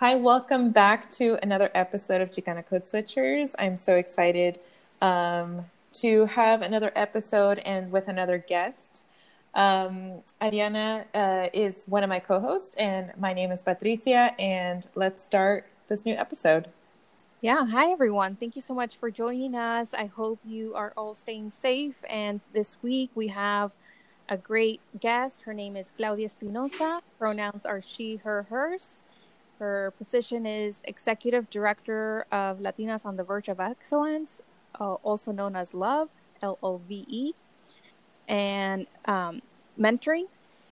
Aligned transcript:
Hi, 0.00 0.16
welcome 0.16 0.72
back 0.72 1.08
to 1.12 1.38
another 1.40 1.70
episode 1.72 2.20
of 2.20 2.30
Chicana 2.30 2.66
Code 2.66 2.82
Switchers. 2.82 3.52
I'm 3.60 3.76
so 3.76 3.94
excited 3.94 4.58
um, 5.00 5.66
to 5.94 6.26
have 6.26 6.62
another 6.62 6.90
episode 6.96 7.60
and 7.60 7.92
with 7.92 8.08
another 8.08 8.38
guest. 8.38 9.04
Um, 9.54 10.22
Ariana 10.40 11.04
uh, 11.14 11.48
is 11.54 11.84
one 11.86 12.02
of 12.02 12.08
my 12.08 12.18
co 12.18 12.40
hosts, 12.40 12.74
and 12.74 13.12
my 13.16 13.32
name 13.32 13.52
is 13.52 13.62
Patricia. 13.62 14.34
And 14.36 14.84
let's 14.96 15.22
start 15.22 15.66
this 15.86 16.04
new 16.04 16.14
episode. 16.14 16.66
Yeah, 17.40 17.64
hi 17.64 17.92
everyone. 17.92 18.34
Thank 18.34 18.56
you 18.56 18.62
so 18.62 18.74
much 18.74 18.96
for 18.96 19.12
joining 19.12 19.54
us. 19.54 19.94
I 19.94 20.06
hope 20.06 20.40
you 20.44 20.74
are 20.74 20.92
all 20.96 21.14
staying 21.14 21.50
safe. 21.50 22.02
And 22.10 22.40
this 22.52 22.76
week 22.82 23.10
we 23.14 23.28
have 23.28 23.74
a 24.28 24.36
great 24.36 24.80
guest. 24.98 25.42
Her 25.42 25.54
name 25.54 25.76
is 25.76 25.92
Claudia 25.96 26.26
Espinosa. 26.26 27.00
Pronouns 27.16 27.64
are 27.64 27.80
she, 27.80 28.16
her, 28.16 28.46
hers. 28.50 29.03
Her 29.58 29.92
position 29.96 30.46
is 30.46 30.80
Executive 30.84 31.48
Director 31.48 32.26
of 32.32 32.58
Latinas 32.58 33.06
on 33.06 33.16
the 33.16 33.22
Verge 33.22 33.48
of 33.48 33.60
Excellence, 33.60 34.42
uh, 34.80 34.94
also 34.94 35.30
known 35.32 35.54
as 35.54 35.74
LOVE, 35.74 36.08
L 36.42 36.58
O 36.62 36.78
V 36.78 37.04
E, 37.08 37.32
and 38.28 38.86
um, 39.06 39.42
mentoring. 39.78 40.26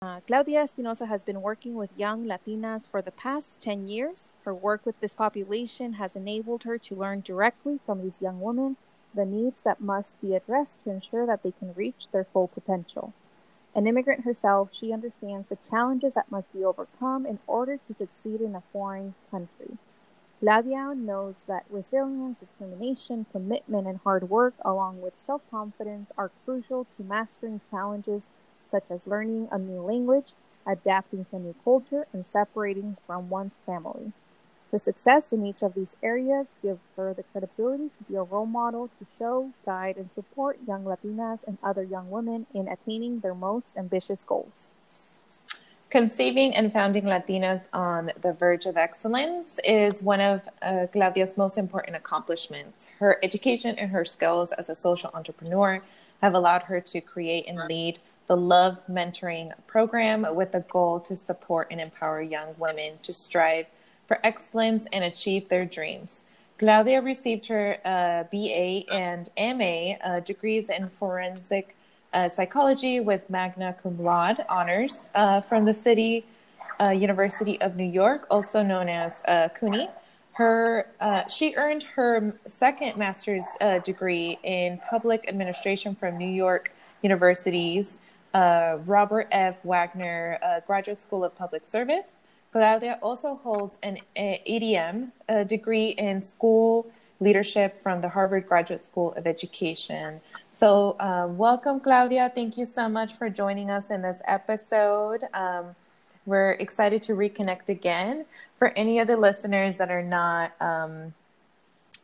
Uh, 0.02 0.22
Claudia 0.26 0.62
Espinosa 0.62 1.08
has 1.08 1.24
been 1.24 1.42
working 1.42 1.76
with 1.76 1.90
young 1.98 2.26
Latinas 2.26 2.90
for 2.90 3.02
the 3.02 3.12
past 3.12 3.60
10 3.60 3.90
years. 3.90 4.32
Her 4.46 4.54
work 4.54 4.86
with 4.86 4.98
this 5.02 5.14
population 5.14 5.94
has 5.94 6.16
enabled 6.16 6.64
her 6.64 6.78
to 6.78 6.96
learn 6.96 7.20
directly 7.20 7.82
from 7.86 8.02
these 8.02 8.22
young 8.22 8.40
women 8.40 8.78
the 9.14 9.26
needs 9.26 9.62
that 9.64 9.82
must 9.82 10.22
be 10.22 10.36
addressed 10.36 10.84
to 10.84 10.90
ensure 10.92 11.26
that 11.26 11.44
they 11.44 11.52
can 11.52 11.74
reach 11.74 12.08
their 12.12 12.24
full 12.24 12.48
potential. 12.48 13.14
An 13.76 13.88
immigrant 13.88 14.26
herself, 14.26 14.70
she 14.72 14.92
understands 14.92 15.50
the 15.50 15.58
challenges 15.70 16.14
that 16.16 16.32
must 16.32 16.52
be 16.52 16.64
overcome 16.64 17.26
in 17.26 17.40
order 17.48 17.78
to 17.78 17.94
succeed 17.94 18.42
in 18.42 18.56
a 18.56 18.64
foreign 18.74 19.14
country. 19.32 19.78
Claudia 20.40 20.94
knows 20.96 21.40
that 21.48 21.66
resilience, 21.70 22.40
determination, 22.40 23.26
commitment, 23.32 23.88
and 23.88 24.00
hard 24.04 24.30
work, 24.30 24.54
along 24.64 25.02
with 25.02 25.20
self 25.20 25.42
confidence, 25.52 26.12
are 26.18 26.32
crucial 26.46 26.88
to 26.98 27.04
mastering 27.04 27.62
challenges 27.70 28.30
such 28.72 28.90
as 28.90 29.08
learning 29.08 29.50
a 29.52 29.58
new 29.60 29.82
language, 29.82 30.34
adapting 30.66 31.26
to 31.26 31.36
a 31.36 31.40
new 31.40 31.56
culture, 31.64 32.08
and 32.14 32.26
separating 32.26 32.98
from 33.06 33.30
one's 33.30 33.60
family. 33.66 34.14
Her 34.72 34.78
success 34.80 35.34
in 35.34 35.46
each 35.46 35.64
of 35.64 35.74
these 35.74 35.96
areas 36.04 36.50
give 36.62 36.78
her 36.96 37.14
the 37.14 37.24
credibility 37.24 37.90
to 37.98 38.04
be 38.08 38.16
a 38.16 38.24
role 38.24 38.46
model 38.46 38.90
to 39.00 39.06
show, 39.18 39.52
guide, 39.66 39.98
and 39.98 40.12
support 40.12 40.60
young 40.68 40.84
Latinas 40.84 41.40
and 41.48 41.58
other 41.64 41.84
young 41.84 42.12
women 42.12 42.46
in 42.54 42.68
attaining 42.68 43.22
their 43.22 43.34
most 43.34 43.76
ambitious 43.76 44.24
goals. 44.24 44.68
Conceiving 45.90 46.56
and 46.56 46.72
founding 46.72 47.06
Latinas 47.06 47.64
on 47.74 48.12
the 48.22 48.32
Verge 48.32 48.68
of 48.68 48.78
Excellence 48.78 49.60
is 49.64 50.04
one 50.04 50.22
of 50.22 50.42
uh, 50.62 50.86
Claudia's 50.94 51.36
most 51.36 51.58
important 51.58 51.96
accomplishments. 51.96 52.90
Her 53.00 53.18
education 53.24 53.74
and 53.80 53.90
her 53.90 54.06
skills 54.06 54.52
as 54.52 54.70
a 54.70 54.76
social 54.76 55.10
entrepreneur 55.16 55.82
have 56.22 56.36
allowed 56.36 56.64
her 56.64 56.80
to 56.80 57.02
create 57.02 57.48
and 57.48 57.58
lead 57.68 57.98
the 58.28 58.38
Love 58.38 58.78
Mentoring 58.88 59.52
Program 59.66 60.28
with 60.36 60.52
the 60.52 60.60
goal 60.60 61.00
to 61.00 61.18
support 61.18 61.70
and 61.72 61.82
empower 61.82 62.22
young 62.22 62.54
women 62.60 63.00
to 63.02 63.12
strive 63.12 63.66
for 64.10 64.20
excellence 64.24 64.88
and 64.92 65.04
achieve 65.04 65.48
their 65.50 65.66
dreams. 65.66 66.16
Claudia 66.58 67.00
received 67.00 67.46
her 67.46 67.78
uh, 67.86 68.24
BA 68.32 68.92
and 68.92 69.30
MA 69.38 69.94
uh, 70.04 70.20
degrees 70.22 70.70
in 70.70 70.90
forensic 71.00 71.76
uh, 72.12 72.28
psychology 72.28 73.00
with 73.00 73.30
magna 73.30 73.76
cum 73.82 74.04
laude 74.04 74.44
honors 74.50 75.12
uh, 75.14 75.40
from 75.40 75.64
the 75.64 75.74
City 75.76 76.26
uh, 76.82 76.90
University 76.90 77.62
of 77.62 77.76
New 77.76 77.92
York, 78.02 78.26
also 78.32 78.64
known 78.64 78.90
as 78.90 79.14
uh, 79.28 79.48
CUNY. 79.50 79.88
Her, 80.34 80.88
she 81.30 81.54
earned 81.56 81.84
her 81.84 82.34
second 82.48 82.96
master's 82.96 83.46
degree 83.84 84.40
in 84.44 84.80
public 84.90 85.26
administration 85.28 85.96
from 85.96 86.18
New 86.18 86.34
York 86.46 86.72
University's 87.04 87.88
Robert 88.34 89.28
F. 89.32 89.58
Wagner 89.66 90.40
Graduate 90.66 91.02
School 91.02 91.26
of 91.26 91.36
Public 91.38 91.64
Service. 91.70 92.19
Claudia 92.52 92.98
also 93.02 93.36
holds 93.44 93.76
an 93.84 94.00
EdM 94.18 95.12
degree 95.48 95.90
in 95.90 96.22
school 96.22 96.88
leadership 97.20 97.82
from 97.82 98.02
the 98.02 98.10
Harvard 98.10 98.48
Graduate 98.48 98.86
School 98.86 99.14
of 99.14 99.28
Education. 99.28 100.22
So, 100.56 100.96
um, 101.00 101.38
welcome, 101.38 101.80
Claudia. 101.80 102.32
Thank 102.34 102.58
you 102.58 102.66
so 102.66 102.90
much 102.90 103.14
for 103.14 103.30
joining 103.30 103.70
us 103.70 103.90
in 103.90 104.02
this 104.02 104.20
episode. 104.26 105.26
Um, 105.34 105.76
we're 106.26 106.52
excited 106.54 107.04
to 107.04 107.14
reconnect 107.14 107.70
again. 107.70 108.26
For 108.58 108.70
any 108.70 109.00
of 109.00 109.08
the 109.08 109.16
listeners 109.16 109.78
that 109.78 109.90
are 109.90 110.04
not 110.04 110.52
um, 110.62 111.14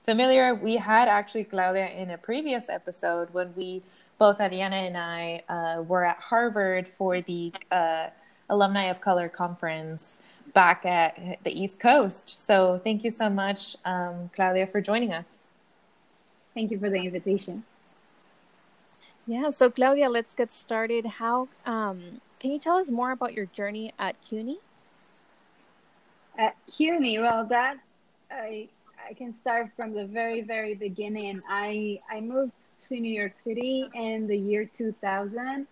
familiar, 0.06 0.54
we 0.56 0.78
had 0.78 1.08
actually 1.08 1.44
Claudia 1.44 1.88
in 1.88 2.12
a 2.12 2.18
previous 2.18 2.64
episode 2.70 3.34
when 3.34 3.54
we 3.56 3.82
both 4.20 4.38
Ariana 4.38 4.88
and 4.88 4.98
I 4.98 5.42
uh, 5.50 5.82
were 5.82 6.06
at 6.06 6.18
Harvard 6.18 6.88
for 6.88 7.22
the 7.22 7.52
uh, 7.72 8.08
Alumni 8.50 8.86
of 8.86 9.02
Color 9.02 9.28
Conference 9.28 10.15
back 10.56 10.86
at 10.86 11.38
the 11.44 11.52
East 11.52 11.80
Coast. 11.80 12.48
So 12.48 12.82
thank 12.84 13.04
you 13.04 13.12
so 13.12 13.30
much, 13.30 13.76
um, 13.86 14.32
Claudia, 14.34 14.66
for 14.66 14.82
joining 14.82 15.14
us. 15.14 15.26
Thank 16.56 16.72
you 16.72 16.80
for 16.80 16.90
the 16.90 16.98
invitation. 16.98 17.64
Yeah, 19.28 19.50
so 19.50 19.70
Claudia, 19.70 20.10
let's 20.10 20.34
get 20.34 20.52
started. 20.52 21.06
How 21.20 21.50
um, 21.66 22.22
can 22.40 22.52
you 22.52 22.60
tell 22.60 22.78
us 22.78 22.90
more 22.90 23.12
about 23.12 23.34
your 23.34 23.48
journey 23.48 23.92
at 24.00 24.16
CUNY? 24.22 24.58
At 26.38 26.56
CUNY, 26.72 27.20
well, 27.20 27.46
that 27.46 27.78
I 28.32 28.70
I 29.08 29.14
can 29.14 29.34
start 29.34 29.70
from 29.76 29.94
the 29.94 30.06
very 30.06 30.42
very 30.42 30.74
beginning. 30.74 31.42
I 31.50 32.00
I 32.10 32.22
moved 32.22 32.54
to 32.88 33.00
New 33.00 33.12
York 33.12 33.34
City 33.34 33.90
in 33.94 34.28
the 34.28 34.38
year 34.38 34.66
2000 34.66 35.68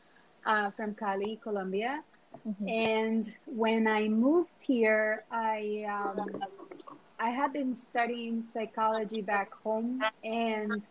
uh, 0.46 0.72
from 0.72 0.94
Cali, 0.96 1.40
Colombia, 1.42 2.04
Mm-hmm. 2.48 2.68
And 2.68 3.36
when 3.46 3.88
I 3.88 4.08
moved 4.08 4.62
here, 4.62 5.24
I 5.32 5.86
um, 5.90 6.44
I 7.20 7.30
had 7.30 7.54
been 7.54 7.74
studying 7.74 8.44
psychology 8.52 9.22
back 9.22 9.54
home, 9.64 10.04
and 10.24 10.82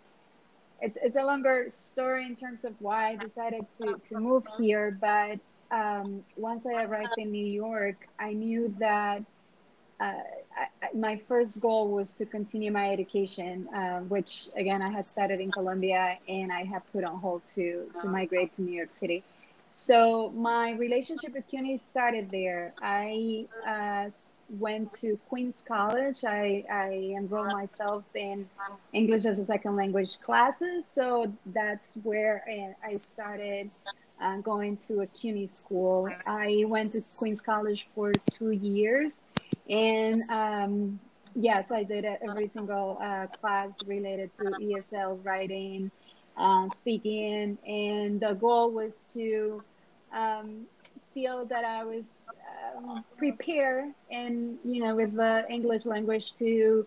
it's 0.80 0.98
it's 1.03 1.16
a 1.16 1.22
longer 1.22 1.66
story 1.69 2.25
in 2.26 2.36
terms 2.36 2.64
of 2.64 2.75
why 2.80 3.10
I 3.10 3.16
decided 3.16 3.66
to 3.78 3.98
to 4.08 4.19
move 4.19 4.44
here. 4.58 4.97
But 4.98 5.41
um, 5.70 6.25
once 6.36 6.64
I 6.66 6.84
arrived 6.84 7.14
in 7.19 7.30
New 7.30 7.47
York, 7.47 8.09
I 8.19 8.32
knew 8.32 8.74
that. 8.78 9.22
Uh, 10.00 10.14
I, 10.56 10.97
my 10.97 11.16
first 11.28 11.60
goal 11.60 11.88
was 11.88 12.14
to 12.14 12.26
continue 12.26 12.72
my 12.72 12.91
education, 12.92 13.69
uh, 13.69 14.00
which 14.00 14.48
again 14.56 14.82
I 14.82 14.88
had 14.88 15.06
started 15.06 15.38
in 15.38 15.53
Colombia 15.53 16.19
and 16.28 16.53
I 16.53 16.64
had 16.64 16.82
put 16.92 17.04
on 17.04 17.19
hold 17.19 17.42
to 17.54 17.91
to 18.00 18.09
migrate 18.09 18.53
to 18.54 18.62
New 18.62 18.72
York 18.72 18.92
City. 18.92 19.22
So 19.72 20.31
my 20.37 20.72
relationship 20.72 21.33
with 21.34 21.49
CUNY 21.49 21.78
started 21.78 22.31
there. 22.31 22.75
I 22.83 23.47
uh, 23.66 24.10
went 24.59 24.92
to 25.01 25.19
Queens 25.28 25.65
College. 25.66 26.24
I, 26.24 26.65
I 26.71 27.15
enrolled 27.16 27.53
myself 27.53 28.04
in 28.15 28.47
English 28.92 29.24
as 29.24 29.39
a 29.39 29.47
second 29.47 29.77
language 29.77 30.21
classes. 30.21 30.86
So 30.86 31.33
that's 31.47 31.97
where 32.03 32.45
I 32.84 32.97
started 32.97 33.71
uh, 34.21 34.36
going 34.39 34.77
to 34.89 35.01
a 35.01 35.07
CUNY 35.07 35.47
school. 35.47 36.09
I 36.27 36.65
went 36.66 36.92
to 36.92 37.03
Queens 37.16 37.41
College 37.41 37.89
for 37.95 38.13
two 38.30 38.51
years. 38.51 39.22
And 39.71 40.22
um, 40.30 41.01
yes, 41.34 41.71
I 41.71 41.83
did 41.83 42.04
every 42.04 42.48
single 42.48 42.98
uh, 43.01 43.27
class 43.41 43.74
related 43.86 44.34
to 44.34 44.45
ESL 44.45 45.24
writing 45.24 45.91
uh, 46.37 46.69
speaking, 46.71 47.59
and 47.67 48.21
the 48.21 48.34
goal 48.34 48.71
was 48.71 49.07
to 49.15 49.63
um, 50.13 50.67
feel 51.15 51.45
that 51.47 51.65
I 51.65 51.84
was 51.84 52.25
um, 52.77 53.05
prepared 53.17 53.93
and 54.11 54.59
you 54.65 54.83
know 54.83 54.95
with 54.95 55.15
the 55.15 55.45
English 55.49 55.84
language 55.84 56.34
to 56.37 56.87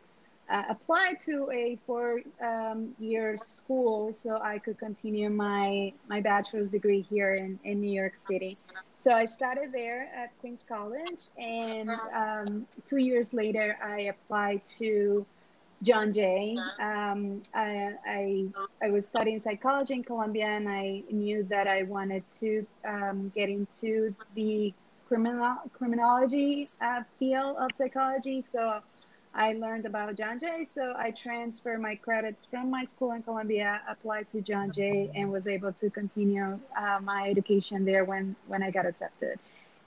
uh, 0.50 0.64
apply 0.70 1.14
to 1.26 1.50
a 1.52 1.78
four 1.88 2.22
um, 2.42 2.94
year 3.00 3.36
school 3.38 4.14
so 4.14 4.40
I 4.42 4.60
could 4.60 4.78
continue 4.78 5.30
my 5.30 5.94
my 6.08 6.22
bachelor's 6.22 6.72
degree 6.72 7.02
here 7.02 7.36
in, 7.36 7.60
in 7.64 7.82
New 7.82 7.92
York 7.92 8.16
City. 8.16 8.58
So 8.94 9.12
I 9.12 9.26
started 9.26 9.72
there 9.72 10.10
at 10.16 10.38
Queens 10.40 10.64
College, 10.68 11.30
and 11.38 11.90
um, 12.14 12.68
two 12.86 12.98
years 12.98 13.34
later 13.34 13.78
I 13.84 14.02
applied 14.02 14.62
to 14.78 15.26
John 15.84 16.14
Jay. 16.14 16.58
Um, 16.80 17.44
I, 17.54 17.94
I, 18.08 18.46
I 18.82 18.90
was 18.90 19.08
studying 19.08 19.40
psychology 19.40 19.96
in 19.96 20.04
Colombia, 20.04 20.48
and 20.48 20.68
I 20.68 21.04
knew 21.12 21.44
that 21.44 21.68
I 21.68 21.84
wanted 21.84 22.24
to 22.40 22.66
um, 22.88 23.32
get 23.36 23.50
into 23.50 24.10
the 24.36 24.74
criminal 25.08 25.58
criminology 25.74 26.68
uh, 26.82 27.04
field 27.20 27.58
of 27.58 27.70
psychology. 27.76 28.42
So 28.42 28.80
I 29.36 29.54
learned 29.54 29.86
about 29.86 30.16
John 30.16 30.40
Jay. 30.40 30.66
So 30.66 30.94
I 30.98 31.12
transferred 31.12 31.82
my 31.82 31.96
credits 31.96 32.46
from 32.46 32.72
my 32.72 32.84
school 32.86 33.12
in 33.12 33.22
Colombia, 33.22 33.82
applied 33.88 34.28
to 34.30 34.42
John 34.42 34.72
Jay, 34.72 35.12
and 35.14 35.32
was 35.32 35.48
able 35.48 35.74
to 35.74 35.90
continue 35.90 36.60
uh, 36.78 37.00
my 37.04 37.30
education 37.30 37.86
there 37.86 38.06
when 38.06 38.36
when 38.48 38.64
I 38.64 38.72
got 38.72 38.86
accepted. 38.86 39.40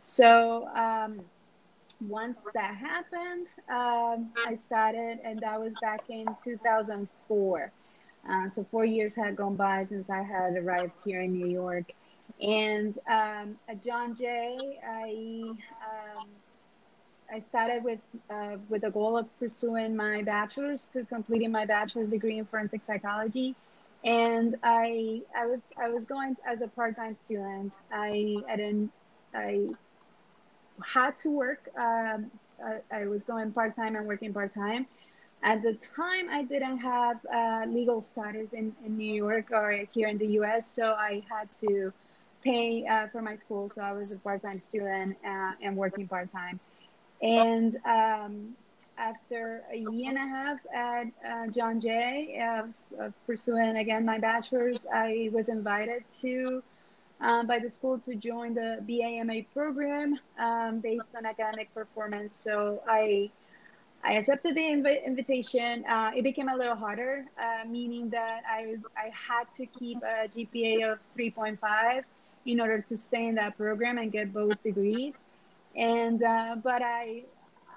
So. 0.02 0.68
Um, 0.68 1.20
once 2.00 2.38
that 2.54 2.76
happened, 2.76 3.48
um, 3.68 4.30
I 4.46 4.56
started, 4.56 5.18
and 5.24 5.38
that 5.40 5.60
was 5.60 5.74
back 5.80 6.02
in 6.08 6.26
2004. 6.42 7.72
Uh, 8.28 8.48
so 8.48 8.64
four 8.64 8.84
years 8.84 9.14
had 9.14 9.36
gone 9.36 9.56
by 9.56 9.84
since 9.84 10.10
I 10.10 10.22
had 10.22 10.56
arrived 10.56 10.92
here 11.04 11.22
in 11.22 11.32
New 11.32 11.46
York. 11.48 11.92
And 12.40 12.98
um, 13.10 13.58
at 13.68 13.82
John 13.82 14.14
Jay, 14.14 14.78
I 14.86 15.42
um, 15.42 16.28
I 17.32 17.40
started 17.40 17.82
with 17.82 18.00
uh, 18.30 18.56
with 18.68 18.82
the 18.82 18.90
goal 18.90 19.16
of 19.16 19.26
pursuing 19.38 19.96
my 19.96 20.22
bachelor's 20.22 20.86
to 20.88 21.04
completing 21.04 21.50
my 21.50 21.64
bachelor's 21.64 22.10
degree 22.10 22.38
in 22.38 22.44
forensic 22.46 22.84
psychology. 22.84 23.56
And 24.04 24.56
I 24.62 25.22
I 25.36 25.46
was 25.46 25.60
I 25.76 25.88
was 25.88 26.04
going 26.04 26.36
as 26.46 26.60
a 26.60 26.68
part 26.68 26.96
time 26.96 27.14
student. 27.14 27.74
I 27.90 28.36
I 28.48 28.56
didn't 28.56 28.92
I 29.34 29.68
had 30.84 31.16
to 31.18 31.30
work. 31.30 31.68
Um, 31.76 32.30
I, 32.64 32.78
I, 32.90 33.06
was 33.06 33.24
going 33.24 33.52
part 33.52 33.76
time 33.76 33.96
and 33.96 34.06
working 34.06 34.32
part 34.32 34.52
time. 34.52 34.86
At 35.42 35.62
the 35.62 35.74
time, 35.74 36.28
I 36.30 36.42
didn't 36.42 36.78
have 36.78 37.24
uh, 37.32 37.62
legal 37.68 38.00
status 38.00 38.52
in, 38.52 38.74
in 38.84 38.96
New 38.96 39.14
York 39.14 39.52
or 39.52 39.84
here 39.92 40.08
in 40.08 40.18
the 40.18 40.26
US, 40.40 40.68
so 40.68 40.92
I 40.92 41.22
had 41.30 41.48
to 41.60 41.92
pay 42.42 42.86
uh, 42.86 43.06
for 43.08 43.22
my 43.22 43.36
school. 43.36 43.68
So 43.68 43.82
I 43.82 43.92
was 43.92 44.10
a 44.10 44.18
part 44.18 44.42
time 44.42 44.58
student 44.58 45.16
uh, 45.24 45.52
and 45.62 45.76
working 45.76 46.08
part 46.08 46.32
time. 46.32 46.58
And 47.22 47.76
um, 47.84 48.56
after 48.96 49.62
a 49.72 49.76
year 49.76 50.10
and 50.10 50.18
a 50.18 50.20
half 50.20 50.58
at 50.74 51.06
uh, 51.26 51.46
John 51.48 51.80
Jay, 51.80 52.40
uh, 52.40 53.10
pursuing 53.26 53.76
again 53.76 54.04
my 54.04 54.18
bachelor's, 54.18 54.84
I 54.92 55.30
was 55.32 55.48
invited 55.48 56.04
to 56.20 56.62
um, 57.20 57.46
by 57.46 57.58
the 57.58 57.70
school 57.70 57.98
to 58.00 58.14
join 58.14 58.54
the 58.54 58.78
BA/MA 58.86 59.42
program 59.52 60.18
um, 60.38 60.80
based 60.80 61.14
on 61.16 61.26
academic 61.26 61.72
performance. 61.74 62.36
So 62.36 62.82
I 62.86 63.30
I 64.02 64.14
accepted 64.14 64.54
the 64.56 64.62
inv- 64.62 65.04
invitation. 65.04 65.84
Uh, 65.86 66.12
it 66.14 66.22
became 66.22 66.48
a 66.48 66.56
little 66.56 66.76
harder, 66.76 67.26
uh, 67.38 67.64
meaning 67.66 68.10
that 68.10 68.42
I 68.48 68.76
I 68.96 69.10
had 69.10 69.52
to 69.56 69.66
keep 69.66 70.02
a 70.02 70.28
GPA 70.28 70.82
of 70.92 71.00
3.5 71.16 72.04
in 72.46 72.60
order 72.60 72.80
to 72.82 72.96
stay 72.96 73.26
in 73.26 73.34
that 73.36 73.56
program 73.56 73.98
and 73.98 74.12
get 74.12 74.32
both 74.32 74.62
degrees. 74.62 75.14
And 75.76 76.22
uh, 76.22 76.56
but 76.62 76.82
I 76.82 77.26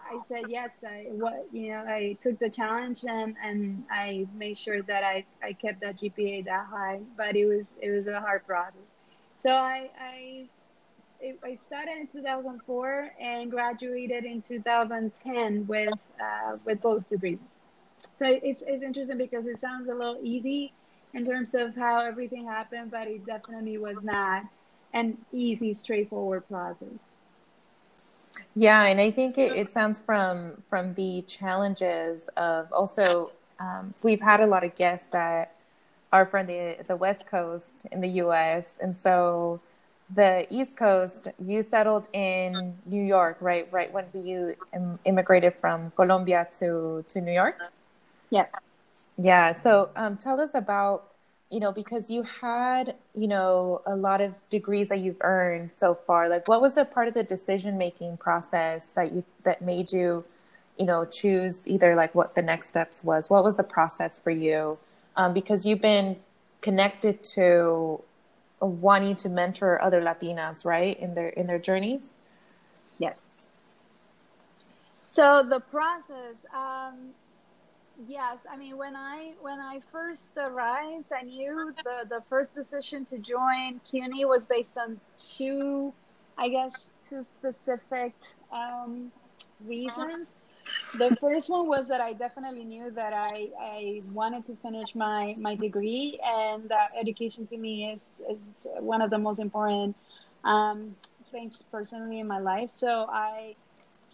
I 0.10 0.20
said 0.20 0.48
yes. 0.50 0.84
I 0.84 1.08
what 1.12 1.48
you 1.52 1.72
know 1.72 1.86
I 1.88 2.18
took 2.22 2.40
the 2.40 2.50
challenge 2.50 3.04
and 3.06 3.36
and 3.44 3.86
I 3.92 4.28
made 4.34 4.58
sure 4.58 4.82
that 4.84 5.04
I 5.04 5.26
I 5.44 5.54
kept 5.54 5.82
that 5.82 5.98
GPA 5.98 6.44
that 6.46 6.68
high. 6.68 7.02
But 7.18 7.36
it 7.36 7.46
was 7.46 7.74
it 7.82 7.92
was 7.92 8.08
a 8.08 8.20
hard 8.22 8.46
process. 8.46 8.91
So 9.42 9.50
I, 9.50 9.90
I, 10.00 10.48
I 11.44 11.56
started 11.56 11.98
in 12.00 12.06
2004 12.06 13.12
and 13.20 13.50
graduated 13.50 14.24
in 14.24 14.44
2010 14.44 15.66
with 15.66 15.90
uh, 16.22 16.58
with 16.64 16.80
both 16.80 17.10
degrees. 17.10 17.40
So 18.18 18.28
it's 18.28 18.62
it's 18.62 18.84
interesting 18.84 19.18
because 19.18 19.48
it 19.48 19.60
sounds 19.60 19.90
a 19.90 19.96
little 19.96 20.20
easy 20.22 20.74
in 21.16 21.26
terms 21.26 21.56
of 21.56 21.76
how 21.76 22.02
everything 22.02 22.46
happened, 22.46 22.92
but 22.92 23.08
it 23.08 23.26
definitely 23.26 23.80
was 23.80 23.98
not 24.04 24.44
an 24.94 25.18
easy, 25.34 25.74
straightforward 25.74 26.48
process. 26.48 27.00
Yeah, 28.54 28.86
and 28.86 29.02
I 29.02 29.10
think 29.10 29.40
it, 29.40 29.54
it 29.54 29.74
sounds 29.74 29.98
from 29.98 30.62
from 30.70 30.94
the 30.94 31.24
challenges 31.24 32.22
of 32.38 32.72
also 32.72 33.32
um, 33.60 33.96
we've 34.04 34.22
had 34.22 34.40
a 34.40 34.46
lot 34.46 34.64
of 34.64 34.76
guests 34.76 35.08
that 35.10 35.56
are 36.12 36.26
from 36.26 36.48
the 36.48 36.78
the 36.88 36.96
West 36.96 37.26
Coast 37.26 37.88
in 37.92 38.02
the 38.02 38.10
U.S. 38.24 38.68
and 38.82 38.96
so 38.98 39.62
the 40.14 40.46
East 40.50 40.76
Coast, 40.76 41.30
you 41.40 41.64
settled 41.64 42.10
in 42.14 42.76
New 42.86 43.02
York, 43.02 43.38
right? 43.40 43.68
Right 43.72 43.92
when 43.92 44.06
you 44.14 44.56
immigrated 45.06 45.54
from 45.56 45.92
Colombia 45.96 46.48
to 46.60 47.06
to 47.08 47.22
New 47.22 47.32
York. 47.32 47.58
Yes. 48.30 48.52
Yeah. 49.18 49.54
So 49.54 49.90
um, 49.96 50.18
tell 50.18 50.40
us 50.42 50.52
about 50.54 51.08
you 51.50 51.60
know 51.60 51.72
because 51.72 52.10
you 52.10 52.24
had 52.24 52.96
you 53.16 53.28
know 53.28 53.82
a 53.86 53.96
lot 53.96 54.22
of 54.22 54.34
degrees 54.50 54.90
that 54.90 55.00
you've 55.00 55.22
earned 55.22 55.72
so 55.78 55.96
far. 55.96 56.30
Like, 56.30 56.48
what 56.48 56.62
was 56.62 56.78
a 56.78 56.86
part 56.86 57.08
of 57.08 57.14
the 57.14 57.24
decision 57.24 57.78
making 57.78 58.18
process 58.18 58.88
that 58.96 59.14
you 59.14 59.24
that 59.44 59.62
made 59.62 59.92
you 59.92 60.26
you 60.78 60.86
know 60.86 61.06
choose 61.06 61.62
either 61.66 61.96
like 61.96 62.14
what 62.16 62.36
the 62.36 62.42
next 62.42 62.70
steps 62.70 63.04
was? 63.04 63.30
What 63.30 63.44
was 63.44 63.56
the 63.56 63.64
process 63.64 64.20
for 64.20 64.32
you? 64.32 64.78
Um, 65.16 65.34
because 65.34 65.66
you've 65.66 65.82
been 65.82 66.18
connected 66.62 67.24
to 67.24 68.02
wanting 68.60 69.16
to 69.18 69.30
mentor 69.30 69.82
other 69.82 70.02
Latinas, 70.02 70.66
right, 70.66 71.00
in 71.00 71.16
their 71.16 71.30
in 71.30 71.48
their 71.48 71.60
journeys. 71.60 72.02
Yes. 72.98 73.24
So 75.02 75.44
the 75.48 75.60
process, 75.60 76.36
um, 76.56 77.10
yes, 78.08 78.46
I 78.50 78.56
mean 78.56 78.78
when 78.78 78.96
I 78.96 79.34
when 79.42 79.60
I 79.60 79.82
first 79.92 80.32
arrived, 80.38 81.12
I 81.12 81.24
knew 81.24 81.74
the 81.84 82.08
the 82.08 82.22
first 82.30 82.56
decision 82.56 83.06
to 83.06 83.18
join 83.18 83.82
CUNY 83.90 84.26
was 84.26 84.46
based 84.46 84.78
on 84.78 85.00
two, 85.20 85.92
I 86.38 86.50
guess, 86.50 86.92
two 87.10 87.24
specific 87.24 88.14
um, 88.52 89.12
reasons. 89.66 90.34
The 90.98 91.16
first 91.22 91.50
one 91.50 91.68
was 91.68 91.88
that 91.88 92.02
I 92.02 92.14
definitely 92.14 92.66
knew 92.66 92.92
that 92.92 93.14
I, 93.14 93.50
I 93.60 94.02
wanted 94.12 94.46
to 94.48 94.56
finish 94.56 94.94
my, 94.94 95.36
my 95.40 95.56
degree, 95.56 96.20
and 96.24 96.72
education 97.00 97.48
to 97.48 97.58
me 97.58 97.92
is, 97.92 98.22
is 98.30 98.68
one 98.80 99.02
of 99.02 99.10
the 99.10 99.18
most 99.18 99.40
important 99.40 99.96
um, 100.44 100.96
things 101.32 101.64
personally 101.72 102.20
in 102.20 102.28
my 102.28 102.40
life. 102.40 102.72
So 102.72 103.08
I, 103.10 103.56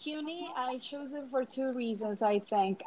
CUNY, 0.04 0.50
I 0.56 0.78
chose 0.78 1.14
it 1.14 1.24
for 1.32 1.44
two 1.44 1.74
reasons. 1.74 2.22
I 2.22 2.40
think, 2.40 2.82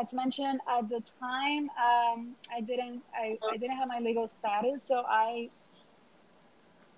as 0.00 0.14
mentioned 0.14 0.60
at 0.66 0.88
the 0.88 1.02
time, 1.20 1.68
um, 1.78 2.34
I 2.50 2.60
didn't 2.62 3.02
I, 3.14 3.38
I 3.52 3.56
didn't 3.58 3.76
have 3.76 3.88
my 3.88 3.98
legal 3.98 4.26
status, 4.28 4.82
so 4.82 5.04
I 5.06 5.50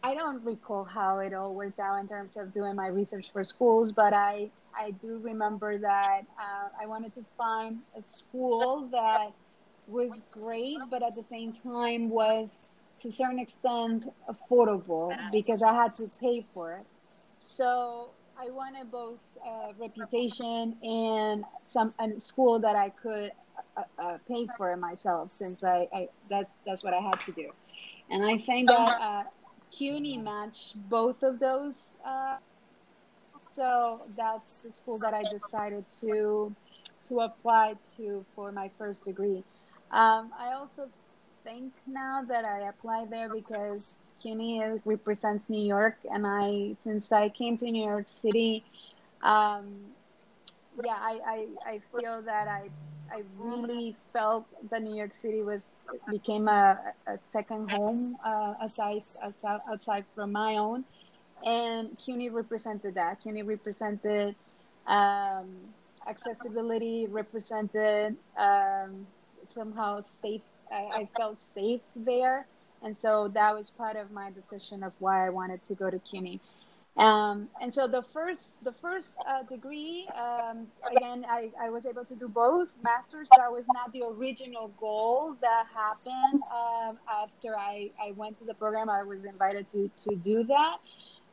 I 0.07 0.15
don't 0.15 0.45
recall 0.45 0.85
how 0.85 1.19
it 1.19 1.35
all 1.35 1.53
worked 1.53 1.81
out 1.81 1.97
in 1.97 2.07
terms 2.07 2.37
of 2.37 2.53
doing 2.53 2.77
my 2.77 2.87
research 2.87 3.33
for 3.33 3.43
schools, 3.43 3.91
but 3.91 4.13
I 4.13 4.51
I 4.73 4.93
do 4.93 5.19
remember 5.19 5.79
that 5.79 6.21
uh, 6.39 6.69
I 6.81 6.87
wanted 6.87 7.13
to 7.15 7.25
find 7.37 7.81
a 7.99 8.03
school 8.03 8.89
that 8.93 9.33
was 9.89 10.23
great, 10.31 10.79
but 10.93 11.03
at 11.03 11.17
the 11.17 11.25
same 11.25 11.53
time 11.53 12.09
was 12.09 12.77
to 13.01 13.09
a 13.09 13.11
certain 13.11 13.41
extent 13.41 14.05
affordable 14.29 15.13
because 15.33 15.61
I 15.61 15.75
had 15.75 15.93
to 15.97 16.09
pay 16.21 16.47
for 16.55 16.75
it. 16.75 16.87
So 17.41 18.11
I 18.39 18.51
wanted 18.51 18.93
both 18.93 19.19
uh, 19.45 19.73
reputation 19.77 20.77
and 20.85 21.45
some 21.65 21.93
a 21.99 22.21
school 22.21 22.61
that 22.61 22.77
I 22.77 22.91
could 22.91 23.33
uh, 23.77 23.83
uh, 23.99 24.19
pay 24.29 24.47
for 24.57 24.77
myself, 24.77 25.33
since 25.33 25.65
I, 25.65 25.89
I, 25.93 26.09
that's 26.31 26.53
that's 26.65 26.85
what 26.85 26.95
I 26.95 27.01
had 27.01 27.19
to 27.23 27.33
do. 27.33 27.51
And 28.09 28.25
I 28.25 28.39
think 28.39 28.69
that 28.69 29.01
uh, 29.01 29.23
CUNY 29.77 30.19
matched 30.19 30.77
both 30.89 31.23
of 31.23 31.39
those 31.39 31.97
uh, 32.05 32.37
so 33.57 34.03
that's 34.17 34.61
the 34.61 34.71
school 34.71 34.99
that 34.99 35.15
I 35.15 35.23
decided 35.33 35.85
to 36.01 36.55
to 37.09 37.21
apply 37.21 37.77
to 37.97 38.25
for 38.35 38.53
my 38.53 38.71
first 38.77 39.05
degree. 39.05 39.43
Um, 39.91 40.33
I 40.39 40.53
also 40.53 40.89
think 41.45 41.73
now 41.87 42.23
that 42.29 42.45
I 42.45 42.69
apply 42.69 43.07
there 43.09 43.33
because 43.33 43.97
CUNY 44.23 44.81
represents 44.85 45.49
New 45.49 45.65
York, 45.65 45.97
and 46.13 46.27
I 46.27 46.77
since 46.85 47.13
I 47.13 47.31
came 47.31 47.57
to 47.59 47.71
New 47.71 47.85
York 47.85 48.09
City, 48.09 48.65
um, 49.23 49.67
yeah, 50.85 50.99
I, 50.99 51.21
I, 51.27 51.47
I 51.71 51.81
feel 51.93 52.23
that 52.23 52.49
I 52.49 52.69
I 53.13 53.23
really 53.39 53.97
felt 54.13 54.47
that 54.71 54.83
New 54.83 54.95
York 54.95 55.15
City 55.15 55.43
was 55.43 55.81
became 56.11 56.49
a, 56.49 56.79
a 57.07 57.19
second 57.31 57.71
home 57.71 58.17
uh, 58.25 58.55
aside, 58.63 59.03
aside 59.23 59.61
outside 59.69 60.05
from 60.15 60.33
my 60.33 60.57
own 60.57 60.85
and 61.45 61.97
CUNY 61.99 62.31
represented 62.31 62.95
that. 62.95 63.23
CUNY 63.23 63.43
represented 63.43 64.35
um, 64.87 65.57
accessibility, 66.07 67.07
represented 67.07 68.17
um, 68.39 69.07
somehow 69.49 70.01
safe. 70.01 70.43
I, 70.73 71.03
I, 71.03 71.09
felt 71.17 71.41
safe 71.41 71.83
there, 71.95 72.47
and 72.83 72.97
so 72.97 73.29
that 73.35 73.55
was 73.55 73.71
part 73.71 73.97
of 73.97 74.11
my 74.11 74.33
decision 74.33 74.83
of 74.83 74.93
why 74.99 75.27
I 75.27 75.31
wanted 75.31 75.63
to 75.65 75.75
go 75.75 75.91
to 75.91 75.99
CUNY. 75.99 76.41
Um, 76.97 77.49
and 77.61 77.73
so 77.73 77.87
the 77.87 78.03
first 78.15 78.65
the 78.65 78.73
first 78.73 79.19
uh, 79.29 79.43
degree, 79.43 80.09
um, 80.15 80.67
again, 80.91 81.27
I, 81.29 81.51
I 81.61 81.69
was 81.69 81.85
able 81.85 82.07
to 82.07 82.15
do 82.15 82.27
both 82.27 82.73
masters. 82.83 83.29
That 83.37 83.53
was 83.53 83.67
not 83.69 83.93
the 83.93 84.03
original 84.05 84.69
goal 84.81 85.37
that 85.43 85.67
happened 85.75 86.43
um, 86.51 86.99
after 87.11 87.55
I, 87.55 87.91
I 88.03 88.13
went 88.13 88.39
to 88.39 88.45
the 88.45 88.55
program. 88.55 88.89
I 88.89 89.03
was 89.03 89.25
invited 89.25 89.69
to 89.73 89.91
to 90.09 90.17
do 90.17 90.45
that. 90.45 90.79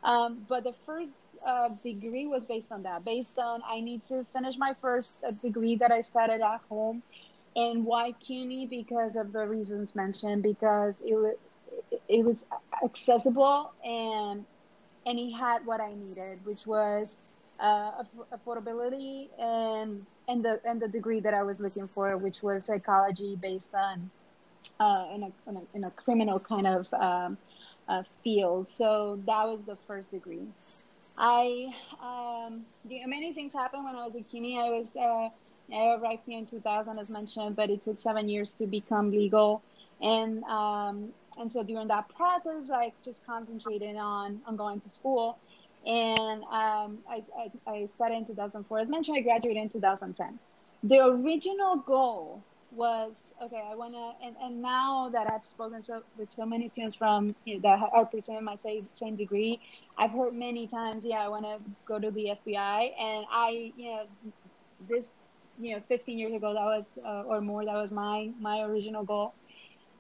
Um, 0.03 0.46
but 0.50 0.65
the 0.65 0.74
first 0.86 1.38
uh, 1.48 1.70
degree 1.82 2.27
was 2.27 2.46
based 2.46 2.72
on 2.72 2.84
that, 2.84 3.05
based 3.05 3.39
on 3.39 3.62
I 3.65 3.79
need 3.79 4.03
to 4.05 4.25
finish 4.34 4.58
my 4.58 4.75
first 4.82 5.24
uh, 5.25 5.32
degree 5.32 5.77
that 5.77 5.91
I 5.91 6.01
started 6.01 6.41
at 6.41 6.60
home. 6.67 7.03
And 7.55 7.86
why 7.86 8.13
CUNY? 8.20 8.65
Because 8.65 9.15
of 9.15 9.32
the 9.32 9.48
reasons 9.48 9.96
mentioned, 9.96 10.43
because 10.43 11.01
it 11.05 11.15
was 11.15 11.36
it 12.10 12.24
was 12.25 12.46
accessible 12.84 13.72
and 13.84 14.46
and 15.05 15.19
he 15.19 15.31
had 15.31 15.65
what 15.65 15.81
I 15.81 15.93
needed, 15.93 16.39
which 16.45 16.65
was 16.65 17.17
uh, 17.60 18.03
affordability 18.33 19.29
and 19.39 20.05
and 20.27 20.43
the 20.43 20.60
and 20.65 20.81
the 20.81 20.88
degree 20.88 21.19
that 21.19 21.33
I 21.33 21.43
was 21.43 21.60
looking 21.60 21.88
for, 21.88 22.17
which 22.17 22.41
was 22.41 22.65
psychology 22.65 23.38
based 23.41 23.74
on 23.75 24.10
uh, 24.79 25.05
in, 25.13 25.24
a, 25.24 25.50
in, 25.50 25.57
a, 25.57 25.77
in 25.77 25.83
a 25.83 25.91
criminal 25.91 26.39
kind 26.39 26.67
of 26.67 26.93
um, 26.93 27.38
uh, 27.88 28.03
field. 28.24 28.69
So 28.69 29.19
that 29.25 29.43
was 29.45 29.62
the 29.65 29.77
first 29.88 30.12
degree. 30.12 30.48
I 31.17 31.67
um, 32.01 32.65
many 32.89 33.33
things 33.33 33.53
happened 33.53 33.83
when 33.86 33.95
I 33.95 34.05
was 34.05 34.15
at 34.15 34.29
CUNY. 34.29 34.57
I 34.60 34.69
was 34.69 34.95
uh, 34.95 35.29
I 35.74 35.95
arrived 35.95 36.24
here 36.25 36.39
in 36.39 36.45
2000, 36.45 37.00
as 37.00 37.10
mentioned, 37.10 37.55
but 37.55 37.69
it 37.69 37.81
took 37.83 38.00
seven 38.00 38.27
years 38.27 38.53
to 38.55 38.67
become 38.67 39.12
legal, 39.12 39.62
and 40.01 40.43
um, 40.45 41.13
and 41.37 41.51
so 41.51 41.63
during 41.63 41.87
that 41.87 42.09
process, 42.09 42.69
I 42.69 42.93
just 43.03 43.25
concentrated 43.25 43.95
on 43.95 44.41
on 44.47 44.55
going 44.55 44.79
to 44.81 44.89
school, 44.89 45.37
and 45.85 46.43
um, 46.45 46.99
I, 47.09 47.23
I, 47.37 47.49
I 47.67 47.85
started 47.87 48.15
in 48.15 48.25
2004. 48.25 48.79
As 48.79 48.89
mentioned, 48.89 49.17
I 49.17 49.21
graduated 49.21 49.63
in 49.63 49.69
2010. 49.69 50.39
The 50.83 50.99
original 50.99 51.77
goal 51.77 52.43
was 52.75 53.11
okay. 53.41 53.61
I 53.69 53.75
want 53.75 53.93
to, 53.93 54.25
and, 54.25 54.35
and 54.41 54.61
now 54.61 55.09
that 55.09 55.29
I've 55.29 55.45
spoken 55.45 55.81
so, 55.81 56.03
with 56.17 56.31
so 56.31 56.45
many 56.45 56.67
students 56.67 56.95
from 56.95 57.35
you 57.45 57.55
know, 57.55 57.61
that 57.61 57.89
are 57.91 58.05
pursuing 58.05 58.43
my 58.43 58.55
same, 58.57 58.87
same 58.93 59.15
degree, 59.15 59.59
I've 59.97 60.11
heard 60.11 60.33
many 60.33 60.67
times, 60.67 61.05
yeah, 61.05 61.23
I 61.23 61.27
want 61.27 61.45
to 61.45 61.59
go 61.85 61.99
to 61.99 62.09
the 62.11 62.31
FBI, 62.45 62.91
and 62.99 63.25
I, 63.31 63.71
you 63.77 63.91
know, 63.91 64.05
this, 64.89 65.17
you 65.59 65.75
know, 65.75 65.81
15 65.87 66.17
years 66.17 66.33
ago, 66.33 66.53
that 66.53 66.63
was 66.63 66.97
uh, 67.05 67.23
or 67.23 67.41
more, 67.41 67.63
that 67.65 67.75
was 67.75 67.91
my 67.91 68.31
my 68.39 68.61
original 68.61 69.03
goal, 69.03 69.33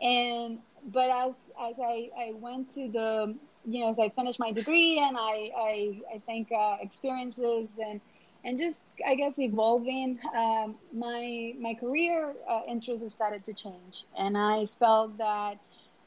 and 0.01 0.59
but 0.91 1.09
as 1.09 1.33
as 1.61 1.79
I, 1.79 2.09
I 2.17 2.33
went 2.33 2.73
to 2.75 2.89
the 2.89 3.35
you 3.65 3.81
know 3.81 3.89
as 3.89 3.99
I 3.99 4.09
finished 4.09 4.39
my 4.39 4.51
degree 4.51 4.99
and 4.99 5.17
I 5.17 5.51
I, 5.57 6.01
I 6.15 6.19
think 6.25 6.51
uh, 6.51 6.77
experiences 6.81 7.71
and 7.83 8.01
and 8.43 8.57
just 8.57 8.85
I 9.05 9.15
guess 9.15 9.39
evolving 9.39 10.19
um, 10.35 10.75
my 10.93 11.53
my 11.59 11.73
career 11.75 12.33
uh, 12.49 12.61
interests 12.67 13.13
started 13.13 13.45
to 13.45 13.53
change 13.53 14.05
and 14.17 14.37
I 14.37 14.67
felt 14.79 15.17
that 15.17 15.57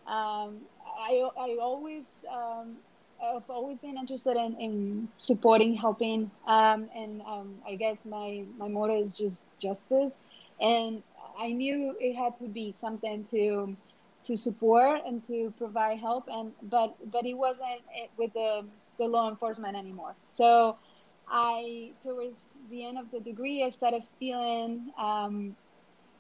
um, 0.06 0.61
I 0.99 1.28
I 1.38 1.56
always 1.61 2.25
um, 2.30 2.76
I've 3.23 3.49
always 3.49 3.78
been 3.78 3.97
interested 3.97 4.37
in, 4.37 4.56
in 4.61 5.09
supporting, 5.16 5.75
helping, 5.75 6.30
um, 6.47 6.88
and 6.95 7.23
um, 7.23 7.54
I 7.66 7.75
guess 7.76 8.04
my 8.04 8.45
my 8.59 8.68
motto 8.68 9.02
is 9.02 9.16
just 9.16 9.40
justice. 9.59 10.18
And 10.61 11.02
I 11.38 11.52
knew 11.52 11.97
it 12.00 12.14
had 12.14 12.37
to 12.38 12.49
be 12.49 12.73
something 12.73 13.25
to 13.30 13.76
to 14.26 14.37
support 14.37 15.02
and 15.06 15.23
to 15.25 15.52
provide 15.56 15.99
help 15.99 16.25
and 16.28 16.52
but 16.62 16.95
but 17.12 17.25
it 17.25 17.35
wasn't 17.35 17.80
with 18.18 18.33
the 18.33 18.64
the 18.99 19.04
law 19.04 19.28
enforcement 19.28 19.76
anymore. 19.76 20.14
So 20.35 20.76
i 21.28 21.90
towards 22.02 22.37
the 22.71 22.85
end 22.85 22.99
of 22.99 23.11
the 23.11 23.21
degree 23.21 23.64
i 23.64 23.71
started 23.71 24.02
feeling 24.18 24.92
um, 24.99 25.56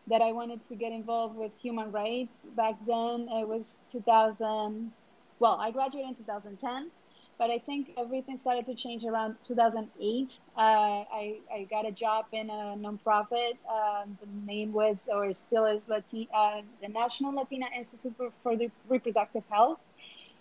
that 0.08 0.20
i 0.20 0.32
wanted 0.32 0.60
to 0.68 0.74
get 0.74 0.92
involved 0.92 1.36
with 1.36 1.52
human 1.60 1.90
rights. 1.92 2.46
Back 2.56 2.76
then 2.86 3.28
it 3.30 3.46
was 3.46 3.76
2000 3.90 4.92
well 5.38 5.58
i 5.60 5.70
graduated 5.70 6.10
in 6.10 6.14
2010 6.14 6.90
but 7.38 7.50
I 7.50 7.58
think 7.58 7.92
everything 7.98 8.38
started 8.38 8.66
to 8.66 8.74
change 8.74 9.04
around 9.04 9.36
2008. 9.44 10.38
Uh, 10.56 10.60
I, 10.60 11.38
I 11.52 11.66
got 11.70 11.86
a 11.86 11.92
job 11.92 12.26
in 12.32 12.48
a 12.48 12.76
nonprofit. 12.78 13.58
Um, 13.68 14.16
the 14.20 14.28
name 14.46 14.72
was, 14.72 15.08
or 15.12 15.32
still 15.34 15.66
is, 15.66 15.88
Latin, 15.88 16.26
uh, 16.34 16.62
the 16.80 16.88
National 16.88 17.34
Latina 17.34 17.66
Institute 17.76 18.14
for, 18.16 18.32
for 18.42 18.56
the 18.56 18.70
Reproductive 18.88 19.44
Health. 19.50 19.78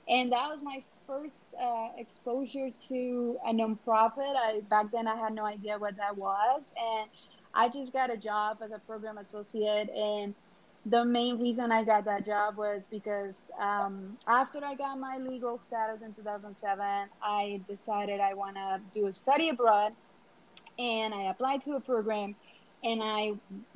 And 0.08 0.32
that 0.32 0.50
was 0.50 0.62
my 0.62 0.84
first 1.06 1.46
uh, 1.62 1.90
exposure 1.98 2.70
to 2.88 3.38
a 3.46 3.52
nonprofit. 3.52 4.36
I, 4.36 4.62
back 4.70 4.92
then, 4.92 5.08
I 5.08 5.16
had 5.16 5.34
no 5.34 5.46
idea 5.46 5.78
what 5.78 5.98
that 5.98 6.16
was. 6.16 6.72
And 6.78 7.10
I 7.54 7.70
just 7.70 7.92
got 7.92 8.12
a 8.12 8.18
job 8.18 8.60
as 8.64 8.72
a 8.72 8.80
program 8.80 9.18
associate. 9.18 9.90
And 9.90 10.34
the 10.86 11.04
main 11.04 11.40
reason 11.40 11.72
I 11.72 11.84
got 11.84 12.06
that 12.06 12.26
job 12.26 12.58
was 12.58 12.86
because 12.90 13.42
um, 13.60 14.18
after 14.28 14.64
I 14.64 14.76
got 14.76 15.00
my 15.00 15.18
legal 15.18 15.58
status 15.58 16.02
in 16.04 16.14
2007, 16.14 16.86
I 17.24 17.60
decided 17.68 18.20
I 18.20 18.34
want 18.36 18.56
to 18.56 18.80
do 18.94 19.08
a 19.08 19.14
study 19.14 19.50
abroad, 19.50 19.94
and 20.78 21.14
I 21.14 21.32
applied 21.32 21.64
to 21.64 21.74
a 21.74 21.80
program, 21.80 22.36
and 22.84 23.02
I 23.02 23.34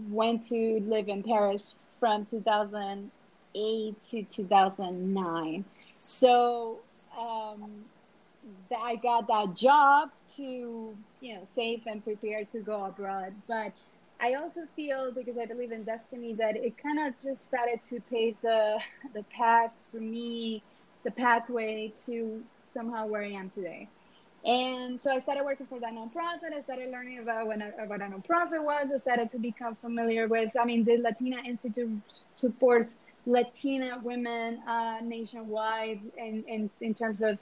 went 0.10 0.48
to 0.50 0.82
live 0.82 1.08
in 1.08 1.24
Paris 1.24 1.74
from 2.00 2.26
2008 2.26 4.04
to 4.12 4.24
2009. 4.24 5.66
So 6.02 6.78
um, 7.20 7.86
I 8.78 8.98
got 8.98 9.28
that 9.28 9.56
job 9.56 10.12
to 10.36 10.96
you 11.22 11.34
know 11.34 11.42
save 11.44 11.88
and 11.88 12.04
prepare 12.04 12.46
to 12.46 12.60
go 12.60 12.86
abroad, 12.86 13.34
but 13.48 13.74
I 14.22 14.34
also 14.34 14.62
feel 14.76 15.12
because 15.12 15.38
I 15.38 15.46
believe 15.46 15.72
in 15.72 15.84
destiny 15.84 16.34
that 16.36 16.58
it 16.58 16.78
kind 16.82 17.00
of 17.08 17.14
just 17.22 17.46
started 17.46 17.82
to 17.84 18.02
pave 18.02 18.36
the 18.42 18.80
the 19.14 19.24
path 19.24 19.74
for 19.92 20.00
me, 20.00 20.62
the 21.04 21.12
pathway 21.12 21.94
to 22.06 22.44
somehow 22.68 23.08
where 23.08 23.24
I 23.24 23.32
am 23.32 23.50
today. 23.50 23.88
And 24.46 25.02
so 25.02 25.12
I 25.12 25.20
started 25.20 25.44
working 25.44 25.68
for 25.68 25.80
that 25.80 25.94
nonprofit. 25.94 26.54
I 26.56 26.62
started 26.62 26.92
learning 26.92 27.20
about 27.20 27.48
what 27.48 27.60
what 27.88 28.02
a 28.02 28.06
nonprofit 28.06 28.64
was. 28.64 28.92
I 28.94 28.98
started 28.98 29.30
to 29.32 29.40
become 29.40 29.76
familiar 29.76 30.28
with. 30.28 30.52
I 30.60 30.66
mean, 30.66 30.84
the 30.84 30.98
Latina 30.98 31.38
Institute 31.46 32.02
supports 32.34 32.98
Latina 33.26 34.00
women 34.04 34.62
uh, 34.68 35.00
nationwide 35.04 36.02
in, 36.18 36.44
in 36.48 36.70
in 36.82 36.94
terms 36.94 37.22
of 37.22 37.38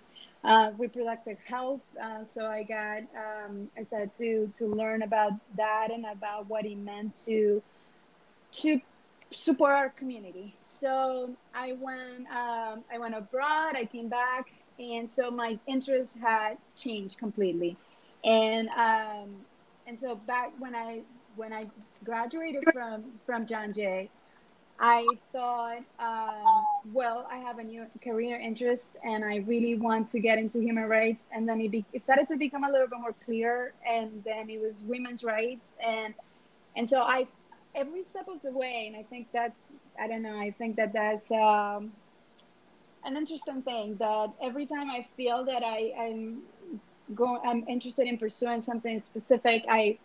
uh, 0.48 0.72
reproductive 0.78 1.38
health. 1.46 1.82
Uh, 2.02 2.24
so 2.24 2.48
I 2.48 2.64
got 2.64 3.04
um, 3.16 3.70
I 3.78 3.84
said 3.84 4.14
to 4.18 4.50
to 4.58 4.66
learn 4.66 5.02
about 5.04 5.34
that 5.58 5.92
and 5.92 6.06
about 6.06 6.50
what 6.50 6.66
it 6.66 6.78
meant 6.78 7.14
to 7.26 7.62
to 8.54 8.80
support 9.32 9.74
our 9.74 9.90
community. 9.90 10.56
So 10.64 11.32
I 11.54 11.74
went 11.74 12.28
um, 12.32 12.84
I 12.92 12.98
went 12.98 13.14
abroad. 13.14 13.76
I 13.76 13.86
came 13.86 14.08
back, 14.08 14.48
and 14.80 15.10
so 15.10 15.30
my 15.30 15.60
interests 15.68 16.18
had 16.18 16.58
changed 16.78 17.18
completely. 17.18 17.76
And 18.24 18.70
um, 18.70 19.36
and 19.86 20.00
so 20.00 20.16
back 20.16 20.54
when 20.60 20.74
I 20.76 21.02
when 21.36 21.52
I 21.52 21.64
graduated 22.06 22.64
from 22.72 23.04
from 23.26 23.46
John 23.46 23.74
Jay, 23.74 24.10
I 24.80 25.18
thought, 25.32 25.84
um, 26.00 26.68
well, 26.94 27.28
I 27.32 27.38
have 27.38 27.58
a 27.58 27.64
new 27.64 27.88
career 28.04 28.40
interest 28.40 28.96
and 29.04 29.26
I 29.26 29.38
really 29.38 29.76
want 29.76 30.10
to 30.12 30.20
get 30.20 30.38
into 30.38 30.60
human 30.60 30.86
rights. 30.86 31.28
And 31.32 31.48
then 31.50 31.60
it, 31.62 31.72
be- 31.72 31.86
it 31.94 32.02
started 32.02 32.28
to 32.30 32.38
become 32.38 32.64
a 32.64 32.72
little 32.72 32.88
bit 32.88 33.00
more 33.00 33.16
clear. 33.26 33.74
And 33.88 34.24
then 34.24 34.50
it 34.50 34.62
was 34.62 34.84
women's 34.84 35.24
rights. 35.24 35.66
And, 35.84 36.14
and 36.76 36.88
so 36.88 37.02
I, 37.02 37.28
every 37.74 38.04
step 38.04 38.28
of 38.28 38.42
the 38.44 38.52
way, 38.52 38.86
and 38.88 38.96
I 38.96 39.04
think 39.04 39.28
that's, 39.34 39.74
I 40.00 40.08
don't 40.08 40.22
know, 40.22 40.38
I 40.40 40.52
think 40.52 40.76
that 40.76 40.94
that's 40.94 41.30
um, 41.32 41.92
an 43.04 43.18
interesting 43.18 43.64
thing 43.64 43.96
that 43.98 44.32
every 44.42 44.68
time 44.68 44.92
I 44.92 45.08
feel 45.18 45.44
that 45.46 45.64
I, 45.64 45.94
I'm 45.98 46.44
going, 47.16 47.42
I'm 47.44 47.68
interested 47.68 48.08
in 48.08 48.20
pursuing 48.20 48.62
something 48.62 49.02
specific, 49.02 49.66
I, 49.68 49.98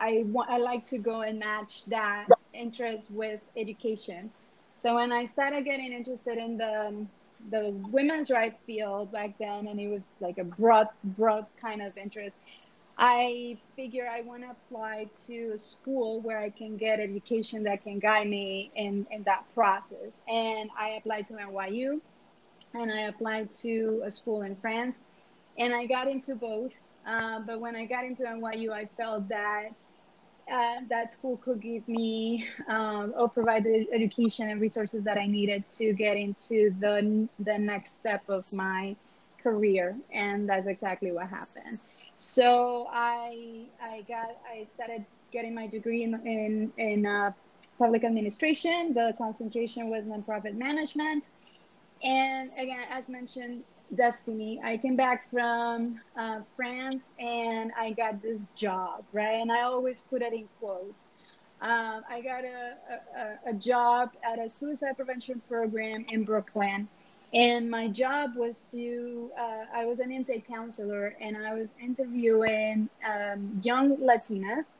I 0.00 0.24
want, 0.26 0.50
I 0.50 0.58
like 0.58 0.84
to 0.88 0.98
go 0.98 1.22
and 1.22 1.38
match 1.38 1.84
that 1.86 2.26
interest 2.54 3.10
with 3.10 3.40
education. 3.56 4.30
So 4.78 4.94
when 4.94 5.12
I 5.12 5.24
started 5.24 5.64
getting 5.64 5.92
interested 5.92 6.38
in 6.38 6.56
the 6.56 7.06
the 7.50 7.70
women's 7.90 8.30
rights 8.30 8.58
field 8.66 9.12
back 9.12 9.38
then, 9.38 9.68
and 9.68 9.78
it 9.78 9.88
was 9.88 10.02
like 10.20 10.38
a 10.38 10.44
broad 10.44 10.88
broad 11.04 11.46
kind 11.60 11.82
of 11.82 11.96
interest, 11.96 12.36
I 12.96 13.58
figure 13.76 14.08
I 14.08 14.22
want 14.22 14.42
to 14.42 14.50
apply 14.50 15.06
to 15.26 15.52
a 15.54 15.58
school 15.58 16.20
where 16.20 16.38
I 16.38 16.50
can 16.50 16.76
get 16.76 16.98
education 16.98 17.62
that 17.64 17.84
can 17.84 17.98
guide 17.98 18.28
me 18.28 18.70
in 18.74 19.06
in 19.10 19.22
that 19.24 19.44
process. 19.54 20.20
And 20.28 20.70
I 20.78 20.90
applied 20.90 21.26
to 21.28 21.34
NYU, 21.34 22.00
and 22.74 22.92
I 22.92 23.02
applied 23.02 23.50
to 23.62 24.02
a 24.04 24.10
school 24.10 24.42
in 24.42 24.56
France, 24.56 24.98
and 25.58 25.74
I 25.74 25.86
got 25.86 26.08
into 26.08 26.34
both. 26.34 26.72
Uh, 27.06 27.40
but 27.40 27.60
when 27.60 27.74
I 27.74 27.84
got 27.84 28.04
into 28.04 28.24
NYU, 28.24 28.70
I 28.70 28.86
felt 28.96 29.28
that 29.28 29.70
uh, 30.50 30.76
that 30.88 31.12
school 31.12 31.36
could 31.38 31.60
give 31.60 31.86
me 31.88 32.48
um, 32.68 33.12
or 33.16 33.28
provide 33.28 33.64
the 33.64 33.86
education 33.92 34.48
and 34.48 34.60
resources 34.60 35.04
that 35.04 35.18
I 35.18 35.26
needed 35.26 35.66
to 35.78 35.92
get 35.92 36.16
into 36.16 36.74
the 36.80 37.28
the 37.38 37.58
next 37.58 37.98
step 37.98 38.22
of 38.28 38.50
my 38.52 38.96
career, 39.42 39.96
and 40.12 40.48
that's 40.48 40.66
exactly 40.66 41.12
what 41.12 41.28
happened. 41.28 41.78
So 42.18 42.88
I 42.90 43.66
I 43.80 44.02
got 44.08 44.36
I 44.50 44.64
started 44.64 45.04
getting 45.32 45.54
my 45.54 45.66
degree 45.66 46.04
in 46.04 46.14
in, 46.26 46.72
in 46.76 47.06
uh, 47.06 47.32
public 47.78 48.04
administration. 48.04 48.94
The 48.94 49.14
concentration 49.18 49.90
was 49.90 50.04
nonprofit 50.04 50.54
management, 50.54 51.24
and 52.02 52.50
again, 52.58 52.84
as 52.90 53.08
mentioned, 53.08 53.64
destiny. 53.94 54.60
I 54.62 54.76
came 54.76 54.96
back 54.96 55.30
from 55.30 56.00
uh, 56.16 56.40
France 56.56 57.12
and 57.18 57.72
I 57.78 57.92
got 57.92 58.22
this 58.22 58.48
job, 58.54 59.04
right? 59.12 59.40
And 59.40 59.50
I 59.50 59.62
always 59.62 60.00
put 60.00 60.22
it 60.22 60.32
in 60.32 60.48
quotes. 60.60 61.06
Um, 61.60 62.02
I 62.08 62.20
got 62.20 62.44
a, 62.44 62.76
a, 63.16 63.50
a, 63.50 63.52
job 63.52 64.12
at 64.22 64.38
a 64.38 64.48
suicide 64.48 64.96
prevention 64.96 65.42
program 65.48 66.06
in 66.08 66.22
Brooklyn. 66.22 66.86
And 67.34 67.68
my 67.68 67.88
job 67.88 68.36
was 68.36 68.64
to, 68.66 69.30
uh, 69.36 69.64
I 69.74 69.84
was 69.84 69.98
an 69.98 70.12
intake 70.12 70.46
counselor 70.46 71.16
and 71.20 71.36
I 71.36 71.54
was 71.54 71.74
interviewing 71.82 72.88
um, 73.04 73.60
young 73.64 73.96
Latinas 73.96 74.72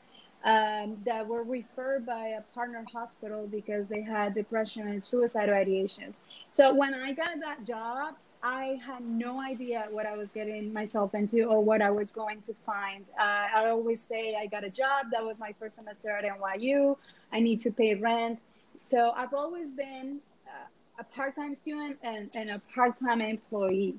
um, 0.45 0.97
that 1.05 1.27
were 1.27 1.43
referred 1.43 2.05
by 2.05 2.29
a 2.29 2.41
partner 2.55 2.85
hospital 2.91 3.45
because 3.51 3.87
they 3.87 4.01
had 4.01 4.33
depression 4.33 4.87
and 4.87 5.03
suicidal 5.03 5.55
ideations. 5.55 6.15
So 6.51 6.73
when 6.73 6.93
I 6.93 7.11
got 7.11 7.39
that 7.41 7.65
job, 7.65 8.15
I 8.41 8.79
had 8.85 9.05
no 9.05 9.41
idea 9.41 9.87
what 9.89 10.05
I 10.05 10.15
was 10.15 10.31
getting 10.31 10.71
myself 10.71 11.13
into 11.13 11.43
or 11.43 11.61
what 11.61 11.81
I 11.81 11.91
was 11.91 12.09
going 12.09 12.41
to 12.41 12.53
find. 12.65 13.05
Uh, 13.19 13.47
I 13.55 13.69
always 13.69 14.01
say 14.01 14.35
I 14.39 14.45
got 14.45 14.63
a 14.63 14.69
job. 14.69 15.07
That 15.11 15.23
was 15.23 15.37
my 15.39 15.53
first 15.59 15.75
semester 15.75 16.11
at 16.11 16.23
NYU. 16.23 16.97
I 17.33 17.41
need 17.41 17.59
to 17.61 17.71
pay 17.71 17.95
rent. 17.95 18.39
So 18.83 19.11
I've 19.11 19.33
always 19.33 19.69
been 19.69 20.19
uh, 20.47 20.99
a 20.99 21.03
part-time 21.03 21.53
student 21.53 21.97
and, 22.01 22.29
and 22.33 22.49
a 22.49 22.61
part-time 22.73 23.21
employee. 23.21 23.95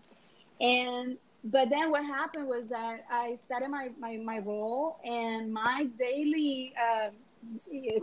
And 0.61 1.18
but 1.44 1.70
then 1.70 1.90
what 1.90 2.04
happened 2.04 2.49
was 2.49 2.68
that 2.68 3.04
I 3.11 3.37
started 3.37 3.70
my, 3.70 3.90
my, 3.99 4.18
my 4.18 4.40
role 4.40 4.99
and 5.04 5.52
my 5.52 5.87
daily 5.99 6.75
uh, 6.78 7.11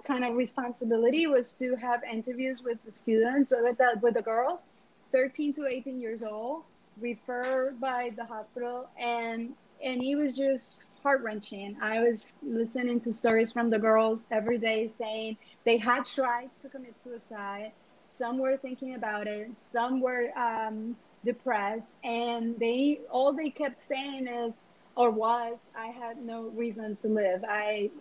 kind 0.06 0.25
of 0.25 0.36
responsibility 0.36 1.27
was 1.27 1.53
to 1.53 1.75
have 1.75 2.01
interviews 2.03 2.63
with 2.63 2.84
the 2.84 2.91
students 2.91 3.53
with 3.56 3.77
the, 3.77 4.00
with 4.01 4.15
the 4.15 4.24
girls 4.24 4.63
13 5.11 5.53
to 5.53 5.65
18 5.67 5.99
years 5.99 6.23
old, 6.23 6.63
referred 6.99 7.79
by 7.79 8.11
the 8.15 8.25
hospital, 8.25 8.89
and 8.99 9.53
and 9.83 10.01
it 10.01 10.15
was 10.15 10.35
just 10.35 10.83
heart 11.03 11.21
wrenching. 11.21 11.77
I 11.81 11.99
was 12.01 12.33
listening 12.41 12.99
to 13.01 13.13
stories 13.13 13.51
from 13.51 13.69
the 13.69 13.79
girls 13.79 14.25
every 14.31 14.57
day 14.57 14.87
saying 14.87 15.37
they 15.65 15.77
had 15.77 16.05
tried 16.05 16.49
to 16.61 16.69
commit 16.69 16.99
suicide. 16.99 17.71
Some 18.05 18.39
were 18.39 18.57
thinking 18.57 18.95
about 18.95 19.27
it. 19.27 19.51
Some 19.57 20.01
were 20.01 20.29
um, 20.37 20.95
depressed, 21.23 21.91
and 22.03 22.57
they 22.59 23.01
all 23.09 23.33
they 23.33 23.49
kept 23.49 23.77
saying 23.77 24.27
is 24.27 24.65
or 24.97 25.11
was 25.11 25.59
I 25.77 25.87
had 25.87 26.17
no 26.17 26.43
reason 26.55 26.95
to 26.97 27.07
live. 27.07 27.45
I 27.47 27.91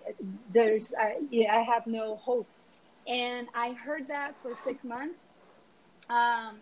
there's 0.53 0.95
I, 0.95 1.19
yeah, 1.31 1.55
I 1.55 1.61
have 1.61 1.87
no 1.87 2.17
hope, 2.17 2.49
and 3.07 3.47
I 3.55 3.73
heard 3.73 4.09
that 4.09 4.35
for 4.43 4.55
six 4.55 4.85
months. 4.85 5.23
Um, 6.09 6.59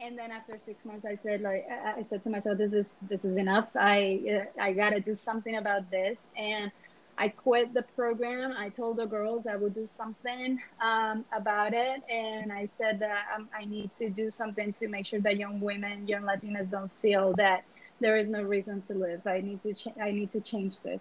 and 0.00 0.18
then 0.18 0.30
after 0.30 0.58
six 0.58 0.84
months 0.84 1.04
i 1.04 1.14
said 1.14 1.40
like 1.42 1.64
i 1.96 2.02
said 2.02 2.22
to 2.22 2.30
myself 2.30 2.58
this 2.58 2.72
is 2.72 2.96
this 3.02 3.24
is 3.24 3.36
enough. 3.36 3.68
I 3.76 4.46
i 4.60 4.72
gotta 4.72 5.00
do 5.00 5.14
something 5.14 5.56
about 5.56 5.90
this. 5.90 6.28
And 6.36 6.72
i 7.18 7.28
quit 7.28 7.74
the 7.74 7.82
program. 7.96 8.54
I 8.56 8.70
told 8.70 8.96
the 8.96 9.06
girls 9.06 9.46
i 9.46 9.56
would 9.56 9.74
do 9.74 9.84
something 9.84 10.58
um, 10.80 11.24
about 11.32 11.74
it. 11.74 12.02
And 12.10 12.52
i 12.52 12.66
said 12.66 12.98
that 13.00 13.24
um, 13.34 13.48
i 13.54 13.64
need 13.64 13.92
to 13.92 14.10
do 14.10 14.30
something 14.30 14.72
to 14.72 14.88
make 14.88 15.06
sure 15.06 15.20
that 15.20 15.36
young 15.36 15.60
women 15.60 16.06
young 16.08 16.22
latinas 16.22 16.70
don't 16.70 16.92
feel 17.02 17.34
that 17.36 17.64
there 18.00 18.16
is 18.16 18.30
no 18.30 18.42
reason 18.42 18.82
to 18.82 18.94
live. 18.94 19.26
I 19.26 19.40
need 19.40 19.62
to 19.62 19.74
ch- 19.74 19.98
i 20.00 20.10
need 20.10 20.32
to 20.32 20.40
change 20.40 20.80
this. 20.82 21.00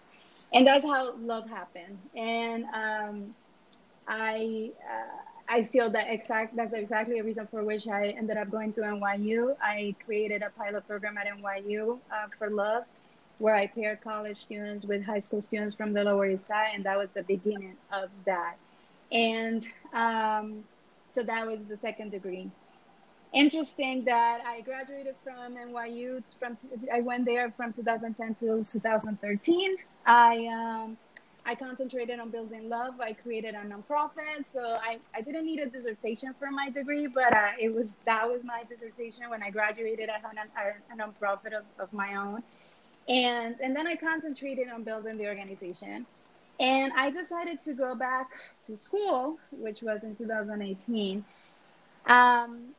And 0.54 0.68
that's 0.68 0.84
how 0.84 1.16
love 1.18 1.48
happened. 1.50 2.00
And 2.16 2.66
um, 2.74 3.36
i 4.08 4.72
uh, 4.84 5.29
I 5.50 5.64
feel 5.64 5.90
that 5.90 6.08
exact 6.10 6.56
that's 6.56 6.74
exactly 6.74 7.16
the 7.16 7.24
reason 7.26 7.48
for 7.48 7.64
which 7.64 7.88
I 7.88 8.10
ended 8.10 8.38
up 8.38 8.52
going 8.52 8.72
to 8.74 8.82
NYU. 8.82 9.56
I 9.62 9.96
created 10.06 10.44
a 10.44 10.52
pilot 10.52 10.88
program 10.88 11.18
at 11.18 11.26
NYU 11.26 11.98
uh, 12.12 12.28
for 12.38 12.52
love, 12.52 12.84
where 13.40 13.56
I 13.56 13.66
paired 13.66 14.02
college 14.02 14.38
students 14.38 14.86
with 14.86 15.04
high 15.04 15.20
school 15.20 15.42
students 15.42 15.74
from 15.74 15.92
the 15.92 16.04
Lower 16.04 16.28
East 16.28 16.46
Side, 16.46 16.72
and 16.76 16.84
that 16.84 16.98
was 16.98 17.10
the 17.10 17.24
beginning 17.24 17.76
of 17.92 18.10
that. 18.26 18.58
And 19.12 19.68
um, 19.92 20.64
so 21.14 21.24
that 21.24 21.48
was 21.48 21.66
the 21.66 21.76
second 21.76 22.12
degree. 22.12 22.52
Interesting 23.34 24.06
that 24.06 24.42
I 24.46 24.62
graduated 24.62 25.16
from 25.24 25.56
NYU. 25.56 26.22
From 26.40 26.58
I 26.94 27.02
went 27.02 27.26
there 27.26 27.52
from 27.58 27.74
2010 27.74 28.36
to 28.36 28.66
2013. 28.72 29.78
I 30.06 30.48
um, 30.48 30.98
I 31.46 31.56
concentrated 31.56 32.20
on 32.20 32.30
building 32.30 32.70
love. 32.70 33.00
I 33.00 33.14
created 33.14 33.56
a 33.56 33.60
nonprofit. 33.60 34.46
So 34.46 34.62
I, 34.62 35.00
I 35.16 35.22
didn't 35.22 35.46
need 35.46 35.60
a 35.60 35.66
dissertation 35.66 36.34
for 36.34 36.52
my 36.52 36.70
degree, 36.70 37.08
but 37.08 37.34
uh, 37.34 37.52
it 37.60 37.74
was 37.74 38.00
that 38.06 38.30
was 38.30 38.44
my 38.44 38.64
dissertation 38.70 39.30
when 39.30 39.42
I 39.42 39.50
graduated. 39.50 40.10
I 40.10 40.20
had 40.20 40.38
a, 40.38 40.94
a 40.94 40.98
nonprofit 40.98 41.58
of, 41.58 41.64
of 41.80 41.92
my 41.94 42.16
own. 42.16 42.44
And, 43.08 43.56
and 43.62 43.76
then 43.76 43.88
I 43.88 43.96
concentrated 43.96 44.70
on 44.70 44.84
building 44.84 45.18
the 45.18 45.28
organization. 45.28 46.06
And 46.60 46.92
I 46.96 47.10
decided 47.10 47.62
to 47.62 47.74
go 47.74 47.96
back 47.96 48.30
to 48.66 48.76
school, 48.76 49.40
which 49.52 49.82
was 49.82 50.04
in 50.04 50.16
2018. 50.16 51.24
Um, 52.06 52.76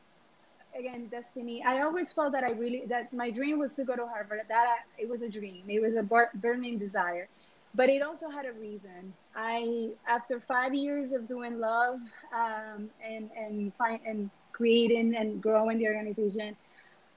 again, 0.79 1.09
destiny. 1.09 1.65
I 1.65 1.83
always 1.83 2.13
felt 2.13 2.33
that 2.33 2.45
I 2.45 2.51
really 2.53 2.85
that 2.87 3.13
my 3.13 3.31
dream 3.31 3.59
was 3.59 3.73
to 3.75 3.85
go 3.85 3.97
to 3.97 4.07
Harvard. 4.07 4.43
That 4.49 4.77
it 4.99 5.09
was 5.09 5.23
a 5.23 5.29
dream. 5.29 5.65
It 5.69 5.81
was 5.81 5.95
a 5.97 6.29
burning 6.35 6.79
desire 6.79 7.29
but 7.75 7.89
it 7.89 8.03
also 8.03 8.29
had 8.29 8.47
a 8.47 8.53
reason. 8.53 9.13
I, 9.35 9.91
after 10.07 10.41
five 10.41 10.75
years 10.75 11.13
of 11.13 11.27
doing 11.27 11.59
love 11.59 12.01
um, 12.35 12.91
and 13.05 13.31
and 13.37 13.73
find 13.75 14.01
and 14.07 14.31
creating 14.53 15.15
and 15.17 15.43
growing 15.43 15.79
the 15.79 15.87
organization, 15.87 16.57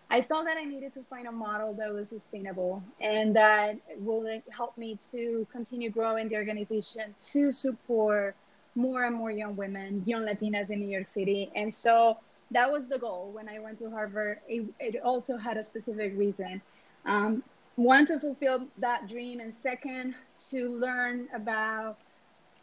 I 0.10 0.22
felt 0.22 0.46
that 0.46 0.58
I 0.58 0.63
needed 0.63 0.94
to 0.94 1.04
find 1.04 1.28
a 1.28 1.32
model 1.32 1.74
that 1.74 1.92
was 1.92 2.10
sustainable 2.10 2.84
and 3.02 3.36
that 3.36 3.78
will 4.00 4.28
help 4.50 4.78
me 4.78 4.98
to 5.12 5.48
continue 5.52 5.89
growing 5.89 6.30
the 6.30 6.36
organization 6.36 7.16
to 7.32 7.52
support 7.52 8.36
more 8.76 9.04
and 9.04 9.16
more 9.16 9.32
young 9.32 9.56
women, 9.56 10.04
young 10.06 10.24
Latinas 10.24 10.70
in 10.70 10.80
New 10.80 10.89
York 10.89 11.08
City. 11.08 11.52
And 11.56 11.74
so 11.74 12.18
that 12.52 12.72
was 12.72 12.88
the 12.88 13.00
goal 13.00 13.32
when 13.34 13.50
I 13.50 13.60
went 13.60 13.80
to 13.80 13.89
Harvard. 13.89 14.39
It, 14.48 14.66
it 14.80 15.02
also 15.02 15.38
had 15.38 15.58
a 15.58 15.63
specific 15.63 16.13
reason. 16.16 16.62
Um, 17.06 17.44
one 17.75 18.05
to 18.05 18.19
fulfill 18.19 18.67
that 18.77 19.09
dream 19.09 19.39
and 19.39 19.53
second 19.53 20.15
to 20.49 20.69
learn 20.69 21.27
about 21.33 21.97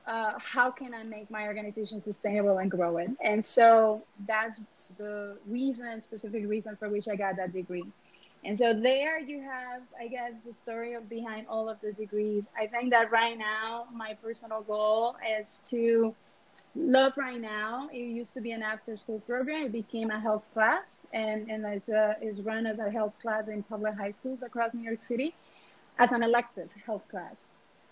uh, 0.06 0.32
how 0.38 0.70
can 0.70 0.94
i 0.94 1.02
make 1.02 1.30
my 1.30 1.46
organization 1.46 2.00
sustainable 2.00 2.58
and 2.58 2.70
grow 2.70 2.96
it. 2.98 3.10
And 3.22 3.44
so 3.44 4.04
that's 4.26 4.60
the 4.98 5.36
reason 5.46 6.00
specific 6.00 6.46
reason 6.46 6.76
for 6.76 6.88
which 6.88 7.08
i 7.08 7.16
got 7.16 7.36
that 7.36 7.52
degree. 7.52 7.86
And 8.44 8.56
so 8.56 8.72
there 8.72 9.18
you 9.18 9.40
have 9.42 9.82
i 9.98 10.06
guess 10.06 10.32
the 10.46 10.54
story 10.54 10.96
behind 11.08 11.46
all 11.48 11.68
of 11.68 11.80
the 11.80 11.92
degrees. 11.92 12.48
I 12.58 12.66
think 12.66 12.90
that 12.90 13.10
right 13.10 13.36
now 13.36 13.86
my 13.92 14.14
personal 14.22 14.62
goal 14.62 15.16
is 15.40 15.60
to 15.70 16.14
Love 16.76 17.16
Right 17.16 17.40
Now, 17.40 17.88
it 17.92 17.98
used 17.98 18.32
to 18.34 18.40
be 18.40 18.52
an 18.52 18.62
after 18.62 18.96
school 18.96 19.20
program. 19.20 19.64
It 19.64 19.72
became 19.72 20.10
a 20.10 20.20
health 20.20 20.44
class 20.52 21.00
and, 21.12 21.50
and 21.50 21.66
is, 21.74 21.88
uh, 21.88 22.14
is 22.22 22.42
run 22.42 22.64
as 22.64 22.78
a 22.78 22.88
health 22.88 23.14
class 23.20 23.48
in 23.48 23.64
public 23.64 23.94
high 23.96 24.12
schools 24.12 24.42
across 24.42 24.72
New 24.72 24.84
York 24.84 25.02
City 25.02 25.34
as 25.98 26.12
an 26.12 26.22
elective 26.22 26.70
health 26.86 27.02
class. 27.10 27.46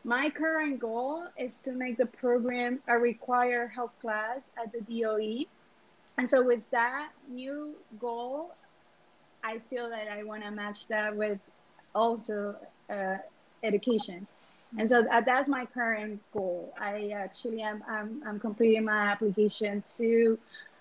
My 0.05 0.31
current 0.31 0.79
goal 0.79 1.25
is 1.37 1.59
to 1.63 1.73
make 1.73 1.97
the 1.97 2.07
program 2.07 2.81
a 2.87 2.97
required 2.97 3.71
health 3.75 3.93
class 4.01 4.51
at 4.57 4.73
the 4.73 4.81
DOE. 4.81 5.45
And 6.17 6.31
so, 6.31 6.43
with 6.43 6.63
that 6.71 7.11
new 7.29 7.75
goal, 7.99 8.55
I 9.43 9.59
feel 9.71 9.91
that 9.91 10.09
I 10.09 10.23
want 10.23 10.45
to 10.45 10.51
match 10.53 10.87
that 10.87 11.17
with 11.17 11.39
also 11.95 12.55
uh, 12.89 13.17
education. 13.63 14.27
And 14.77 14.89
so 14.89 15.03
that, 15.03 15.25
that's 15.25 15.49
my 15.49 15.65
current 15.65 16.21
goal. 16.33 16.75
I 16.79 17.11
actually 17.15 17.63
am 17.63 17.83
I'm, 17.89 18.23
I'm 18.27 18.39
completing 18.39 18.85
my 18.85 19.07
application 19.07 19.83
to 19.97 20.39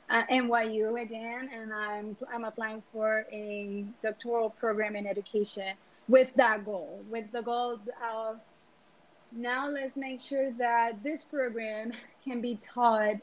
uh, 0.09 0.23
NYU 0.31 1.01
again, 1.01 1.49
and 1.53 1.73
I'm 1.73 2.17
I'm 2.33 2.43
applying 2.43 2.83
for 2.91 3.25
a 3.31 3.85
doctoral 4.03 4.49
program 4.49 4.95
in 4.95 5.07
education 5.07 5.75
with 6.07 6.33
that 6.35 6.65
goal, 6.65 7.01
with 7.09 7.31
the 7.31 7.41
goal 7.41 7.79
of 8.03 8.39
now 9.31 9.69
let's 9.69 9.97
make 9.97 10.21
sure 10.21 10.51
that 10.53 11.03
this 11.03 11.23
program 11.23 11.91
can 12.23 12.41
be 12.41 12.55
taught 12.55 13.15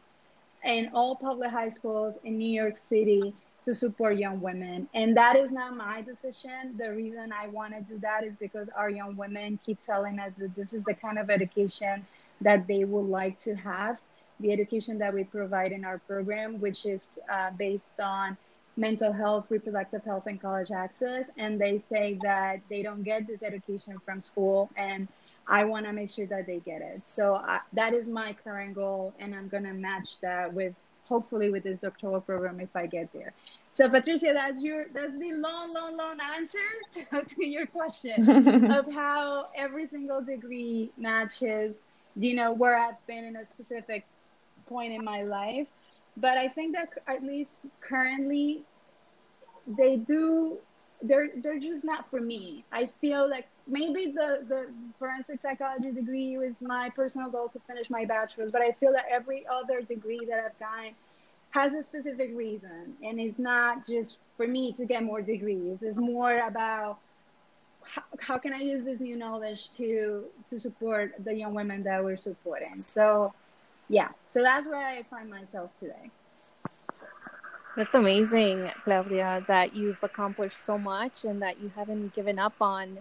in 0.64 0.90
all 0.92 1.16
public 1.16 1.50
high 1.50 1.68
schools 1.68 2.18
in 2.24 2.38
New 2.38 2.50
York 2.50 2.76
City 2.76 3.34
to 3.64 3.74
support 3.74 4.16
young 4.16 4.40
women. 4.40 4.88
And 4.94 5.16
that 5.16 5.36
is 5.36 5.52
not 5.52 5.76
my 5.76 6.02
decision. 6.02 6.76
The 6.78 6.92
reason 6.92 7.32
I 7.32 7.48
want 7.48 7.74
to 7.74 7.80
do 7.80 7.98
that 8.00 8.24
is 8.24 8.36
because 8.36 8.68
our 8.76 8.90
young 8.90 9.16
women 9.16 9.58
keep 9.64 9.80
telling 9.80 10.18
us 10.18 10.34
that 10.38 10.54
this 10.54 10.72
is 10.72 10.84
the 10.84 10.94
kind 10.94 11.18
of 11.18 11.30
education 11.30 12.06
that 12.40 12.66
they 12.66 12.84
would 12.84 13.06
like 13.06 13.38
to 13.40 13.54
have. 13.54 13.98
The 14.40 14.52
education 14.52 14.98
that 14.98 15.14
we 15.14 15.24
provide 15.24 15.72
in 15.72 15.84
our 15.84 15.98
program, 15.98 16.60
which 16.60 16.86
is 16.86 17.08
uh, 17.32 17.50
based 17.56 17.98
on 18.00 18.36
mental 18.76 19.12
health, 19.12 19.46
reproductive 19.48 20.04
health, 20.04 20.26
and 20.26 20.40
college 20.40 20.70
access. 20.72 21.30
And 21.38 21.60
they 21.60 21.78
say 21.78 22.18
that 22.22 22.60
they 22.68 22.82
don't 22.82 23.02
get 23.02 23.26
this 23.26 23.42
education 23.42 23.98
from 24.04 24.20
school, 24.20 24.70
and 24.76 25.08
I 25.46 25.64
want 25.64 25.86
to 25.86 25.92
make 25.92 26.10
sure 26.10 26.26
that 26.26 26.46
they 26.46 26.58
get 26.58 26.82
it. 26.82 27.06
So 27.06 27.36
I, 27.36 27.60
that 27.74 27.94
is 27.94 28.08
my 28.08 28.34
current 28.44 28.74
goal, 28.74 29.14
and 29.18 29.34
I'm 29.34 29.48
going 29.48 29.64
to 29.64 29.72
match 29.72 30.20
that 30.20 30.52
with 30.52 30.74
hopefully 31.08 31.50
with 31.50 31.62
this 31.62 31.80
doctoral 31.80 32.20
program 32.20 32.60
if 32.60 32.74
I 32.74 32.86
get 32.86 33.12
there. 33.12 33.32
So 33.72 33.88
Patricia, 33.88 34.32
that's 34.32 34.62
your 34.62 34.86
that's 34.94 35.18
the 35.18 35.32
long, 35.32 35.74
long, 35.74 35.96
long 35.96 36.18
answer 36.36 36.58
to, 36.92 37.24
to 37.24 37.46
your 37.46 37.66
question 37.66 38.70
of 38.72 38.92
how 38.92 39.48
every 39.56 39.86
single 39.86 40.22
degree 40.22 40.92
matches, 40.96 41.80
you 42.16 42.34
know, 42.34 42.52
where 42.52 42.78
I've 42.78 43.04
been 43.06 43.24
in 43.24 43.36
a 43.36 43.44
specific 43.44 44.06
point 44.66 44.92
in 44.92 45.04
my 45.04 45.22
life. 45.22 45.66
But 46.16 46.38
I 46.38 46.48
think 46.48 46.76
that 46.76 46.90
at 47.08 47.24
least 47.24 47.58
currently, 47.80 48.62
they 49.66 49.96
do. 49.96 50.58
They're 51.02 51.30
they're 51.36 51.58
just 51.58 51.84
not 51.84 52.08
for 52.10 52.20
me. 52.20 52.64
I 52.72 52.86
feel 53.00 53.28
like 53.28 53.48
maybe 53.66 54.06
the 54.06 54.44
the 54.48 54.66
forensic 54.98 55.40
psychology 55.40 55.90
degree 55.92 56.36
was 56.36 56.60
my 56.60 56.90
personal 56.90 57.30
goal 57.30 57.48
to 57.48 57.60
finish 57.60 57.90
my 57.90 58.04
bachelor's, 58.04 58.52
but 58.52 58.62
I 58.62 58.72
feel 58.72 58.92
that 58.92 59.06
every 59.10 59.46
other 59.46 59.80
degree 59.80 60.20
that 60.28 60.44
I've 60.44 60.58
gotten 60.58 60.94
has 61.50 61.74
a 61.74 61.82
specific 61.82 62.32
reason. 62.34 62.96
And 63.02 63.20
it's 63.20 63.38
not 63.38 63.86
just 63.86 64.18
for 64.36 64.46
me 64.46 64.72
to 64.72 64.84
get 64.84 65.04
more 65.04 65.22
degrees. 65.22 65.82
It's 65.82 65.98
more 65.98 66.46
about 66.46 66.98
how, 67.86 68.02
how 68.18 68.38
can 68.38 68.54
i 68.54 68.60
use 68.60 68.82
this 68.82 69.00
new 69.00 69.14
knowledge 69.14 69.70
to 69.72 70.24
to 70.46 70.58
support 70.58 71.12
the 71.22 71.34
young 71.34 71.54
women 71.54 71.82
that 71.84 72.02
we're 72.02 72.16
supporting. 72.16 72.82
So 72.82 73.32
yeah. 73.88 74.08
So 74.28 74.42
that's 74.42 74.66
where 74.66 74.86
i 74.86 75.02
find 75.04 75.30
myself 75.30 75.70
today. 75.78 76.10
That's 77.76 77.94
amazing 77.94 78.70
claudia 78.84 79.44
that 79.48 79.74
you've 79.74 80.02
accomplished 80.02 80.64
so 80.64 80.78
much 80.78 81.24
and 81.24 81.42
that 81.42 81.60
you 81.60 81.70
haven't 81.76 82.14
given 82.14 82.38
up 82.38 82.54
on 82.60 82.98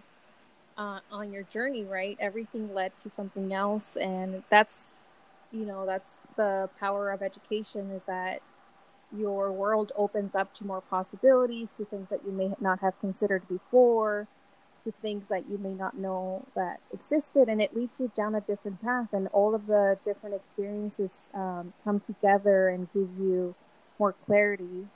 uh, 0.77 0.99
on 1.11 1.31
your 1.31 1.43
journey 1.43 1.83
right 1.83 2.17
everything 2.19 2.73
led 2.73 2.97
to 2.99 3.09
something 3.09 3.53
else 3.53 3.95
and 3.95 4.43
that's 4.49 5.07
you 5.51 5.65
know 5.65 5.85
that's 5.85 6.17
the 6.35 6.69
power 6.79 7.11
of 7.11 7.21
education 7.21 7.91
is 7.91 8.03
that 8.05 8.41
your 9.15 9.51
world 9.51 9.91
opens 9.95 10.33
up 10.35 10.53
to 10.55 10.65
more 10.65 10.81
possibilities, 10.81 11.69
to 11.77 11.85
things 11.85 12.09
that 12.09 12.21
you 12.25 12.31
may 12.31 12.53
not 12.59 12.79
have 12.79 12.99
considered 12.99 13.47
before, 13.47 14.27
to 14.83 14.93
things 15.01 15.29
that 15.29 15.49
you 15.49 15.57
may 15.57 15.73
not 15.73 15.97
know 15.97 16.45
that 16.55 16.79
existed, 16.91 17.47
and 17.47 17.61
it 17.61 17.75
leads 17.75 17.99
you 17.99 18.11
down 18.15 18.35
a 18.35 18.41
different 18.41 18.81
path. 18.81 19.09
And 19.13 19.27
all 19.27 19.53
of 19.55 19.67
the 19.67 19.97
different 20.03 20.35
experiences 20.35 21.29
um, 21.33 21.73
come 21.83 22.01
together 22.01 22.69
and 22.69 22.91
give 22.93 23.09
you 23.19 23.55
more 23.99 24.13
clarity. 24.25 24.87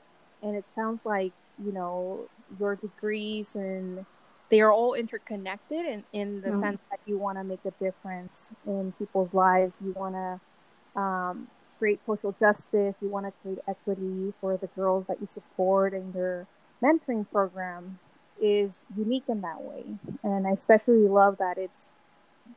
And 0.41 0.55
it 0.55 0.69
sounds 0.69 1.05
like 1.05 1.33
you 1.63 1.71
know 1.71 2.21
your 2.59 2.75
degrees 2.75 3.55
and 3.55 4.05
they 4.49 4.61
are 4.61 4.71
all 4.71 4.93
interconnected 4.93 5.85
in, 5.85 6.03
in 6.13 6.41
the 6.41 6.49
mm-hmm. 6.49 6.59
sense 6.59 6.79
that 6.89 6.99
you 7.05 7.17
want 7.17 7.37
to 7.37 7.43
make 7.43 7.59
a 7.65 7.71
difference 7.71 8.51
in 8.65 8.93
people's 8.97 9.33
lives. 9.33 9.75
You 9.83 9.91
want 9.93 10.15
to 10.15 11.01
um, 11.01 11.47
create 11.77 12.05
social 12.05 12.35
justice, 12.39 12.95
you 13.01 13.09
want 13.09 13.25
to 13.25 13.33
create 13.41 13.59
equity 13.67 14.33
for 14.39 14.57
the 14.57 14.67
girls 14.67 15.05
that 15.07 15.19
you 15.21 15.27
support, 15.27 15.93
and 15.93 16.13
your 16.15 16.47
mentoring 16.81 17.29
program 17.31 17.99
is 18.41 18.85
unique 18.95 19.25
in 19.27 19.41
that 19.41 19.61
way. 19.61 19.83
And 20.23 20.47
I 20.47 20.51
especially 20.51 21.07
love 21.07 21.37
that 21.37 21.57
it's 21.57 21.95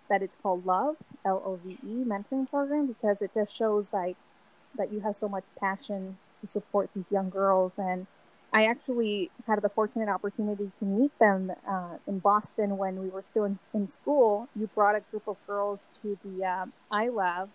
that 0.09 0.23
it's 0.23 0.37
called 0.43 0.65
Love 0.65 0.97
L 1.25 1.43
O 1.45 1.59
V 1.65 1.73
E 1.85 2.05
mentoring 2.05 2.49
program 2.49 2.87
because 2.87 3.21
it 3.21 3.33
just 3.35 3.55
shows 3.55 3.93
like 3.93 4.17
that 4.77 4.93
you 4.93 5.01
have 5.01 5.17
so 5.17 5.29
much 5.29 5.45
passion 5.59 6.17
to 6.41 6.47
support 6.47 6.91
these 6.95 7.11
young 7.11 7.29
girls 7.29 7.73
and 7.77 8.07
I 8.53 8.67
actually 8.67 9.31
had 9.47 9.63
the 9.63 9.69
fortunate 9.69 10.09
opportunity 10.09 10.71
to 10.79 10.85
meet 10.85 11.17
them 11.19 11.53
uh, 11.69 11.99
in 12.07 12.19
Boston 12.19 12.77
when 12.77 13.01
we 13.01 13.09
were 13.09 13.23
still 13.23 13.45
in, 13.45 13.59
in, 13.73 13.87
school. 13.87 14.49
You 14.57 14.69
brought 14.75 14.97
a 14.97 15.03
group 15.11 15.29
of 15.29 15.37
girls 15.47 15.89
to 16.03 16.19
the 16.25 16.45
um, 16.45 16.73
iLab 16.93 17.49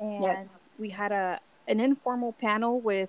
and 0.00 0.22
yes. 0.22 0.48
we 0.78 0.90
had 0.90 1.12
a 1.12 1.40
an 1.66 1.80
informal 1.80 2.32
panel 2.32 2.80
with 2.80 3.08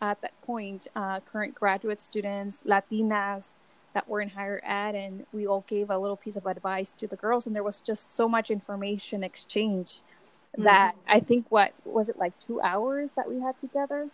at 0.00 0.20
that 0.22 0.40
point 0.42 0.88
uh, 0.96 1.20
current 1.20 1.54
graduate 1.54 2.00
students, 2.00 2.62
Latinas 2.66 3.52
that 3.94 4.08
were 4.08 4.20
in 4.20 4.30
higher 4.30 4.60
ed, 4.64 4.94
and 4.94 5.26
we 5.32 5.46
all 5.46 5.64
gave 5.68 5.90
a 5.90 5.98
little 5.98 6.16
piece 6.16 6.34
of 6.34 6.46
advice 6.46 6.92
to 6.92 7.06
the 7.06 7.14
girls, 7.14 7.46
and 7.46 7.54
there 7.54 7.62
was 7.62 7.80
just 7.80 8.16
so 8.16 8.28
much 8.28 8.50
information 8.50 9.22
exchange 9.22 10.00
mm-hmm. 10.54 10.64
that 10.64 10.96
I 11.06 11.20
think 11.20 11.46
what 11.50 11.72
was 11.84 12.08
it 12.08 12.18
like 12.18 12.36
two 12.38 12.60
hours 12.60 13.12
that 13.12 13.28
we 13.28 13.40
had 13.40 13.58
together. 13.60 14.08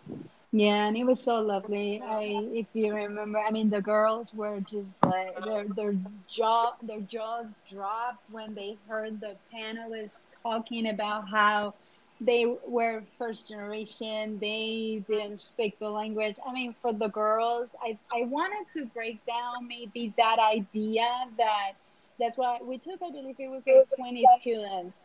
Yeah, 0.51 0.87
and 0.87 0.97
it 0.97 1.03
was 1.03 1.23
so 1.23 1.41
lovely. 1.41 2.01
I, 2.03 2.23
if 2.53 2.67
you 2.73 2.93
remember, 2.93 3.37
I 3.39 3.51
mean, 3.51 3.69
the 3.69 3.81
girls 3.81 4.33
were 4.33 4.59
just 4.61 4.95
like 5.05 5.43
their 5.43 5.65
their 5.67 5.93
jaw 6.27 6.73
their 6.81 7.01
jaws 7.01 7.53
dropped 7.69 8.29
when 8.31 8.55
they 8.55 8.77
heard 8.87 9.19
the 9.21 9.37
panelists 9.53 10.23
talking 10.41 10.87
about 10.89 11.29
how 11.29 11.75
they 12.19 12.45
were 12.67 13.03
first 13.17 13.47
generation. 13.47 14.39
They 14.39 15.03
didn't 15.07 15.41
speak 15.41 15.77
the 15.79 15.89
language. 15.89 16.37
I 16.45 16.51
mean 16.51 16.73
for 16.81 16.93
the 16.93 17.09
girls 17.09 17.75
i 17.83 17.97
i 18.11 18.23
wanted 18.25 18.65
to 18.73 18.85
break 18.87 19.19
down 19.25 19.67
maybe 19.67 20.13
that 20.17 20.39
idea 20.39 21.07
that 21.37 21.73
that's 22.19 22.37
why 22.37 22.59
we 22.63 22.77
took 22.79 23.01
i 23.03 23.11
believe 23.11 23.35
it 23.39 23.49
was 23.49 23.63
like 23.67 23.87
20 23.95 24.25
students. 24.39 24.97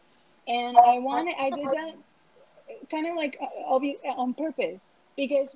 And 0.49 0.77
i 0.87 0.99
wanted 0.99 1.35
i 1.39 1.51
did 1.51 1.71
that 1.73 1.95
kind 2.91 3.07
of 3.07 3.15
like 3.17 3.37
uh, 3.41 4.11
on 4.21 4.35
purpose 4.35 4.91
because 5.16 5.55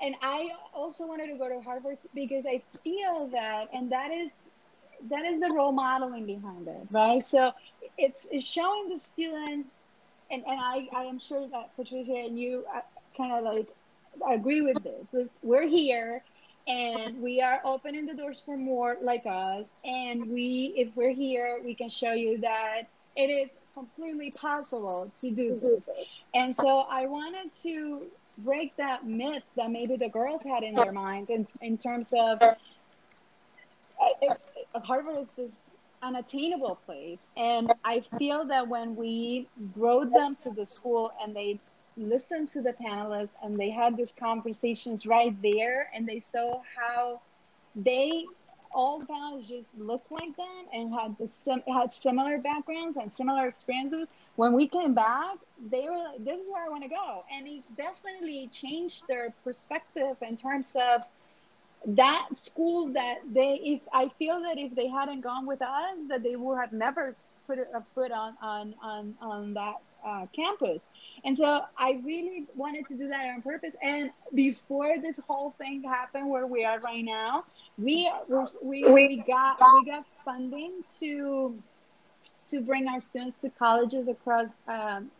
and 0.00 0.14
i 0.22 0.50
also 0.74 1.06
wanted 1.06 1.26
to 1.28 1.34
go 1.34 1.48
to 1.48 1.60
harvard 1.60 1.98
because 2.14 2.46
i 2.46 2.60
feel 2.82 3.28
that 3.28 3.68
and 3.72 3.90
that 3.90 4.10
is 4.10 4.34
that 5.10 5.24
is 5.24 5.40
the 5.40 5.50
role 5.54 5.72
modeling 5.72 6.24
behind 6.24 6.66
it 6.66 6.86
right 6.90 7.22
so 7.22 7.52
it's, 7.98 8.26
it's 8.30 8.44
showing 8.44 8.88
the 8.88 8.98
students 8.98 9.70
and 10.30 10.42
and 10.46 10.58
I 10.60 10.88
I 10.94 11.04
am 11.04 11.18
sure 11.18 11.46
that 11.48 11.74
Patricia 11.76 12.14
and 12.14 12.38
you 12.38 12.64
uh, 12.74 12.80
kind 13.16 13.32
of 13.32 13.44
like 13.44 13.68
agree 14.28 14.62
with 14.62 14.82
this. 14.82 15.28
we're 15.42 15.66
here 15.66 16.22
and 16.66 17.22
we 17.22 17.40
are 17.40 17.60
opening 17.64 18.06
the 18.06 18.14
doors 18.14 18.42
for 18.44 18.56
more 18.56 18.96
like 19.02 19.24
us 19.26 19.66
and 19.84 20.28
we 20.30 20.74
if 20.76 20.88
we're 20.96 21.12
here 21.12 21.60
we 21.64 21.74
can 21.74 21.88
show 21.88 22.12
you 22.12 22.38
that 22.38 22.82
it 23.14 23.30
is 23.30 23.50
completely 23.74 24.32
possible 24.32 25.10
to 25.20 25.30
do 25.30 25.60
this 25.62 25.88
and 26.34 26.54
so 26.54 26.80
i 26.90 27.06
wanted 27.06 27.52
to 27.62 28.06
break 28.38 28.76
that 28.76 29.06
myth 29.06 29.42
that 29.56 29.70
maybe 29.70 29.96
the 29.96 30.08
girls 30.08 30.42
had 30.42 30.62
in 30.62 30.74
their 30.74 30.92
minds 30.92 31.30
in, 31.30 31.46
in 31.60 31.78
terms 31.78 32.12
of 32.12 32.40
uh, 32.42 32.54
it's, 34.20 34.50
harvard 34.74 35.18
is 35.18 35.30
this 35.32 35.52
unattainable 36.02 36.78
place. 36.86 37.26
And 37.36 37.72
I 37.84 38.00
feel 38.18 38.44
that 38.46 38.68
when 38.68 38.96
we 38.96 39.48
brought 39.58 40.12
them 40.12 40.34
to 40.36 40.50
the 40.50 40.66
school 40.66 41.12
and 41.22 41.34
they 41.34 41.58
listened 41.96 42.48
to 42.50 42.62
the 42.62 42.72
panelists 42.72 43.34
and 43.42 43.58
they 43.58 43.70
had 43.70 43.96
these 43.96 44.12
conversations 44.12 45.06
right 45.06 45.34
there 45.42 45.90
and 45.94 46.06
they 46.06 46.20
saw 46.20 46.60
how 46.76 47.20
they 47.74 48.24
all 48.72 49.00
guys 49.00 49.46
just 49.46 49.76
looked 49.78 50.10
like 50.10 50.36
them 50.36 50.66
and 50.72 50.92
had 50.92 51.16
the 51.18 51.28
sim- 51.28 51.62
had 51.66 51.94
similar 51.94 52.38
backgrounds 52.38 52.96
and 52.96 53.12
similar 53.12 53.46
experiences. 53.48 54.06
When 54.36 54.52
we 54.52 54.68
came 54.68 54.94
back, 54.94 55.36
they 55.70 55.84
were 55.88 55.96
like, 55.96 56.18
"This 56.24 56.40
is 56.40 56.48
where 56.50 56.64
I 56.64 56.68
want 56.68 56.82
to 56.84 56.88
go," 56.90 57.24
and 57.32 57.46
it 57.46 57.62
definitely 57.76 58.48
changed 58.52 59.06
their 59.08 59.30
perspective 59.44 60.16
in 60.22 60.36
terms 60.36 60.76
of 60.76 61.02
that 61.86 62.28
school 62.34 62.92
that 62.94 63.18
they 63.32 63.60
if 63.62 63.80
i 63.92 64.08
feel 64.18 64.40
that 64.42 64.58
if 64.58 64.74
they 64.74 64.88
hadn't 64.88 65.20
gone 65.20 65.46
with 65.46 65.62
us 65.62 65.98
that 66.08 66.22
they 66.22 66.34
would 66.34 66.58
have 66.58 66.72
never 66.72 67.14
put 67.46 67.58
a 67.58 67.80
foot 67.94 68.10
on 68.10 68.36
on 68.42 68.74
on, 68.82 69.14
on 69.20 69.54
that 69.54 69.76
uh, 70.04 70.26
campus. 70.34 70.86
And 71.24 71.36
so 71.36 71.62
i 71.76 72.00
really 72.04 72.46
wanted 72.54 72.86
to 72.88 72.94
do 72.94 73.08
that 73.08 73.26
on 73.34 73.42
purpose. 73.42 73.76
And 73.82 74.10
before 74.34 74.98
this 75.00 75.18
whole 75.26 75.50
thing 75.58 75.82
happened 75.82 76.30
where 76.30 76.46
we 76.46 76.64
are 76.64 76.78
right 76.78 77.04
now 77.04 77.44
we 77.78 78.10
we, 78.62 78.84
we 78.84 79.24
got 79.26 79.60
we 79.60 79.90
got 79.90 80.04
funding 80.24 80.82
to 81.00 81.56
to 82.50 82.60
bring 82.60 82.88
our 82.88 83.00
students 83.00 83.36
to 83.36 83.50
colleges 83.50 84.08
across 84.08 84.62
um, 84.68 85.10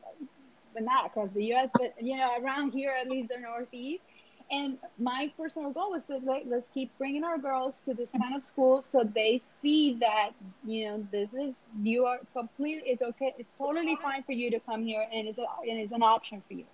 but 0.75 0.83
not 0.83 1.07
across 1.07 1.31
the 1.31 1.43
us 1.55 1.71
but 1.75 1.95
you 2.01 2.17
know 2.17 2.31
around 2.41 2.73
here 2.73 2.95
at 2.99 3.09
least 3.09 3.29
the 3.29 3.39
northeast 3.39 4.03
and 4.51 4.79
my 4.99 5.31
personal 5.37 5.73
goal 5.73 5.91
was 5.91 6.07
to 6.07 6.19
like, 6.19 6.45
let's 6.47 6.69
keep 6.69 6.97
bringing 6.99 7.25
our 7.25 7.37
girls 7.37 7.81
to 7.81 7.95
this 7.95 8.13
kind 8.13 8.35
of 8.35 8.45
school 8.45 8.81
so 8.81 9.03
they 9.03 9.39
see 9.39 9.95
that, 9.95 10.31
you 10.65 10.87
know, 10.87 11.07
this 11.11 11.35
is, 11.35 11.59
you 11.83 12.05
are 12.05 12.21
completely, 12.33 12.89
it's 12.89 13.03
okay, 13.03 13.35
it's 13.39 13.51
totally 13.59 13.97
fine 13.97 14.23
for 14.23 14.33
you 14.33 14.51
to 14.53 14.61
come 14.61 14.85
here 14.85 15.05
and 15.13 15.27
it's, 15.27 15.39
a, 15.39 15.47
and 15.69 15.81
it's 15.81 15.91
an 15.91 16.03
option 16.03 16.43
for 16.47 16.55
you. 16.55 16.65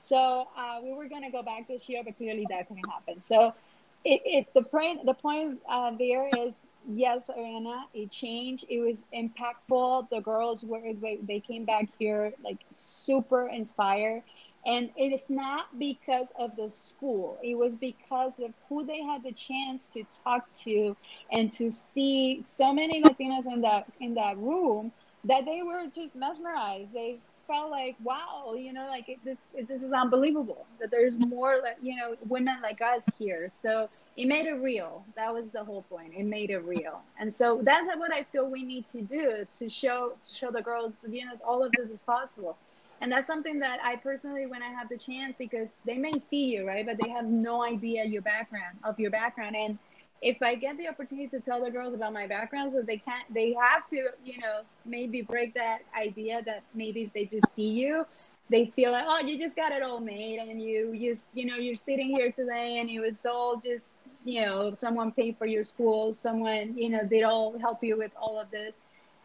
So 0.00 0.48
uh, 0.56 0.80
we 0.82 0.92
were 0.92 1.08
going 1.08 1.22
to 1.22 1.30
go 1.30 1.42
back 1.42 1.66
this 1.66 1.88
year, 1.88 2.02
but 2.04 2.18
clearly 2.18 2.46
that 2.50 2.68
couldn't 2.68 2.90
happen. 2.90 3.22
So 3.22 3.54
it, 4.04 4.22
it 4.24 4.46
the 4.54 4.62
point, 4.62 5.04
the 5.06 5.14
point 5.14 5.60
uh, 5.68 5.92
there 5.98 6.28
is, 6.28 6.54
yes, 6.88 7.28
Ariana, 7.28 7.82
it 7.94 8.10
changed. 8.10 8.64
It 8.68 8.80
was 8.80 9.04
impactful. 9.14 10.08
The 10.10 10.20
girls 10.20 10.64
were, 10.64 10.92
they, 10.94 11.18
they 11.22 11.40
came 11.40 11.64
back 11.64 11.88
here 11.98 12.32
like 12.44 12.60
super 12.72 13.48
inspired 13.48 14.22
And 14.66 14.90
it 14.96 15.12
is 15.12 15.24
not 15.30 15.66
because 15.78 16.32
of 16.38 16.56
the 16.56 16.70
school. 16.70 17.38
It 17.42 17.54
was 17.56 17.76
because 17.76 18.38
of 18.38 18.52
who 18.68 18.84
they 18.84 19.02
had 19.02 19.22
the 19.22 19.32
chance 19.32 19.88
to 19.88 20.04
talk 20.24 20.44
to 20.64 20.96
and 21.30 21.52
to 21.54 21.70
see 21.70 22.42
so 22.42 22.72
many 22.72 23.02
Latinas 23.02 23.46
in 23.52 23.62
that 23.62 23.86
in 24.00 24.14
that 24.14 24.36
room 24.38 24.92
that 25.24 25.44
they 25.46 25.62
were 25.62 25.86
just 25.94 26.16
mesmerized. 26.16 26.92
They 26.92 27.20
felt 27.46 27.70
like, 27.70 27.96
wow, 28.02 28.54
you 28.56 28.72
know, 28.72 28.86
like 28.86 29.08
it, 29.08 29.18
this, 29.24 29.38
this 29.68 29.82
is 29.82 29.92
unbelievable 29.92 30.66
that 30.80 30.90
there's 30.90 31.18
more, 31.18 31.60
like, 31.62 31.76
you 31.82 31.96
know, 31.96 32.16
women 32.28 32.56
like 32.62 32.80
us 32.80 33.02
here. 33.18 33.50
So 33.54 33.88
it 34.16 34.26
made 34.26 34.46
it 34.46 34.54
real. 34.54 35.04
That 35.16 35.32
was 35.32 35.44
the 35.52 35.64
whole 35.64 35.82
point. 35.82 36.12
It 36.16 36.24
made 36.24 36.50
it 36.50 36.64
real. 36.64 37.02
And 37.18 37.32
so 37.32 37.60
that's 37.62 37.86
what 37.96 38.12
I 38.12 38.24
feel 38.24 38.46
we 38.46 38.62
need 38.62 38.86
to 38.88 39.02
do 39.02 39.46
to 39.58 39.68
show, 39.68 40.14
to 40.26 40.34
show 40.34 40.50
the 40.50 40.62
girls, 40.62 40.98
you 41.08 41.24
know, 41.26 41.32
all 41.46 41.64
of 41.64 41.72
this 41.72 41.90
is 41.90 42.02
possible. 42.02 42.56
And 43.00 43.10
that's 43.12 43.26
something 43.26 43.58
that 43.58 43.80
I 43.82 43.96
personally, 43.96 44.46
when 44.46 44.62
I 44.62 44.68
have 44.68 44.88
the 44.88 44.96
chance, 44.96 45.36
because 45.36 45.74
they 45.84 45.98
may 45.98 46.16
see 46.18 46.44
you, 46.44 46.66
right, 46.66 46.86
but 46.86 46.98
they 47.02 47.10
have 47.10 47.26
no 47.26 47.62
idea 47.62 48.04
your 48.04 48.22
background 48.22 48.78
of 48.84 48.98
your 48.98 49.10
background. 49.10 49.56
And 49.56 49.78
if 50.22 50.42
I 50.42 50.54
get 50.54 50.78
the 50.78 50.88
opportunity 50.88 51.28
to 51.28 51.40
tell 51.40 51.62
the 51.62 51.70
girls 51.70 51.94
about 51.94 52.12
my 52.12 52.26
background, 52.26 52.72
so 52.72 52.82
they 52.82 52.96
can't, 52.96 53.24
they 53.32 53.54
have 53.60 53.88
to, 53.90 54.08
you 54.24 54.38
know, 54.38 54.62
maybe 54.86 55.22
break 55.22 55.54
that 55.54 55.80
idea 55.98 56.42
that 56.44 56.62
maybe 56.74 57.02
if 57.02 57.12
they 57.12 57.26
just 57.26 57.54
see 57.54 57.68
you, 57.68 58.06
they 58.48 58.66
feel 58.66 58.92
like, 58.92 59.04
oh, 59.06 59.20
you 59.20 59.38
just 59.38 59.56
got 59.56 59.72
it 59.72 59.82
all 59.82 60.00
made, 60.00 60.38
and 60.38 60.62
you 60.62 60.96
just, 60.98 61.28
you 61.34 61.46
know, 61.46 61.56
you're 61.56 61.74
sitting 61.74 62.08
here 62.08 62.32
today, 62.32 62.78
and 62.78 62.88
it 62.88 63.00
was 63.00 63.26
all 63.26 63.56
just, 63.56 63.98
you 64.24 64.40
know, 64.40 64.72
someone 64.74 65.12
paid 65.12 65.36
for 65.36 65.46
your 65.46 65.64
school, 65.64 66.12
someone, 66.12 66.76
you 66.76 66.88
know, 66.88 67.04
they 67.04 67.22
all 67.22 67.58
help 67.58 67.82
you 67.82 67.96
with 67.98 68.12
all 68.20 68.40
of 68.40 68.50
this. 68.50 68.76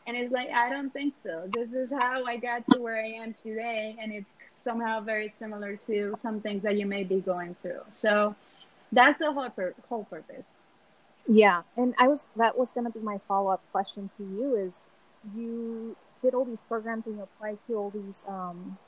And 0.08 0.18
it's 0.18 0.32
like, 0.32 0.50
I 0.50 0.72
don't 0.72 0.92
think 0.92 1.14
so. 1.14 1.48
This 1.54 1.72
is 1.72 1.92
how 1.92 2.26
I 2.26 2.38
got 2.38 2.66
to 2.72 2.80
where 2.80 2.98
I 2.98 3.10
am 3.10 3.32
today. 3.32 3.96
And 4.02 4.12
it's 4.12 4.32
somehow 4.48 5.02
very 5.02 5.28
similar 5.28 5.76
to 5.76 6.16
some 6.16 6.42
things 6.42 6.64
that 6.64 6.78
you 6.78 6.88
may 6.88 7.04
be 7.04 7.20
going 7.20 7.56
through. 7.62 7.82
So 7.90 8.36
that's 8.92 9.20
the 9.20 9.32
whole, 9.32 9.50
pur- 9.52 9.76
whole 9.88 10.06
purpose. 10.06 10.46
Yeah, 11.30 11.62
and 11.78 11.94
I 12.00 12.08
was 12.08 12.24
that 12.38 12.58
was 12.58 12.72
going 12.74 12.86
to 12.86 12.92
be 12.92 13.02
my 13.02 13.20
follow 13.28 13.52
up 13.52 13.62
question 13.72 14.10
to 14.18 14.24
you 14.24 14.56
is 14.56 14.88
you 15.36 15.96
did 16.24 16.34
all 16.34 16.44
these 16.44 16.62
programs 16.62 17.06
and 17.06 17.18
you 17.18 17.24
applied 17.24 17.60
to 17.68 17.76
all 17.76 17.92
these 17.92 18.26
um, 18.28 18.80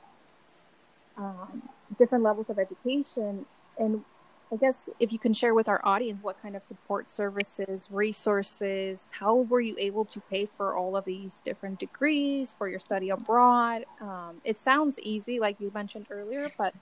um, 1.16 1.62
different 1.96 2.24
levels 2.24 2.50
of 2.50 2.58
education, 2.58 3.46
and 3.78 4.04
I 4.52 4.56
guess 4.56 4.90
if 4.98 5.12
you 5.12 5.20
can 5.20 5.32
share 5.32 5.54
with 5.54 5.68
our 5.68 5.80
audience 5.84 6.20
what 6.22 6.42
kind 6.42 6.56
of 6.56 6.64
support 6.64 7.12
services, 7.12 7.88
resources, 7.92 9.12
how 9.20 9.36
were 9.36 9.60
you 9.60 9.76
able 9.78 10.04
to 10.06 10.20
pay 10.28 10.46
for 10.46 10.74
all 10.76 10.96
of 10.96 11.04
these 11.04 11.40
different 11.44 11.78
degrees 11.78 12.52
for 12.58 12.68
your 12.68 12.80
study 12.80 13.10
abroad? 13.10 13.84
Um, 14.00 14.40
it 14.44 14.58
sounds 14.58 14.98
easy, 15.00 15.38
like 15.38 15.60
you 15.60 15.70
mentioned 15.72 16.06
earlier, 16.10 16.50
but 16.58 16.74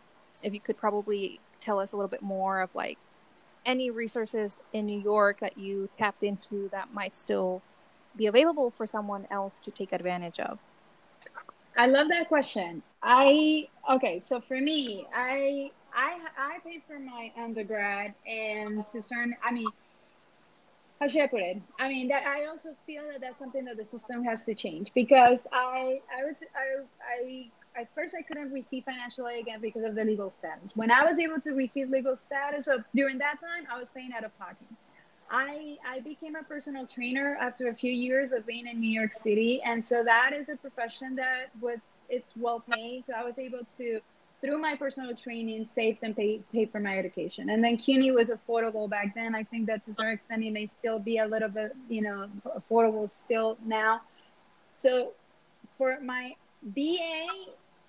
if 0.42 0.54
you 0.54 0.60
could 0.60 0.78
probably 0.78 1.38
tell 1.60 1.78
us 1.78 1.92
a 1.92 1.96
little 1.96 2.08
bit 2.08 2.22
more 2.22 2.62
of 2.62 2.74
like 2.74 2.98
any 3.64 3.90
resources 3.90 4.60
in 4.72 4.86
New 4.86 5.00
York 5.00 5.40
that 5.40 5.58
you 5.58 5.88
tapped 5.96 6.22
into 6.22 6.68
that 6.70 6.92
might 6.92 7.16
still 7.16 7.62
be 8.16 8.26
available 8.26 8.70
for 8.70 8.86
someone 8.86 9.26
else 9.30 9.60
to 9.60 9.70
take 9.70 9.92
advantage 9.92 10.40
of? 10.40 10.58
I 11.76 11.86
love 11.86 12.08
that 12.08 12.28
question. 12.28 12.82
I 13.02 13.68
okay, 13.90 14.20
so 14.20 14.40
for 14.40 14.60
me, 14.60 15.06
I 15.14 15.70
I 15.94 16.18
I 16.36 16.58
paid 16.64 16.82
for 16.86 16.98
my 16.98 17.32
undergrad 17.36 18.14
and 18.26 18.86
to 18.90 19.00
certain 19.00 19.34
I 19.42 19.52
mean 19.52 19.72
how 21.00 21.06
should 21.06 21.22
I 21.22 21.26
put 21.28 21.40
it? 21.40 21.62
I 21.78 21.88
mean 21.88 22.08
that 22.08 22.26
I 22.26 22.46
also 22.46 22.76
feel 22.86 23.04
that 23.10 23.20
that's 23.20 23.38
something 23.38 23.64
that 23.64 23.76
the 23.76 23.84
system 23.84 24.22
has 24.24 24.44
to 24.44 24.54
change 24.54 24.92
because 24.94 25.46
I 25.52 26.00
I 26.14 26.24
was 26.24 26.36
I 26.54 26.82
I 27.22 27.50
at 27.76 27.94
first 27.94 28.14
I 28.14 28.22
couldn't 28.22 28.52
receive 28.52 28.85
financial 28.85 29.28
aid 29.28 29.42
again 29.42 29.61
because 29.61 29.85
of 29.85 29.94
the 29.94 30.04
legal 30.04 30.30
status. 30.30 30.76
When 30.76 30.90
I 30.90 31.04
was 31.04 31.18
able 31.18 31.40
to 31.40 31.52
receive 31.52 31.90
legal 31.90 32.16
status, 32.16 32.68
during 32.94 33.18
that 33.18 33.40
time, 33.40 33.66
I 33.72 33.78
was 33.78 33.88
paying 33.90 34.12
out 34.12 34.24
of 34.24 34.37
pocket. 34.38 34.66
I 35.30 35.78
I 35.87 36.00
became 36.00 36.35
a 36.35 36.42
personal 36.42 36.87
trainer 36.87 37.38
after 37.40 37.68
a 37.68 37.74
few 37.74 37.92
years 37.92 38.33
of 38.33 38.46
being 38.46 38.66
in 38.66 38.80
New 38.80 38.90
York 38.90 39.14
City, 39.14 39.62
and 39.62 39.85
so 39.85 40.02
that 40.02 40.33
is 40.33 40.48
a 40.48 40.56
profession 40.56 41.14
that 41.16 41.50
would 41.61 41.80
it's 42.09 42.37
well 42.37 42.61
paid. 42.61 43.04
So 43.04 43.12
I 43.16 43.22
was 43.22 43.38
able 43.38 43.61
to 43.78 44.00
through 44.40 44.59
my 44.59 44.74
personal 44.74 45.14
training 45.14 45.66
save 45.66 45.98
and 46.02 46.16
pay 46.16 46.40
pay 46.52 46.66
for 46.66 46.80
my 46.80 46.98
education. 46.98 47.50
And 47.50 47.62
then 47.62 47.76
CUNY 47.76 48.11
was 48.11 48.30
affordable 48.30 48.90
back 48.90 49.14
then. 49.14 49.35
I 49.35 49.44
think 49.44 49.66
that 49.66 49.85
to 49.85 49.94
certain 49.94 50.14
extent 50.14 50.42
it 50.42 50.50
may 50.52 50.66
still 50.66 50.98
be 50.98 51.18
a 51.18 51.26
little 51.26 51.48
bit 51.48 51.76
you 51.88 52.02
know 52.02 52.28
affordable 52.59 53.09
still 53.09 53.56
now. 53.64 54.00
So 54.74 55.12
for 55.78 56.00
my 56.00 56.35
BA 56.74 57.26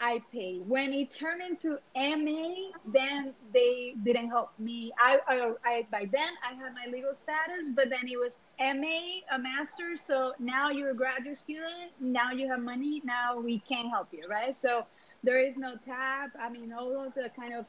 I 0.01 0.21
pay. 0.33 0.57
When 0.67 0.93
it 0.93 1.11
turned 1.11 1.41
into 1.41 1.77
MA, 1.95 2.71
then 2.91 3.33
they 3.53 3.95
didn't 4.03 4.29
help 4.29 4.51
me. 4.57 4.91
I, 4.97 5.19
I, 5.27 5.51
I, 5.63 5.87
by 5.91 6.09
then 6.11 6.29
I 6.43 6.55
had 6.55 6.73
my 6.73 6.91
legal 6.91 7.13
status, 7.13 7.69
but 7.69 7.89
then 7.89 8.07
it 8.07 8.19
was 8.19 8.37
MA, 8.59 9.21
a 9.31 9.39
master. 9.39 9.95
So 9.95 10.33
now 10.39 10.71
you're 10.71 10.89
a 10.89 10.95
graduate 10.95 11.37
student. 11.37 11.91
Now 11.99 12.31
you 12.31 12.49
have 12.49 12.61
money. 12.61 13.01
Now 13.05 13.39
we 13.39 13.59
can't 13.59 13.89
help 13.89 14.07
you, 14.11 14.25
right? 14.27 14.55
So 14.55 14.85
there 15.23 15.39
is 15.39 15.55
no 15.57 15.75
TAP. 15.77 16.31
I 16.39 16.49
mean, 16.49 16.73
all 16.73 17.05
of 17.05 17.13
the 17.13 17.29
kind 17.35 17.53
of 17.53 17.65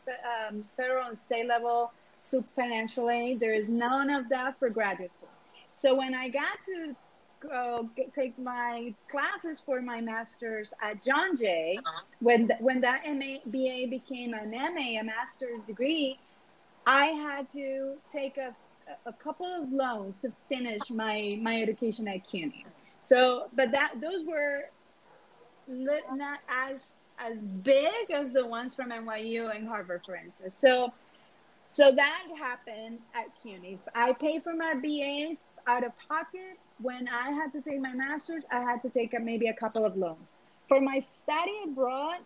um, 0.49 0.65
federal 0.77 1.09
and 1.09 1.19
state 1.19 1.47
level 1.47 1.93
financial 2.55 3.11
aid. 3.11 3.41
There 3.41 3.55
is 3.55 3.69
none 3.69 4.09
of 4.09 4.29
that 4.31 4.59
for 4.59 4.71
graduate 4.71 5.13
school. 5.13 5.29
So 5.73 5.95
when 5.95 6.15
I 6.15 6.29
got 6.29 6.59
to 6.67 6.95
uh, 7.51 7.83
take 8.15 8.39
my 8.39 8.95
classes 9.11 9.63
for 9.65 9.81
my 9.81 10.01
master's 10.01 10.73
at 10.83 11.03
John 11.03 11.37
Jay. 11.37 11.79
Uh-huh. 11.79 12.03
When 12.21 12.49
th- 12.49 12.61
when 12.61 12.81
that 12.81 13.03
MA, 13.07 13.39
BA 13.47 13.87
became 13.89 14.35
an 14.35 14.51
MA, 14.51 15.01
a 15.01 15.03
master's 15.03 15.63
degree, 15.67 16.19
I 16.87 17.07
had 17.07 17.51
to 17.53 17.97
take 18.11 18.37
a 18.39 18.55
a 19.07 19.13
couple 19.13 19.47
of 19.47 19.73
loans 19.73 20.19
to 20.21 20.33
finish 20.49 20.91
my 20.91 21.39
my 21.41 21.61
education 21.61 22.09
at 22.09 22.27
CUNY. 22.27 22.67
So, 23.05 23.49
but 23.55 23.71
that 23.73 23.95
those 24.01 24.25
were 24.25 24.69
lit, 25.69 26.05
not 26.13 26.41
as 26.49 26.95
as 27.19 27.41
big 27.41 28.11
as 28.13 28.33
the 28.33 28.47
ones 28.47 28.75
from 28.75 28.91
NYU 28.91 29.55
and 29.55 29.67
Harvard, 29.67 30.03
for 30.05 30.17
instance. 30.17 30.55
So, 30.55 30.93
so 31.71 31.93
that 31.95 32.23
happened 32.39 32.99
at 33.15 33.27
CUNY. 33.43 33.79
I 33.95 34.13
paid 34.13 34.43
for 34.43 34.55
my 34.55 34.75
BA 34.75 35.37
out 35.67 35.85
of 35.85 35.93
pocket 36.09 36.59
when 36.81 37.09
I 37.09 37.31
had 37.31 37.53
to 37.53 37.61
take 37.61 37.81
my 37.81 37.93
master's, 37.93 38.45
I 38.51 38.61
had 38.61 38.83
to 38.83 38.91
take 38.91 39.15
a, 39.15 39.21
maybe 39.21 39.49
a 39.49 39.55
couple 39.55 39.85
of 39.85 39.97
loans. 39.97 40.35
For 40.69 40.81
my 40.81 40.99
study 40.99 41.57
abroad, 41.65 42.19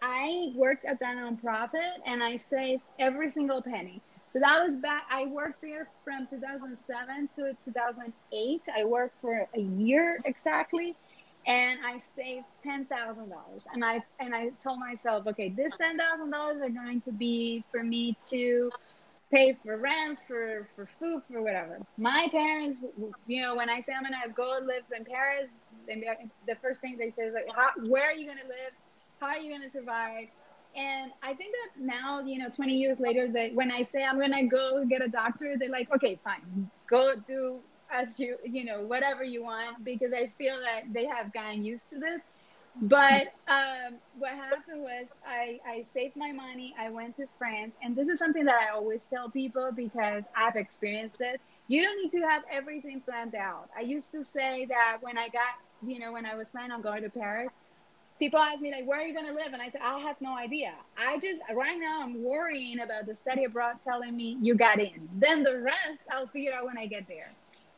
I 0.00 0.52
worked 0.54 0.84
at 0.84 0.98
that 1.00 1.16
nonprofit 1.16 1.98
and 2.06 2.22
I 2.22 2.36
saved 2.36 2.82
every 2.98 3.30
single 3.30 3.62
penny. 3.62 4.00
So 4.28 4.40
that 4.40 4.64
was 4.64 4.76
back. 4.76 5.04
I 5.10 5.26
worked 5.26 5.60
there 5.60 5.88
from 6.04 6.26
2007 6.26 7.28
to 7.36 7.54
2008. 7.62 8.62
I 8.74 8.84
worked 8.84 9.20
for 9.20 9.46
a 9.54 9.60
year 9.60 10.18
exactly, 10.24 10.96
and 11.46 11.78
I 11.84 11.98
saved 11.98 12.46
ten 12.62 12.86
thousand 12.86 13.28
dollars. 13.28 13.66
And 13.74 13.84
I 13.84 14.02
and 14.20 14.34
I 14.34 14.50
told 14.62 14.78
myself, 14.78 15.26
okay, 15.26 15.50
this 15.50 15.76
ten 15.76 15.98
thousand 15.98 16.30
dollars 16.30 16.62
are 16.62 16.70
going 16.70 17.02
to 17.02 17.12
be 17.12 17.62
for 17.70 17.82
me 17.82 18.16
to 18.30 18.70
pay 19.32 19.56
for 19.64 19.78
rent, 19.78 20.18
for, 20.28 20.68
for 20.76 20.88
food, 21.00 21.22
for 21.30 21.42
whatever. 21.42 21.78
My 21.96 22.28
parents, 22.30 22.80
you 23.26 23.40
know, 23.42 23.56
when 23.56 23.70
I 23.70 23.80
say 23.80 23.92
I'm 23.94 24.02
gonna 24.02 24.32
go 24.34 24.58
live 24.64 24.84
in 24.96 25.04
Paris, 25.04 25.52
they, 25.86 26.04
the 26.46 26.54
first 26.56 26.80
thing 26.80 26.96
they 26.98 27.10
say 27.10 27.22
is 27.22 27.34
like, 27.34 27.48
how, 27.54 27.70
where 27.86 28.04
are 28.04 28.12
you 28.12 28.26
gonna 28.28 28.42
live? 28.46 28.72
How 29.20 29.28
are 29.28 29.38
you 29.38 29.52
gonna 29.52 29.70
survive? 29.70 30.28
And 30.76 31.12
I 31.22 31.34
think 31.34 31.54
that 31.54 31.82
now, 31.82 32.20
you 32.20 32.38
know, 32.38 32.48
20 32.48 32.74
years 32.74 33.00
later, 33.00 33.28
that 33.32 33.54
when 33.54 33.70
I 33.70 33.82
say 33.82 34.04
I'm 34.04 34.20
gonna 34.20 34.46
go 34.46 34.84
get 34.84 35.02
a 35.02 35.08
doctor, 35.08 35.56
they're 35.58 35.70
like, 35.70 35.92
okay, 35.94 36.18
fine, 36.22 36.70
go 36.86 37.14
do 37.16 37.60
as 37.90 38.18
you, 38.18 38.36
you 38.44 38.64
know, 38.64 38.82
whatever 38.86 39.24
you 39.24 39.42
want, 39.42 39.84
because 39.84 40.12
I 40.12 40.30
feel 40.38 40.56
that 40.60 40.92
they 40.92 41.06
have 41.06 41.32
gotten 41.32 41.62
used 41.62 41.88
to 41.90 41.98
this. 41.98 42.22
But 42.80 43.28
um, 43.48 43.96
what 44.18 44.32
happened 44.32 44.82
was 44.82 45.08
I, 45.26 45.60
I 45.66 45.84
saved 45.92 46.16
my 46.16 46.32
money. 46.32 46.74
I 46.78 46.90
went 46.90 47.16
to 47.16 47.26
France. 47.38 47.76
And 47.82 47.94
this 47.94 48.08
is 48.08 48.18
something 48.18 48.44
that 48.46 48.56
I 48.56 48.74
always 48.74 49.06
tell 49.06 49.30
people 49.30 49.70
because 49.74 50.26
I've 50.36 50.56
experienced 50.56 51.16
it. 51.20 51.40
You 51.68 51.82
don't 51.82 52.02
need 52.02 52.10
to 52.12 52.20
have 52.26 52.42
everything 52.50 53.00
planned 53.00 53.34
out. 53.34 53.68
I 53.76 53.82
used 53.82 54.12
to 54.12 54.24
say 54.24 54.66
that 54.66 54.98
when 55.00 55.18
I 55.18 55.28
got, 55.28 55.54
you 55.86 55.98
know, 55.98 56.12
when 56.12 56.26
I 56.26 56.34
was 56.34 56.48
planning 56.48 56.72
on 56.72 56.82
going 56.82 57.02
to 57.02 57.10
Paris, 57.10 57.50
people 58.18 58.40
ask 58.40 58.62
me 58.62 58.72
like, 58.72 58.86
where 58.86 59.00
are 59.00 59.04
you 59.04 59.14
going 59.14 59.26
to 59.26 59.34
live? 59.34 59.52
And 59.52 59.62
I 59.62 59.70
said, 59.70 59.82
I 59.82 59.98
have 60.00 60.20
no 60.20 60.36
idea. 60.36 60.74
I 60.96 61.18
just, 61.18 61.42
right 61.54 61.78
now 61.78 62.02
I'm 62.02 62.22
worrying 62.22 62.80
about 62.80 63.06
the 63.06 63.14
study 63.14 63.44
abroad 63.44 63.76
telling 63.84 64.16
me 64.16 64.38
you 64.40 64.54
got 64.54 64.80
in. 64.80 65.08
Then 65.14 65.42
the 65.42 65.60
rest 65.60 66.06
I'll 66.10 66.26
figure 66.26 66.52
out 66.54 66.66
when 66.66 66.78
I 66.78 66.86
get 66.86 67.06
there. 67.08 67.32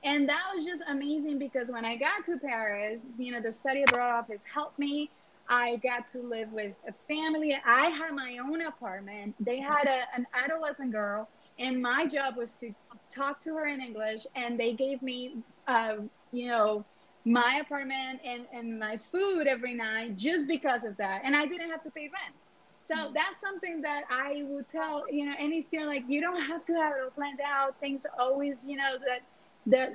And 0.05 0.29
that 0.29 0.43
was 0.55 0.65
just 0.67 0.85
amazing 0.87 1.39
because 1.39 1.71
when 1.71 1.85
I 1.85 1.97
got 1.97 2.25
to 2.27 2.39
Paris, 2.39 3.07
you 3.19 3.33
know, 3.33 3.41
the 3.41 3.53
study 3.53 3.83
abroad 3.85 4.19
office 4.19 4.45
helped 4.45 4.79
me. 4.79 5.11
I 5.49 5.77
got 5.77 6.09
to 6.13 6.21
live 6.21 6.51
with 6.53 6.75
a 6.89 6.93
family. 7.09 7.59
I 7.67 7.89
had 7.89 8.13
my 8.15 8.39
own 8.39 8.63
apartment. 8.63 9.35
They 9.41 9.61
had 9.61 9.87
a, 9.87 10.05
an 10.15 10.27
adolescent 10.35 10.93
girl, 10.93 11.29
and 11.59 11.83
my 11.83 12.07
job 12.07 12.37
was 12.37 12.57
to 12.57 12.73
talk 13.15 13.41
to 13.43 13.55
her 13.55 13.67
in 13.67 13.81
English. 13.81 14.27
And 14.35 14.59
they 14.59 14.75
gave 14.75 15.03
me, 15.03 15.43
uh, 15.67 15.97
you 16.33 16.49
know, 16.49 16.87
my 17.27 17.61
apartment 17.63 18.21
and, 18.25 18.47
and 18.53 18.79
my 18.79 18.99
food 19.11 19.47
every 19.47 19.75
night 19.75 20.17
just 20.17 20.47
because 20.47 20.85
of 20.85 20.97
that. 20.99 21.23
And 21.25 21.35
I 21.35 21.47
didn't 21.47 21.71
have 21.71 21.83
to 21.83 21.91
pay 21.91 22.03
rent. 22.03 22.37
So 22.85 23.13
that's 23.15 23.41
something 23.41 23.81
that 23.83 24.05
I 24.11 24.43
will 24.45 24.65
tell, 24.65 25.05
you 25.11 25.25
know, 25.27 25.35
any 25.39 25.63
student, 25.63 25.89
like, 25.89 26.05
you 26.07 26.21
don't 26.21 26.43
have 26.43 26.65
to 26.67 26.75
have 26.75 26.93
it 26.97 27.03
all 27.03 27.11
planned 27.11 27.41
out. 27.41 27.81
Things 27.81 28.05
always, 28.19 28.63
you 28.65 28.77
know, 28.77 28.99
that 29.07 29.21
that 29.67 29.93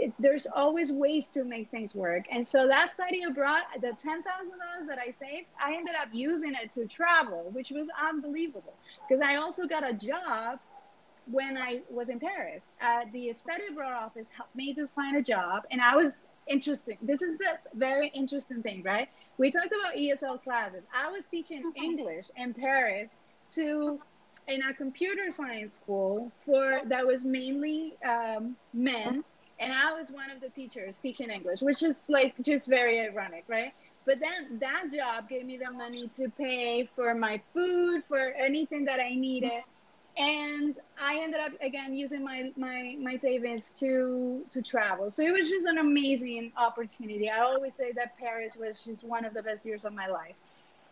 it, 0.00 0.12
there's 0.18 0.46
always 0.46 0.90
ways 0.90 1.28
to 1.28 1.44
make 1.44 1.70
things 1.70 1.94
work. 1.94 2.24
And 2.30 2.46
so 2.46 2.66
that 2.66 2.90
study 2.90 3.22
abroad, 3.22 3.62
the 3.80 3.92
ten 3.92 4.22
thousand 4.22 4.58
dollars 4.58 4.88
that 4.88 4.98
I 4.98 5.14
saved, 5.20 5.48
I 5.62 5.74
ended 5.74 5.94
up 6.00 6.08
using 6.12 6.54
it 6.54 6.70
to 6.72 6.86
travel, 6.86 7.50
which 7.52 7.70
was 7.70 7.88
unbelievable. 8.02 8.74
Because 9.08 9.22
I 9.22 9.36
also 9.36 9.66
got 9.66 9.88
a 9.88 9.92
job 9.92 10.58
when 11.30 11.56
I 11.56 11.82
was 11.88 12.08
in 12.08 12.18
Paris. 12.18 12.64
Uh, 12.80 13.02
the 13.12 13.32
study 13.32 13.64
abroad 13.70 13.92
office 13.92 14.28
helped 14.28 14.56
me 14.56 14.74
to 14.74 14.88
find 14.88 15.16
a 15.16 15.22
job, 15.22 15.62
and 15.70 15.80
I 15.80 15.94
was 15.94 16.20
interesting. 16.48 16.98
This 17.02 17.22
is 17.22 17.38
the 17.38 17.58
very 17.74 18.08
interesting 18.08 18.62
thing, 18.62 18.82
right? 18.82 19.08
We 19.38 19.50
talked 19.50 19.66
about 19.66 19.94
ESL 19.94 20.42
classes. 20.42 20.82
I 20.94 21.10
was 21.10 21.26
teaching 21.26 21.72
English 21.76 22.26
in 22.36 22.54
Paris 22.54 23.10
to 23.50 24.00
in 24.48 24.62
a 24.62 24.74
computer 24.74 25.30
science 25.30 25.74
school 25.74 26.32
for 26.44 26.80
that 26.86 27.06
was 27.06 27.24
mainly 27.24 27.96
um, 28.04 28.56
men, 28.72 29.24
and 29.58 29.72
I 29.72 29.92
was 29.92 30.10
one 30.10 30.30
of 30.30 30.40
the 30.40 30.48
teachers 30.50 30.98
teaching 30.98 31.30
English, 31.30 31.62
which 31.62 31.82
is 31.82 32.04
like 32.08 32.34
just 32.42 32.66
very 32.68 33.00
ironic, 33.00 33.44
right? 33.48 33.72
But 34.04 34.18
then 34.18 34.58
that 34.58 34.84
job 34.92 35.28
gave 35.28 35.46
me 35.46 35.58
the 35.58 35.70
money 35.70 36.08
to 36.16 36.28
pay 36.30 36.88
for 36.96 37.14
my 37.14 37.40
food, 37.54 38.02
for 38.08 38.18
anything 38.18 38.84
that 38.86 38.98
I 38.98 39.14
needed 39.14 39.62
and 40.16 40.76
I 41.00 41.20
ended 41.20 41.40
up 41.40 41.52
again 41.60 41.94
using 41.94 42.22
my 42.22 42.52
my 42.56 42.96
my 43.00 43.16
savings 43.16 43.72
to 43.72 44.44
to 44.50 44.60
travel. 44.62 45.10
So 45.10 45.22
it 45.22 45.32
was 45.32 45.48
just 45.48 45.66
an 45.66 45.78
amazing 45.78 46.52
opportunity. 46.56 47.30
I 47.30 47.40
always 47.40 47.74
say 47.74 47.92
that 47.92 48.18
Paris 48.18 48.56
was 48.56 48.84
just 48.84 49.04
one 49.04 49.24
of 49.24 49.32
the 49.34 49.42
best 49.42 49.64
years 49.64 49.84
of 49.84 49.94
my 49.94 50.08
life. 50.08 50.34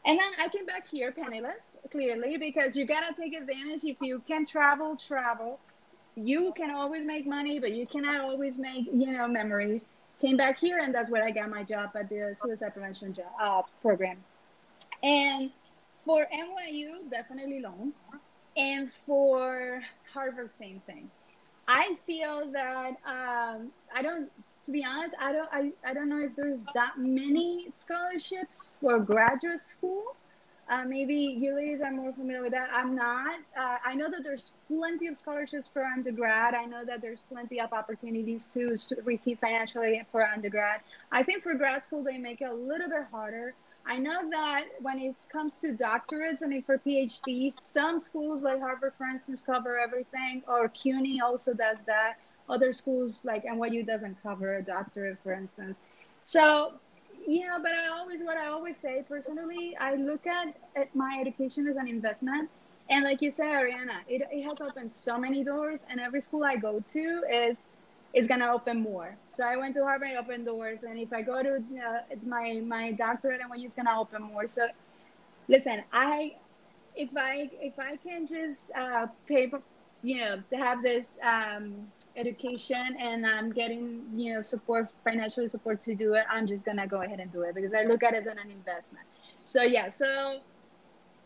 And 0.04 0.18
then 0.18 0.30
I 0.38 0.48
came 0.48 0.66
back 0.66 0.88
here 0.88 1.12
penniless, 1.12 1.76
clearly, 1.90 2.36
because 2.36 2.76
you 2.76 2.86
gotta 2.86 3.14
take 3.14 3.34
advantage. 3.34 3.84
If 3.84 3.96
you 4.00 4.22
can 4.26 4.44
travel, 4.44 4.96
travel. 4.96 5.58
You 6.16 6.52
can 6.56 6.70
always 6.70 7.04
make 7.04 7.26
money, 7.26 7.58
but 7.58 7.72
you 7.72 7.86
cannot 7.86 8.20
always 8.20 8.58
make 8.58 8.86
you 8.86 9.12
know 9.12 9.28
memories. 9.28 9.84
Came 10.20 10.36
back 10.36 10.58
here, 10.58 10.78
and 10.78 10.94
that's 10.94 11.10
where 11.10 11.24
I 11.24 11.30
got 11.30 11.48
my 11.48 11.62
job 11.62 11.90
at 11.94 12.08
the 12.08 12.34
suicide 12.38 12.74
prevention 12.74 13.14
job, 13.14 13.32
uh, 13.40 13.62
program. 13.80 14.18
And 15.02 15.50
for 16.04 16.26
NYU, 16.32 17.08
definitely 17.10 17.60
loans 17.60 17.98
and 18.56 18.90
for 19.06 19.82
Harvard, 20.12 20.50
same 20.50 20.80
thing. 20.86 21.10
I 21.68 21.96
feel 22.06 22.50
that 22.52 22.96
um, 23.06 23.70
I 23.94 24.02
don't, 24.02 24.30
to 24.64 24.70
be 24.70 24.84
honest, 24.84 25.14
I 25.20 25.32
don't, 25.32 25.48
I, 25.52 25.72
I 25.84 25.94
don't 25.94 26.08
know 26.08 26.20
if 26.20 26.36
there's 26.36 26.66
that 26.74 26.98
many 26.98 27.66
scholarships 27.70 28.74
for 28.80 28.98
graduate 28.98 29.60
school. 29.60 30.16
Uh, 30.68 30.84
maybe 30.84 31.14
you 31.14 31.56
ladies 31.56 31.80
are 31.80 31.90
more 31.90 32.12
familiar 32.12 32.42
with 32.42 32.52
that. 32.52 32.68
I'm 32.72 32.94
not. 32.94 33.40
Uh, 33.58 33.78
I 33.84 33.96
know 33.96 34.08
that 34.08 34.22
there's 34.22 34.52
plenty 34.68 35.08
of 35.08 35.16
scholarships 35.16 35.68
for 35.72 35.82
undergrad. 35.82 36.54
I 36.54 36.64
know 36.64 36.84
that 36.84 37.00
there's 37.00 37.22
plenty 37.22 37.60
of 37.60 37.72
opportunities 37.72 38.46
to 38.54 38.76
receive 39.04 39.40
financially 39.40 40.00
for 40.12 40.22
undergrad. 40.22 40.80
I 41.10 41.24
think 41.24 41.42
for 41.42 41.54
grad 41.54 41.82
school 41.82 42.04
they 42.04 42.18
make 42.18 42.40
it 42.40 42.44
a 42.44 42.54
little 42.54 42.88
bit 42.88 43.06
harder. 43.10 43.54
I 43.84 43.98
know 43.98 44.30
that 44.30 44.66
when 44.80 44.98
it 45.00 45.16
comes 45.32 45.56
to 45.56 45.68
doctorates, 45.74 46.42
I 46.44 46.46
mean, 46.46 46.62
for 46.62 46.78
PhDs, 46.78 47.54
some 47.54 47.98
schools 47.98 48.42
like 48.42 48.60
Harvard, 48.60 48.92
for 48.96 49.06
instance, 49.06 49.40
cover 49.40 49.78
everything, 49.78 50.42
or 50.46 50.68
CUNY 50.68 51.20
also 51.20 51.54
does 51.54 51.82
that. 51.86 52.18
Other 52.50 52.72
schools 52.72 53.20
like 53.24 53.44
NYU 53.44 53.82
doesn't 53.86 54.22
cover 54.22 54.56
a 54.56 54.62
doctorate, 54.62 55.18
for 55.22 55.32
instance. 55.32 55.78
So, 56.22 56.74
yeah, 57.26 57.58
but 57.62 57.72
I 57.72 57.88
always, 57.88 58.22
what 58.22 58.36
I 58.36 58.46
always 58.48 58.76
say 58.76 59.04
personally, 59.08 59.76
I 59.80 59.94
look 59.96 60.26
at, 60.26 60.56
at 60.76 60.94
my 60.94 61.18
education 61.20 61.66
as 61.68 61.76
an 61.76 61.88
investment. 61.88 62.50
And 62.90 63.04
like 63.04 63.22
you 63.22 63.30
said, 63.30 63.46
Ariana, 63.48 64.00
it, 64.08 64.22
it 64.32 64.42
has 64.44 64.60
opened 64.60 64.90
so 64.90 65.18
many 65.18 65.44
doors, 65.44 65.84
and 65.88 66.00
every 66.00 66.20
school 66.20 66.44
I 66.44 66.56
go 66.56 66.80
to 66.80 67.22
is 67.32 67.66
is 68.12 68.26
to 68.26 68.50
open 68.50 68.80
more. 68.80 69.16
So 69.30 69.44
I 69.44 69.56
went 69.56 69.74
to 69.76 69.84
Harvard, 69.84 70.10
opened 70.18 70.46
doors, 70.46 70.82
and 70.82 70.98
if 70.98 71.12
I 71.12 71.22
go 71.22 71.42
to 71.42 71.56
uh, 71.56 72.16
my 72.26 72.60
my 72.66 72.92
doctorate, 72.92 73.40
is 73.64 73.74
going 73.74 73.86
to 73.86 73.94
open 73.94 74.22
more. 74.22 74.48
So 74.48 74.68
listen, 75.48 75.84
I 75.92 76.36
if 76.96 77.10
I 77.16 77.50
if 77.60 77.78
I 77.78 77.96
can 77.96 78.26
just 78.26 78.70
uh, 78.76 79.06
pay, 79.28 79.52
you 80.02 80.20
know, 80.20 80.42
to 80.50 80.56
have 80.56 80.82
this 80.82 81.18
um, 81.22 81.92
education 82.16 82.96
and 82.98 83.26
I'm 83.26 83.52
getting 83.52 84.02
you 84.14 84.34
know 84.34 84.40
support, 84.40 84.88
financial 85.04 85.48
support 85.48 85.80
to 85.82 85.94
do 85.94 86.14
it, 86.14 86.24
I'm 86.30 86.46
just 86.46 86.64
gonna 86.64 86.86
go 86.86 87.02
ahead 87.02 87.20
and 87.20 87.30
do 87.30 87.42
it 87.42 87.54
because 87.54 87.74
I 87.74 87.84
look 87.84 88.02
at 88.02 88.14
it 88.14 88.26
as 88.26 88.26
an 88.26 88.50
investment. 88.50 89.06
So 89.44 89.62
yeah, 89.62 89.88
so 89.88 90.40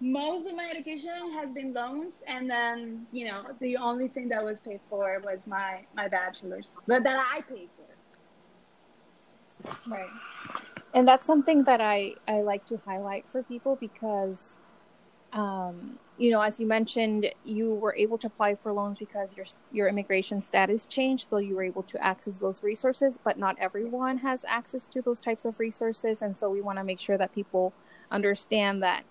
most 0.00 0.46
of 0.46 0.54
my 0.54 0.68
education 0.70 1.32
has 1.32 1.52
been 1.52 1.72
loans 1.72 2.22
and 2.26 2.50
then 2.50 3.06
you 3.12 3.26
know 3.26 3.44
the 3.60 3.76
only 3.76 4.08
thing 4.08 4.28
that 4.28 4.44
was 4.44 4.60
paid 4.60 4.80
for 4.90 5.20
was 5.24 5.46
my 5.46 5.84
my 5.94 6.08
bachelor's 6.08 6.72
but 6.86 7.02
that 7.04 7.16
i 7.32 7.40
paid 7.42 7.68
for 7.76 7.84
right 9.90 10.08
and 10.92 11.06
that's 11.06 11.26
something 11.26 11.64
that 11.64 11.80
i 11.80 12.12
i 12.26 12.42
like 12.42 12.66
to 12.66 12.76
highlight 12.84 13.26
for 13.28 13.42
people 13.42 13.76
because 13.76 14.58
um 15.32 15.98
you 16.18 16.30
know 16.30 16.40
as 16.40 16.60
you 16.60 16.66
mentioned 16.66 17.30
you 17.44 17.74
were 17.74 17.94
able 17.96 18.16
to 18.16 18.26
apply 18.26 18.54
for 18.54 18.72
loans 18.72 18.98
because 18.98 19.36
your 19.36 19.46
your 19.72 19.88
immigration 19.88 20.40
status 20.40 20.86
changed 20.86 21.28
so 21.28 21.38
you 21.38 21.56
were 21.56 21.64
able 21.64 21.82
to 21.82 22.02
access 22.04 22.38
those 22.38 22.62
resources 22.62 23.18
but 23.22 23.38
not 23.38 23.56
everyone 23.58 24.18
has 24.18 24.44
access 24.48 24.86
to 24.86 25.02
those 25.02 25.20
types 25.20 25.44
of 25.44 25.58
resources 25.58 26.22
and 26.22 26.36
so 26.36 26.48
we 26.48 26.60
want 26.60 26.78
to 26.78 26.84
make 26.84 27.00
sure 27.00 27.18
that 27.18 27.34
people 27.34 27.72
understand 28.10 28.82
that 28.82 29.04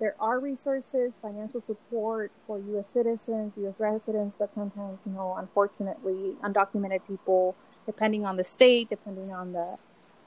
there 0.00 0.16
are 0.18 0.40
resources, 0.40 1.18
financial 1.20 1.60
support 1.60 2.32
for 2.46 2.58
U.S. 2.58 2.88
citizens, 2.88 3.58
U.S. 3.58 3.74
residents, 3.78 4.34
but 4.38 4.52
sometimes, 4.54 5.02
you 5.04 5.12
know, 5.12 5.36
unfortunately, 5.36 6.36
undocumented 6.42 7.06
people, 7.06 7.54
depending 7.84 8.24
on 8.24 8.38
the 8.38 8.44
state, 8.44 8.88
depending 8.88 9.30
on 9.30 9.52
the 9.52 9.76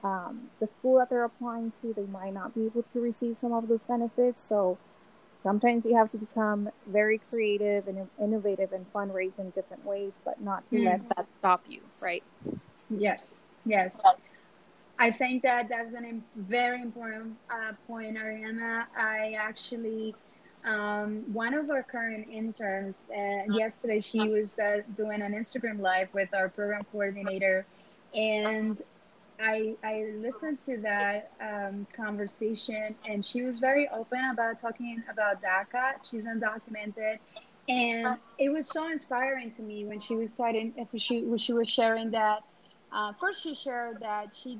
um, 0.03 0.49
the 0.59 0.67
school 0.67 0.99
that 0.99 1.09
they're 1.09 1.23
applying 1.23 1.71
to, 1.81 1.93
they 1.93 2.05
might 2.05 2.33
not 2.33 2.53
be 2.53 2.65
able 2.65 2.83
to 2.93 2.99
receive 2.99 3.37
some 3.37 3.53
of 3.53 3.67
those 3.67 3.81
benefits. 3.83 4.43
So 4.43 4.77
sometimes 5.43 5.85
you 5.85 5.95
have 5.95 6.09
to 6.11 6.17
become 6.17 6.69
very 6.87 7.19
creative 7.29 7.87
and 7.87 8.07
innovative 8.19 8.71
and 8.71 8.91
fundraise 8.93 9.37
in 9.37 9.49
different 9.51 9.85
ways, 9.85 10.19
but 10.23 10.41
not 10.41 10.67
to 10.69 10.77
mm. 10.77 10.85
let 10.85 11.09
that 11.09 11.27
stop 11.39 11.61
you, 11.67 11.81
right? 11.99 12.23
Yes, 12.89 13.43
yes. 13.65 14.01
I 14.97 15.11
think 15.11 15.43
that 15.43 15.67
that's 15.67 15.93
a 15.93 16.21
very 16.37 16.81
important 16.81 17.35
uh, 17.49 17.73
point, 17.87 18.17
Ariana. 18.17 18.85
I 18.97 19.35
actually, 19.37 20.15
um, 20.63 21.23
one 21.33 21.53
of 21.53 21.69
our 21.69 21.83
current 21.83 22.27
interns, 22.29 23.09
uh, 23.11 23.53
yesterday 23.53 23.99
she 23.99 24.29
was 24.29 24.57
uh, 24.59 24.81
doing 24.95 25.21
an 25.21 25.33
Instagram 25.33 25.79
live 25.81 26.07
with 26.13 26.33
our 26.33 26.47
program 26.47 26.85
coordinator, 26.91 27.65
and 28.13 28.81
I 29.43 29.75
I 29.83 30.11
listened 30.17 30.59
to 30.61 30.77
that 30.79 31.31
um, 31.41 31.85
conversation, 31.95 32.95
and 33.07 33.25
she 33.25 33.41
was 33.41 33.59
very 33.59 33.89
open 33.89 34.23
about 34.31 34.59
talking 34.59 35.03
about 35.11 35.41
DACA. 35.41 35.95
She's 36.09 36.25
undocumented, 36.25 37.19
and 37.67 38.17
it 38.37 38.49
was 38.49 38.67
so 38.67 38.89
inspiring 38.89 39.51
to 39.51 39.61
me 39.61 39.85
when 39.85 39.99
she 39.99 40.15
was 40.15 40.33
starting. 40.33 40.73
She 40.97 41.23
when 41.23 41.37
she 41.39 41.53
was 41.53 41.69
sharing 41.69 42.11
that. 42.11 42.43
Uh, 42.91 43.11
first, 43.19 43.43
she 43.43 43.55
shared 43.55 43.99
that 44.01 44.35
she 44.35 44.59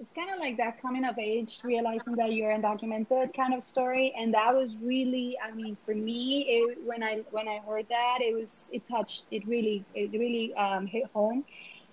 it's 0.00 0.12
kind 0.12 0.30
of 0.30 0.38
like 0.38 0.56
that 0.56 0.80
coming 0.80 1.04
of 1.04 1.18
age, 1.18 1.60
realizing 1.62 2.16
that 2.16 2.32
you're 2.32 2.50
undocumented 2.50 3.36
kind 3.36 3.52
of 3.52 3.62
story, 3.62 4.14
and 4.18 4.32
that 4.32 4.54
was 4.54 4.78
really, 4.78 5.36
I 5.38 5.52
mean, 5.52 5.76
for 5.84 5.94
me, 5.94 6.46
it, 6.48 6.78
when 6.86 7.02
I 7.02 7.20
when 7.30 7.46
I 7.46 7.58
heard 7.58 7.86
that, 7.90 8.18
it 8.22 8.34
was 8.34 8.68
it 8.72 8.86
touched, 8.86 9.26
it 9.30 9.46
really, 9.46 9.84
it 9.94 10.10
really 10.12 10.54
um, 10.54 10.86
hit 10.86 11.04
home, 11.12 11.44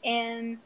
and 0.06 0.58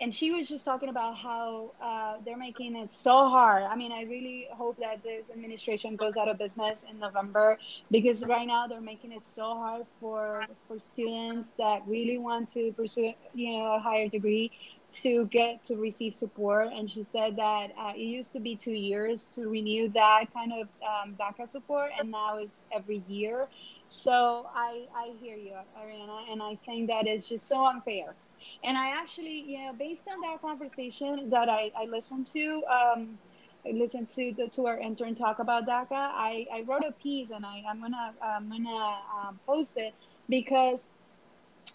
and 0.00 0.14
she 0.14 0.30
was 0.30 0.48
just 0.48 0.64
talking 0.64 0.88
about 0.88 1.16
how 1.16 1.72
uh, 1.82 2.16
they're 2.24 2.36
making 2.38 2.76
it 2.76 2.90
so 2.90 3.28
hard. 3.28 3.64
I 3.64 3.74
mean, 3.76 3.92
I 3.92 4.02
really 4.02 4.46
hope 4.52 4.78
that 4.78 5.02
this 5.02 5.30
administration 5.30 5.96
goes 5.96 6.16
out 6.16 6.28
of 6.28 6.38
business 6.38 6.84
in 6.88 6.98
November 6.98 7.58
because 7.90 8.24
right 8.24 8.46
now 8.46 8.66
they're 8.68 8.80
making 8.80 9.12
it 9.12 9.22
so 9.22 9.54
hard 9.54 9.86
for 10.00 10.44
for 10.68 10.78
students 10.78 11.54
that 11.54 11.82
really 11.86 12.18
want 12.18 12.48
to 12.52 12.72
pursue, 12.72 13.12
you 13.34 13.58
know, 13.58 13.74
a 13.74 13.80
higher 13.80 14.08
degree 14.08 14.52
to 14.90 15.26
get 15.26 15.64
to 15.64 15.76
receive 15.76 16.14
support. 16.14 16.68
And 16.72 16.88
she 16.90 17.02
said 17.02 17.36
that 17.36 17.70
uh, 17.78 17.92
it 17.94 18.00
used 18.00 18.32
to 18.32 18.40
be 18.40 18.56
two 18.56 18.72
years 18.72 19.28
to 19.34 19.48
renew 19.48 19.88
that 19.90 20.26
kind 20.32 20.52
of 20.52 20.68
um, 20.82 21.16
DACA 21.16 21.48
support 21.48 21.90
and 21.98 22.10
now 22.10 22.38
it's 22.38 22.64
every 22.72 23.02
year. 23.08 23.48
So 23.88 24.46
I, 24.54 24.86
I 24.94 25.14
hear 25.20 25.36
you 25.36 25.54
Ariana 25.78 26.30
and 26.30 26.42
I 26.42 26.58
think 26.64 26.88
that 26.88 27.06
is 27.06 27.28
just 27.28 27.48
so 27.48 27.66
unfair 27.66 28.14
and 28.62 28.76
I 28.76 28.88
actually 28.90 29.40
you 29.46 29.58
know 29.66 29.72
based 29.72 30.06
on 30.08 30.20
that 30.22 30.40
conversation 30.40 31.30
that 31.30 31.48
I, 31.48 31.70
I 31.76 31.84
listened 31.86 32.26
to 32.28 32.64
um, 32.66 33.18
I 33.66 33.70
listened 33.72 34.08
to 34.10 34.32
the 34.36 34.48
to 34.48 34.66
our 34.66 34.78
intern 34.78 35.14
talk 35.14 35.38
about 35.38 35.66
DACA 35.66 35.86
I, 35.92 36.46
I 36.52 36.62
wrote 36.66 36.84
a 36.84 36.92
piece 36.92 37.30
and 37.30 37.44
I, 37.46 37.62
I'm 37.68 37.80
gonna 37.80 38.14
I'm 38.22 38.48
gonna 38.50 38.98
um, 39.16 39.40
post 39.46 39.76
it 39.76 39.94
because 40.28 40.88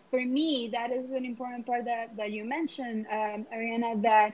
for 0.09 0.19
me, 0.23 0.69
that 0.73 0.91
is 0.91 1.11
an 1.11 1.25
important 1.25 1.65
part 1.65 1.85
that, 1.85 2.15
that 2.17 2.31
you 2.31 2.43
mentioned, 2.45 3.05
um, 3.11 3.45
Ariana, 3.53 4.01
that 4.03 4.33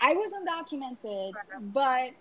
I 0.00 0.14
was 0.14 0.32
undocumented, 0.32 1.36
but 1.58 2.12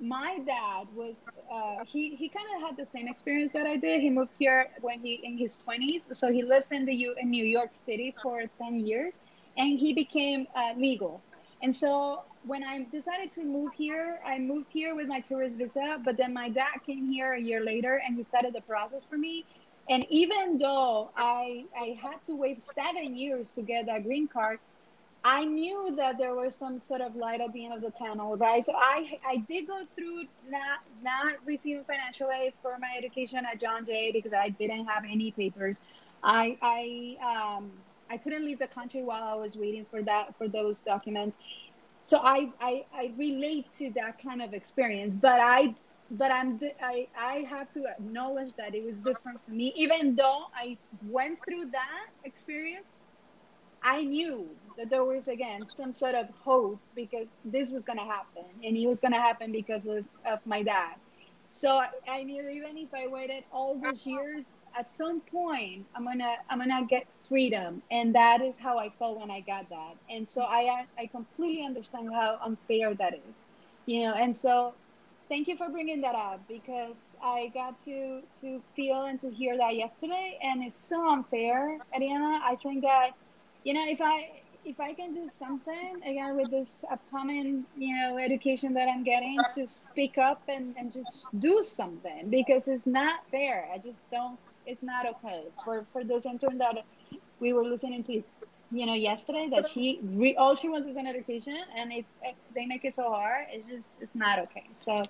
my 0.00 0.38
dad 0.46 0.88
was 0.94 1.22
uh, 1.52 1.84
he 1.86 2.16
he 2.16 2.28
kind 2.28 2.46
of 2.56 2.62
had 2.62 2.76
the 2.76 2.84
same 2.86 3.08
experience 3.08 3.52
that 3.52 3.66
I 3.66 3.76
did. 3.76 4.00
He 4.00 4.10
moved 4.10 4.34
here 4.38 4.68
when 4.80 5.00
he 5.00 5.14
in 5.22 5.38
his 5.38 5.56
twenties, 5.56 6.08
so 6.12 6.32
he 6.32 6.42
lived 6.42 6.72
in 6.72 6.84
the 6.84 6.94
U 6.94 7.14
in 7.18 7.30
New 7.30 7.44
York 7.44 7.74
City 7.74 8.14
for 8.22 8.42
ten 8.58 8.76
years, 8.76 9.20
and 9.56 9.78
he 9.78 9.94
became 9.94 10.46
uh, 10.54 10.74
legal. 10.76 11.22
And 11.62 11.74
so 11.74 12.22
when 12.42 12.62
I 12.62 12.84
decided 12.84 13.32
to 13.32 13.44
move 13.44 13.72
here, 13.74 14.20
I 14.24 14.38
moved 14.38 14.70
here 14.70 14.94
with 14.94 15.08
my 15.08 15.20
tourist 15.20 15.58
visa. 15.58 15.98
But 16.04 16.16
then 16.18 16.32
my 16.34 16.50
dad 16.50 16.76
came 16.84 17.06
here 17.10 17.32
a 17.32 17.40
year 17.40 17.64
later, 17.64 18.00
and 18.06 18.16
he 18.16 18.22
started 18.22 18.54
the 18.54 18.60
process 18.60 19.04
for 19.04 19.16
me. 19.16 19.46
And 19.88 20.04
even 20.10 20.58
though 20.58 21.10
I 21.16 21.64
I 21.78 21.98
had 22.02 22.22
to 22.24 22.34
wait 22.36 22.62
seven 22.62 23.16
years 23.16 23.54
to 23.54 23.62
get 23.62 23.86
that 23.86 24.04
green 24.04 24.28
card, 24.28 24.58
I 25.28 25.44
knew 25.44 25.96
that 25.96 26.18
there 26.18 26.36
was 26.36 26.56
some 26.56 26.78
sort 26.78 27.00
of 27.00 27.16
light 27.16 27.40
at 27.40 27.52
the 27.52 27.64
end 27.64 27.74
of 27.74 27.82
the 27.82 27.90
tunnel, 27.90 28.36
right? 28.36 28.64
So 28.64 28.74
I 28.76 29.18
I 29.26 29.38
did 29.48 29.66
go 29.66 29.82
through 29.96 30.22
not 30.48 30.78
not 31.02 31.34
receiving 31.44 31.84
financial 31.84 32.30
aid 32.30 32.54
for 32.62 32.78
my 32.78 32.94
education 32.96 33.44
at 33.44 33.60
John 33.60 33.84
Jay 33.84 34.12
because 34.12 34.32
I 34.32 34.50
didn't 34.50 34.86
have 34.86 35.04
any 35.04 35.32
papers. 35.32 35.78
I 36.22 36.56
I 36.62 37.16
um 37.58 37.72
I 38.08 38.18
couldn't 38.18 38.44
leave 38.44 38.60
the 38.60 38.68
country 38.68 39.02
while 39.02 39.24
I 39.24 39.34
was 39.34 39.56
waiting 39.56 39.84
for 39.90 40.00
that 40.04 40.38
for 40.38 40.48
those 40.48 40.80
documents. 40.82 41.36
So 42.06 42.20
I 42.22 42.52
I, 42.60 42.86
I 42.94 43.14
relate 43.18 43.72
to 43.78 43.90
that 43.96 44.22
kind 44.22 44.42
of 44.42 44.54
experience, 44.54 45.14
but 45.16 45.40
I 45.40 45.74
but 46.10 46.30
I'm 46.30 46.60
I 46.80 47.08
I 47.18 47.38
have 47.50 47.72
to 47.72 47.84
acknowledge 47.98 48.54
that 48.58 48.76
it 48.76 48.84
was 48.84 49.02
different 49.02 49.42
for 49.42 49.50
me, 49.50 49.72
even 49.76 50.14
though 50.14 50.44
I 50.54 50.78
went 51.02 51.40
through 51.44 51.70
that 51.72 52.06
experience 52.24 52.88
I 53.82 54.02
knew 54.04 54.48
that 54.76 54.90
there 54.90 55.04
was 55.04 55.28
again 55.28 55.64
some 55.64 55.92
sort 55.92 56.14
of 56.14 56.28
hope 56.44 56.80
because 56.94 57.28
this 57.44 57.70
was 57.70 57.84
going 57.84 57.98
to 57.98 58.04
happen 58.04 58.44
and 58.64 58.76
it 58.76 58.86
was 58.86 59.00
going 59.00 59.12
to 59.12 59.20
happen 59.20 59.52
because 59.52 59.86
of, 59.86 60.04
of 60.26 60.40
my 60.44 60.62
dad. 60.62 60.96
So 61.50 61.80
I, 62.08 62.22
knew 62.24 62.48
even 62.48 62.76
if 62.76 62.92
I 62.92 63.06
waited 63.06 63.44
all 63.52 63.78
those 63.78 64.04
years, 64.04 64.58
at 64.76 64.88
some 64.90 65.20
point 65.20 65.86
I'm 65.94 66.04
gonna 66.04 66.34
I'm 66.50 66.58
gonna 66.58 66.84
get 66.86 67.06
freedom, 67.22 67.82
and 67.90 68.14
that 68.14 68.42
is 68.42 68.58
how 68.58 68.78
I 68.78 68.90
felt 68.90 69.20
when 69.20 69.30
I 69.30 69.40
got 69.40 69.68
that. 69.70 69.94
And 70.10 70.28
so 70.28 70.42
I 70.42 70.86
I 70.98 71.06
completely 71.06 71.64
understand 71.64 72.10
how 72.12 72.38
unfair 72.44 72.94
that 72.94 73.14
is, 73.28 73.40
you 73.86 74.02
know. 74.02 74.14
And 74.14 74.36
so 74.36 74.74
thank 75.28 75.48
you 75.48 75.56
for 75.56 75.68
bringing 75.68 76.00
that 76.02 76.14
up 76.14 76.40
because 76.48 77.16
I 77.22 77.50
got 77.54 77.78
to 77.84 78.22
to 78.40 78.62
feel 78.74 79.04
and 79.04 79.18
to 79.20 79.30
hear 79.30 79.56
that 79.56 79.76
yesterday, 79.76 80.38
and 80.42 80.62
it's 80.64 80.74
so 80.74 81.08
unfair, 81.08 81.78
Ariana. 81.96 82.40
I 82.42 82.56
think 82.62 82.82
that 82.82 83.12
you 83.66 83.74
know, 83.74 83.84
if 83.84 84.00
I 84.00 84.28
if 84.64 84.78
I 84.78 84.94
can 84.94 85.12
do 85.12 85.26
something 85.26 85.96
again 86.04 86.36
with 86.36 86.52
this 86.52 86.84
upcoming, 86.88 87.64
you 87.76 87.96
know, 87.96 88.16
education 88.16 88.72
that 88.74 88.88
I'm 88.88 89.02
getting 89.02 89.38
to 89.56 89.66
speak 89.66 90.18
up 90.18 90.40
and, 90.48 90.74
and 90.78 90.92
just 90.92 91.26
do 91.40 91.62
something 91.64 92.30
because 92.30 92.68
it's 92.68 92.86
not 92.86 93.28
fair. 93.28 93.68
I 93.74 93.78
just 93.78 93.98
don't 94.12 94.38
it's 94.66 94.84
not 94.84 95.04
okay. 95.06 95.42
For 95.64 95.84
for 95.92 96.04
this 96.04 96.26
intern 96.26 96.58
that 96.58 96.84
we 97.40 97.52
were 97.52 97.64
listening 97.64 98.04
to, 98.04 98.22
you 98.70 98.86
know, 98.86 98.94
yesterday 98.94 99.48
that 99.50 99.68
she 99.68 99.98
re, 100.20 100.36
all 100.36 100.54
she 100.54 100.68
wants 100.68 100.86
is 100.86 100.96
an 100.96 101.08
education 101.08 101.58
and 101.76 101.92
it's 101.92 102.14
they 102.54 102.66
make 102.66 102.84
it 102.84 102.94
so 102.94 103.10
hard. 103.10 103.46
It's 103.50 103.66
just 103.66 103.88
it's 104.00 104.14
not 104.14 104.38
okay. 104.44 104.66
So 104.78 105.02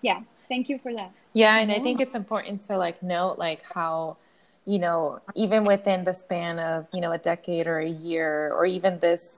yeah, 0.00 0.22
thank 0.48 0.68
you 0.68 0.76
for 0.80 0.92
that. 0.94 1.12
Yeah, 1.34 1.56
and 1.60 1.70
I 1.70 1.74
mm-hmm. 1.76 1.84
think 1.84 2.00
it's 2.00 2.16
important 2.16 2.62
to 2.64 2.76
like 2.76 3.00
note 3.00 3.38
like 3.38 3.62
how 3.62 4.16
you 4.64 4.78
know, 4.78 5.20
even 5.34 5.64
within 5.64 6.04
the 6.04 6.14
span 6.14 6.58
of, 6.58 6.86
you 6.92 7.00
know, 7.00 7.12
a 7.12 7.18
decade 7.18 7.66
or 7.66 7.78
a 7.78 7.88
year, 7.88 8.52
or 8.52 8.64
even 8.64 8.98
this, 9.00 9.28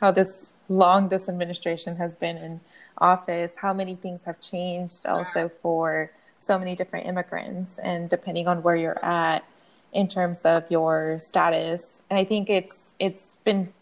how 0.00 0.10
this 0.10 0.52
long 0.68 1.08
this 1.08 1.28
administration 1.28 1.96
has 1.96 2.16
been 2.16 2.36
in 2.36 2.60
office, 2.98 3.52
how 3.56 3.72
many 3.72 3.94
things 3.94 4.22
have 4.24 4.40
changed 4.40 5.06
also 5.06 5.50
for 5.62 6.10
so 6.40 6.58
many 6.58 6.76
different 6.76 7.06
immigrants 7.06 7.78
and 7.78 8.08
depending 8.08 8.46
on 8.46 8.62
where 8.62 8.76
you're 8.76 9.04
at 9.04 9.44
in 9.92 10.06
terms 10.06 10.40
of 10.44 10.70
your 10.70 11.18
status. 11.18 12.02
And 12.10 12.18
I 12.18 12.24
think 12.24 12.50
it's 12.50 12.94
it's 12.98 13.36
been 13.44 13.72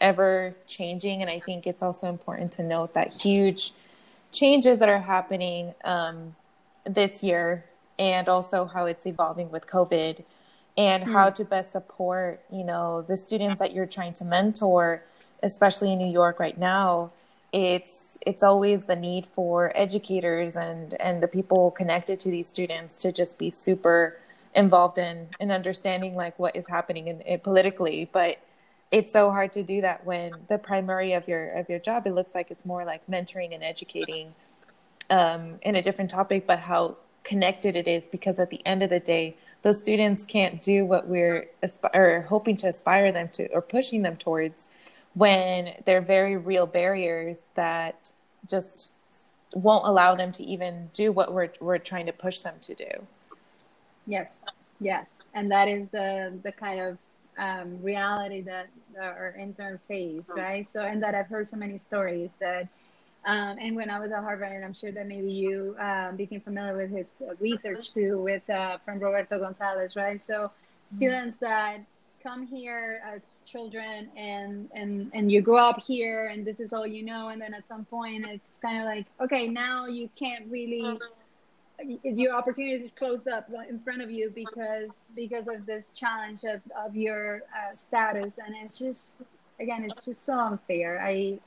ever 0.00 0.54
changing 0.66 1.22
and 1.22 1.30
I 1.30 1.40
think 1.40 1.66
it's 1.66 1.82
also 1.82 2.08
important 2.08 2.52
to 2.52 2.62
note 2.62 2.94
that 2.94 3.12
huge 3.12 3.72
changes 4.32 4.78
that 4.78 4.88
are 4.88 5.00
happening 5.00 5.74
um, 5.84 6.36
this 6.84 7.22
year 7.22 7.64
and 7.98 8.28
also 8.28 8.66
how 8.66 8.84
it's 8.84 9.06
evolving 9.06 9.50
with 9.50 9.66
COVID 9.66 10.22
and 10.76 11.04
mm. 11.04 11.12
how 11.12 11.30
to 11.30 11.44
best 11.44 11.72
support, 11.72 12.40
you 12.50 12.64
know, 12.64 13.02
the 13.02 13.16
students 13.16 13.58
that 13.60 13.72
you're 13.72 13.86
trying 13.86 14.14
to 14.14 14.24
mentor, 14.24 15.02
especially 15.42 15.92
in 15.92 15.98
New 15.98 16.10
York 16.10 16.38
right 16.38 16.58
now. 16.58 17.10
It's 17.52 18.18
it's 18.26 18.42
always 18.42 18.84
the 18.84 18.96
need 18.96 19.26
for 19.34 19.72
educators 19.74 20.56
and 20.56 20.94
and 21.00 21.22
the 21.22 21.28
people 21.28 21.70
connected 21.70 22.18
to 22.20 22.30
these 22.30 22.48
students 22.48 22.96
to 22.98 23.12
just 23.12 23.38
be 23.38 23.50
super 23.50 24.18
involved 24.54 24.98
in 24.98 25.28
in 25.38 25.50
understanding 25.50 26.14
like 26.16 26.38
what 26.38 26.56
is 26.56 26.66
happening 26.68 27.08
in, 27.08 27.20
in 27.22 27.38
politically, 27.40 28.08
but 28.12 28.38
it's 28.92 29.12
so 29.12 29.30
hard 29.30 29.52
to 29.52 29.62
do 29.62 29.80
that 29.80 30.04
when 30.06 30.32
the 30.48 30.58
primary 30.58 31.12
of 31.12 31.26
your 31.28 31.50
of 31.52 31.68
your 31.68 31.78
job 31.78 32.06
it 32.06 32.14
looks 32.14 32.34
like 32.34 32.50
it's 32.50 32.64
more 32.64 32.84
like 32.84 33.06
mentoring 33.06 33.54
and 33.54 33.64
educating 33.64 34.34
um, 35.10 35.58
in 35.62 35.76
a 35.76 35.82
different 35.82 36.10
topic, 36.10 36.46
but 36.46 36.60
how 36.60 36.96
connected 37.24 37.76
it 37.76 37.88
is 37.88 38.04
because 38.10 38.38
at 38.38 38.50
the 38.50 38.60
end 38.66 38.82
of 38.82 38.90
the 38.90 39.00
day, 39.00 39.36
those 39.66 39.78
students 39.78 40.24
can't 40.24 40.62
do 40.62 40.84
what 40.84 41.08
we're 41.08 41.48
or 41.92 42.24
hoping 42.28 42.56
to 42.56 42.68
aspire 42.68 43.10
them 43.10 43.28
to 43.28 43.48
or 43.48 43.60
pushing 43.60 44.00
them 44.00 44.16
towards 44.16 44.54
when 45.14 45.74
they're 45.84 46.00
very 46.00 46.36
real 46.36 46.66
barriers 46.66 47.36
that 47.56 48.12
just 48.48 48.92
won't 49.54 49.84
allow 49.84 50.14
them 50.14 50.30
to 50.30 50.44
even 50.44 50.88
do 50.94 51.10
what 51.10 51.32
we're 51.32 51.50
we're 51.58 51.78
trying 51.78 52.06
to 52.06 52.12
push 52.12 52.42
them 52.42 52.54
to 52.60 52.76
do. 52.76 52.90
Yes, 54.06 54.40
yes, 54.78 55.06
and 55.34 55.50
that 55.50 55.66
is 55.66 55.88
the 55.90 56.38
the 56.44 56.52
kind 56.52 56.78
of 56.78 56.98
um, 57.36 57.82
reality 57.82 58.42
that 58.42 58.68
our 59.02 59.34
intern 59.36 59.80
face, 59.88 60.30
right? 60.36 60.64
So, 60.68 60.82
and 60.82 61.02
that 61.02 61.16
I've 61.16 61.26
heard 61.26 61.48
so 61.48 61.56
many 61.56 61.78
stories 61.78 62.30
that 62.38 62.68
um, 63.26 63.58
and 63.60 63.74
when 63.74 63.90
I 63.90 63.98
was 63.98 64.12
at 64.12 64.22
Harvard, 64.22 64.52
and 64.52 64.64
I'm 64.64 64.72
sure 64.72 64.92
that 64.92 65.06
maybe 65.06 65.32
you 65.32 65.76
um, 65.80 66.16
became 66.16 66.40
familiar 66.40 66.76
with 66.76 66.90
his 66.90 67.22
research 67.40 67.92
too, 67.92 68.22
with 68.22 68.48
uh, 68.48 68.78
from 68.84 69.00
Roberto 69.00 69.38
Gonzales, 69.38 69.96
right? 69.96 70.20
So 70.20 70.34
mm-hmm. 70.34 70.96
students 70.96 71.36
that 71.38 71.80
come 72.22 72.46
here 72.46 73.00
as 73.06 73.38
children 73.44 74.08
and 74.16 74.68
and 74.74 75.10
and 75.14 75.30
you 75.30 75.40
grow 75.40 75.58
up 75.68 75.80
here 75.80 76.26
and 76.26 76.44
this 76.44 76.58
is 76.58 76.72
all 76.72 76.84
you 76.84 77.04
know 77.04 77.28
and 77.28 77.40
then 77.40 77.54
at 77.54 77.68
some 77.68 77.84
point 77.84 78.24
it's 78.26 78.58
kind 78.60 78.78
of 78.78 78.84
like 78.84 79.06
okay 79.20 79.46
now 79.46 79.86
you 79.86 80.10
can't 80.18 80.44
really 80.50 80.98
your 82.02 82.34
opportunities 82.34 82.86
is 82.86 82.90
closed 82.96 83.28
up 83.28 83.48
in 83.68 83.78
front 83.78 84.02
of 84.02 84.10
you 84.10 84.32
because 84.34 85.12
because 85.14 85.46
of 85.46 85.66
this 85.66 85.92
challenge 85.92 86.42
of, 86.42 86.60
of 86.76 86.96
your 86.96 87.42
uh, 87.54 87.72
status 87.76 88.38
and 88.44 88.56
it's 88.60 88.76
just 88.76 89.22
again 89.60 89.84
it's 89.84 90.04
just 90.04 90.24
so 90.24 90.36
unfair 90.36 91.00
i 91.00 91.38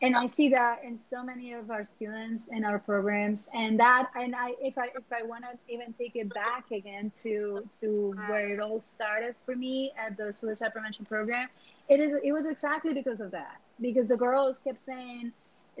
and 0.00 0.16
I 0.16 0.26
see 0.26 0.48
that 0.48 0.82
in 0.82 0.96
so 0.96 1.22
many 1.22 1.52
of 1.52 1.70
our 1.70 1.84
students 1.84 2.48
in 2.48 2.64
our 2.64 2.78
programs, 2.78 3.48
and 3.52 3.78
that, 3.78 4.10
and 4.14 4.34
I, 4.34 4.54
if 4.60 4.78
I, 4.78 4.86
if 4.86 5.04
I 5.12 5.22
want 5.22 5.44
to 5.44 5.58
even 5.72 5.92
take 5.92 6.16
it 6.16 6.32
back 6.32 6.70
again 6.70 7.12
to 7.22 7.68
to 7.80 8.14
where 8.26 8.54
it 8.54 8.60
all 8.60 8.80
started 8.80 9.34
for 9.44 9.54
me 9.54 9.92
at 9.98 10.16
the 10.16 10.32
suicide 10.32 10.72
prevention 10.72 11.04
program, 11.04 11.48
it 11.88 12.00
is, 12.00 12.14
it 12.22 12.32
was 12.32 12.46
exactly 12.46 12.94
because 12.94 13.20
of 13.20 13.30
that, 13.32 13.60
because 13.80 14.08
the 14.08 14.16
girls 14.16 14.58
kept 14.58 14.78
saying 14.78 15.32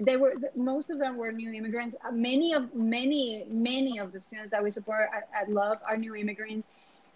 they 0.04 0.16
were 0.16 0.34
most 0.54 0.90
of 0.90 0.98
them 0.98 1.16
were 1.16 1.32
new 1.32 1.52
immigrants. 1.52 1.96
Many 2.12 2.52
of 2.52 2.74
many 2.74 3.46
many 3.48 3.98
of 3.98 4.12
the 4.12 4.20
students 4.20 4.50
that 4.50 4.62
we 4.62 4.70
support 4.70 5.08
at, 5.14 5.28
at 5.40 5.48
Love 5.50 5.76
are 5.88 5.96
new 5.96 6.14
immigrants, 6.14 6.68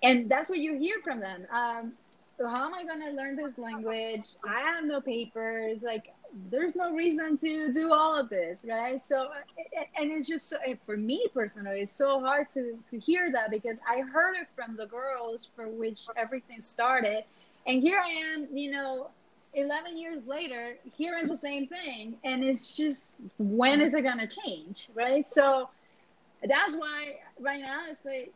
and 0.02 0.30
that's 0.30 0.48
what 0.48 0.58
you 0.58 0.78
hear 0.78 1.00
from 1.04 1.20
them. 1.20 1.46
Um, 1.52 1.92
so 2.38 2.46
how 2.46 2.66
am 2.66 2.72
I 2.72 2.84
going 2.84 3.00
to 3.00 3.10
learn 3.10 3.34
this 3.34 3.58
language? 3.58 4.28
I 4.46 4.60
have 4.60 4.84
no 4.84 5.00
papers. 5.00 5.82
Like 5.82 6.14
there's 6.50 6.76
no 6.76 6.92
reason 6.92 7.36
to 7.38 7.72
do 7.72 7.92
all 7.92 8.18
of 8.18 8.28
this, 8.28 8.64
right? 8.68 9.00
So, 9.00 9.28
and 9.96 10.10
it's 10.12 10.26
just 10.26 10.48
so, 10.48 10.56
for 10.86 10.96
me 10.96 11.26
personally, 11.32 11.80
it's 11.80 11.92
so 11.92 12.20
hard 12.20 12.48
to 12.50 12.78
to 12.90 12.98
hear 12.98 13.30
that 13.32 13.50
because 13.50 13.78
I 13.88 14.00
heard 14.00 14.36
it 14.36 14.48
from 14.54 14.76
the 14.76 14.86
girls 14.86 15.48
for 15.56 15.68
which 15.68 16.06
everything 16.16 16.60
started, 16.60 17.24
and 17.66 17.82
here 17.82 17.98
I 17.98 18.08
am, 18.08 18.48
you 18.52 18.70
know, 18.70 19.10
11 19.54 19.98
years 19.98 20.26
later, 20.26 20.76
hearing 20.96 21.26
the 21.26 21.36
same 21.36 21.66
thing, 21.66 22.16
and 22.24 22.44
it's 22.44 22.76
just 22.76 23.14
when 23.38 23.80
is 23.80 23.94
it 23.94 24.02
gonna 24.02 24.28
change, 24.28 24.90
right? 24.94 25.26
So 25.26 25.68
that's 26.46 26.74
why 26.74 27.16
right 27.40 27.60
now 27.60 27.86
it's 27.88 28.04
like 28.04 28.32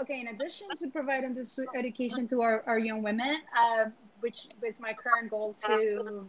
okay 0.00 0.20
in 0.20 0.28
addition 0.28 0.68
to 0.76 0.88
providing 0.88 1.34
this 1.34 1.58
education 1.76 2.26
to 2.26 2.42
our, 2.42 2.64
our 2.66 2.78
young 2.78 3.00
women 3.00 3.36
uh, 3.56 3.84
which 4.20 4.48
is 4.66 4.80
my 4.80 4.92
current 4.92 5.30
goal 5.30 5.54
to 5.64 6.26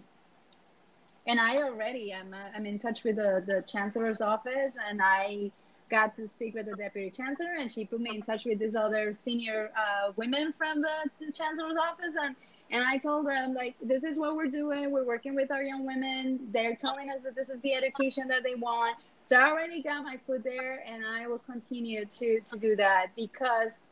and 1.27 1.39
I 1.39 1.57
already 1.57 2.11
am 2.11 2.33
uh, 2.33 2.49
I'm 2.55 2.65
in 2.65 2.79
touch 2.79 3.03
with 3.03 3.15
the, 3.17 3.43
the 3.45 3.63
chancellor's 3.67 4.21
office, 4.21 4.75
and 4.89 5.01
I 5.01 5.51
got 5.89 6.15
to 6.15 6.27
speak 6.27 6.55
with 6.55 6.67
the 6.67 6.75
deputy 6.75 7.09
chancellor, 7.09 7.55
and 7.59 7.71
she 7.71 7.85
put 7.85 7.99
me 7.99 8.15
in 8.15 8.21
touch 8.21 8.45
with 8.45 8.59
these 8.59 8.75
other 8.75 9.13
senior 9.13 9.71
uh, 9.77 10.11
women 10.15 10.53
from 10.57 10.81
the, 10.81 11.09
the, 11.19 11.31
chancellor's 11.31 11.77
office, 11.77 12.15
and 12.21 12.35
and 12.71 12.83
I 12.83 12.97
told 12.97 13.27
them 13.27 13.53
like 13.53 13.75
this 13.81 14.03
is 14.03 14.17
what 14.17 14.35
we're 14.35 14.47
doing. 14.49 14.91
We're 14.91 15.05
working 15.05 15.35
with 15.35 15.51
our 15.51 15.63
young 15.63 15.85
women. 15.85 16.47
They're 16.51 16.75
telling 16.75 17.09
us 17.09 17.17
that 17.23 17.35
this 17.35 17.49
is 17.49 17.59
the 17.61 17.73
education 17.73 18.27
that 18.29 18.43
they 18.43 18.55
want. 18.55 18.97
So 19.25 19.37
I 19.37 19.49
already 19.49 19.81
got 19.81 20.03
my 20.03 20.17
foot 20.25 20.43
there, 20.43 20.83
and 20.87 21.03
I 21.05 21.27
will 21.27 21.39
continue 21.39 22.05
to 22.05 22.39
to 22.39 22.57
do 22.57 22.75
that 22.75 23.07
because, 23.15 23.87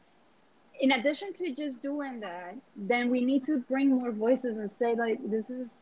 in 0.80 0.92
addition 0.92 1.34
to 1.34 1.52
just 1.52 1.82
doing 1.82 2.20
that, 2.20 2.56
then 2.76 3.10
we 3.10 3.24
need 3.24 3.44
to 3.46 3.58
bring 3.58 3.90
more 3.90 4.12
voices 4.12 4.58
and 4.58 4.70
say 4.70 4.96
like 4.96 5.18
this 5.30 5.50
is 5.50 5.82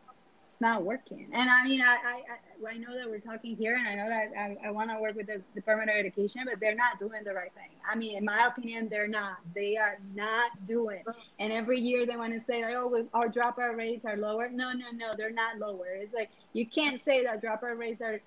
not 0.61 0.83
working. 0.83 1.27
And 1.33 1.49
I 1.49 1.65
mean, 1.65 1.81
I 1.81 1.95
I, 1.95 2.71
I 2.71 2.77
know 2.77 2.95
that 2.95 3.09
we're 3.09 3.19
talking 3.19 3.55
here, 3.55 3.75
and 3.75 3.87
I 3.87 3.95
know 3.95 4.07
that 4.07 4.31
I, 4.37 4.67
I 4.67 4.71
want 4.71 4.91
to 4.91 5.01
work 5.01 5.15
with 5.15 5.27
the 5.27 5.41
Department 5.55 5.89
of 5.89 5.95
Education, 5.97 6.43
but 6.45 6.59
they're 6.59 6.75
not 6.75 6.99
doing 6.99 7.23
the 7.25 7.33
right 7.33 7.51
thing. 7.53 7.71
I 7.89 7.95
mean, 7.95 8.17
in 8.17 8.23
my 8.23 8.47
opinion, 8.47 8.87
they're 8.89 9.07
not. 9.07 9.37
They 9.53 9.75
are 9.75 9.97
not 10.15 10.51
doing. 10.67 11.03
And 11.39 11.51
every 11.51 11.79
year 11.79 12.05
they 12.05 12.15
want 12.15 12.33
to 12.33 12.39
say, 12.39 12.63
oh, 12.63 13.07
our 13.13 13.27
dropout 13.27 13.75
rates 13.75 14.05
are 14.05 14.15
lower. 14.15 14.49
No, 14.49 14.71
no, 14.71 14.91
no, 14.95 15.13
they're 15.17 15.31
not 15.31 15.57
lower. 15.57 15.87
It's 15.95 16.13
like 16.13 16.29
you 16.53 16.65
can't 16.65 16.99
say 16.99 17.23
that 17.23 17.43
dropout 17.43 17.77
rates 17.77 18.01
are 18.01 18.21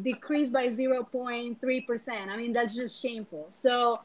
decreased 0.00 0.52
by 0.52 0.68
0.3%. 0.68 2.28
I 2.28 2.36
mean, 2.36 2.52
that's 2.52 2.74
just 2.74 3.02
shameful. 3.02 3.46
So 3.48 4.00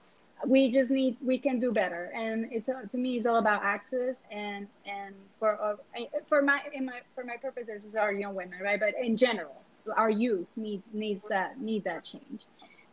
we 0.46 0.72
just 0.72 0.92
need 0.92 1.18
we 1.22 1.38
can 1.38 1.60
do 1.60 1.72
better. 1.72 2.12
And 2.16 2.48
it's 2.52 2.70
uh, 2.70 2.84
to 2.92 2.98
me 2.98 3.18
it's 3.18 3.26
all 3.26 3.38
about 3.38 3.64
access 3.64 4.22
and 4.32 4.68
and 4.86 5.16
for 5.40 5.62
uh, 5.62 5.76
for 6.28 6.42
my 6.42 6.62
in 6.74 6.86
my 6.86 7.02
for 7.16 7.24
my 7.24 7.38
purposes 7.38 7.86
is 7.86 7.96
our 7.96 8.12
young 8.12 8.36
women 8.36 8.60
right? 8.62 8.80
But 8.80 8.94
in 9.02 9.18
general 9.18 9.62
our 9.96 10.10
youth 10.10 10.50
need 10.56 10.84
needs 10.94 11.24
that 11.30 11.60
need 11.60 11.84
that 11.86 12.04
change. 12.04 12.46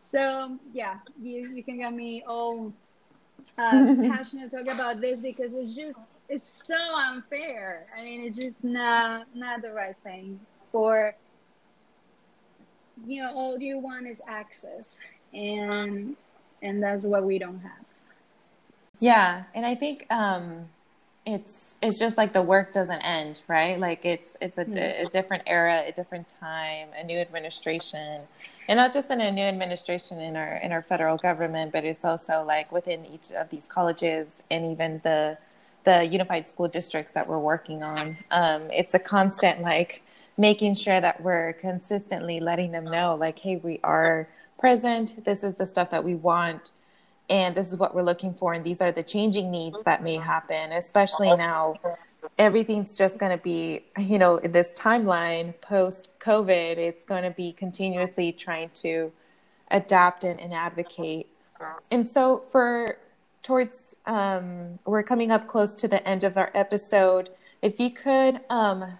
So 0.04 0.58
yeah 0.72 0.98
you 1.20 1.50
you 1.54 1.62
can 1.62 1.78
get 1.78 1.92
me 1.92 2.24
all 2.26 2.72
uh, 3.58 3.70
passionate 4.08 4.50
to 4.50 4.64
talk 4.64 4.74
about 4.74 5.00
this 5.00 5.20
because 5.20 5.52
it's 5.52 5.74
just 5.74 6.18
it's 6.28 6.66
so 6.66 6.78
unfair. 6.96 7.86
I 7.98 8.04
mean 8.04 8.22
it's 8.26 8.36
just 8.36 8.64
not 8.64 9.26
not 9.34 9.60
the 9.60 9.72
right 9.72 9.96
thing 10.02 10.40
for 10.72 11.14
you 13.06 13.22
know 13.22 13.32
all 13.34 13.58
you 13.58 13.78
want 13.78 14.06
is 14.06 14.22
access. 14.26 14.96
And 15.34 16.16
and 16.64 16.82
that's 16.82 17.04
what 17.04 17.24
we 17.24 17.38
don't 17.38 17.60
have. 17.60 17.72
Yeah 19.00 19.44
and 19.54 19.66
i 19.66 19.74
think 19.74 20.06
um 20.10 20.66
it's 21.26 21.60
it's 21.82 21.98
just 21.98 22.16
like 22.16 22.32
the 22.32 22.40
work 22.40 22.72
doesn't 22.72 23.02
end 23.02 23.42
right? 23.46 23.78
Like 23.78 24.04
it's 24.04 24.30
it's 24.40 24.56
a, 24.58 24.64
mm-hmm. 24.64 25.06
a 25.06 25.10
different 25.10 25.42
era 25.46 25.82
a 25.86 25.92
different 25.92 26.32
time 26.40 26.88
a 26.98 27.04
new 27.04 27.18
administration 27.18 28.22
and 28.68 28.76
not 28.76 28.92
just 28.92 29.10
in 29.10 29.20
a 29.20 29.30
new 29.30 29.42
administration 29.42 30.20
in 30.20 30.36
our 30.36 30.56
in 30.56 30.72
our 30.72 30.82
federal 30.82 31.16
government 31.16 31.72
but 31.72 31.84
it's 31.84 32.04
also 32.04 32.42
like 32.42 32.72
within 32.72 33.04
each 33.06 33.30
of 33.32 33.50
these 33.50 33.64
colleges 33.68 34.28
and 34.50 34.64
even 34.72 35.00
the 35.04 35.36
the 35.84 36.04
unified 36.04 36.48
school 36.48 36.68
districts 36.68 37.12
that 37.12 37.28
we're 37.28 37.38
working 37.38 37.82
on. 37.82 38.16
Um, 38.30 38.70
it's 38.70 38.94
a 38.94 38.98
constant 38.98 39.60
like 39.60 40.02
making 40.36 40.74
sure 40.74 41.00
that 41.00 41.20
we're 41.20 41.52
consistently 41.54 42.40
letting 42.40 42.72
them 42.72 42.84
know 42.84 43.14
like 43.14 43.38
hey 43.38 43.56
we 43.56 43.78
are 43.84 44.28
present. 44.64 45.22
This 45.26 45.42
is 45.44 45.56
the 45.56 45.66
stuff 45.66 45.90
that 45.90 46.02
we 46.02 46.14
want. 46.14 46.72
And 47.28 47.54
this 47.54 47.70
is 47.70 47.76
what 47.76 47.94
we're 47.94 48.08
looking 48.12 48.32
for. 48.32 48.54
And 48.54 48.64
these 48.64 48.80
are 48.80 48.92
the 48.92 49.02
changing 49.02 49.50
needs 49.50 49.76
that 49.84 50.02
may 50.02 50.16
happen 50.16 50.72
especially 50.72 51.36
now. 51.36 51.74
Everything's 52.38 52.96
just 52.96 53.18
going 53.18 53.36
to 53.38 53.42
be 53.52 53.84
you 53.98 54.18
know 54.18 54.38
in 54.38 54.52
this 54.52 54.72
timeline 54.72 55.52
post 55.60 56.02
covid 56.18 56.78
it's 56.78 57.04
going 57.04 57.24
to 57.30 57.34
be 57.42 57.52
continuously 57.52 58.32
trying 58.32 58.70
to 58.84 59.12
adapt 59.70 60.24
and, 60.24 60.40
and 60.40 60.54
advocate. 60.54 61.26
And 61.90 62.08
so 62.08 62.44
for 62.50 62.96
towards 63.42 63.96
um, 64.06 64.78
we're 64.86 65.02
coming 65.02 65.30
up 65.30 65.46
close 65.46 65.74
to 65.82 65.86
the 65.94 66.00
end 66.08 66.24
of 66.24 66.38
our 66.38 66.50
episode. 66.54 67.28
If 67.60 67.78
you 67.78 67.90
could 67.90 68.40
um, 68.48 68.98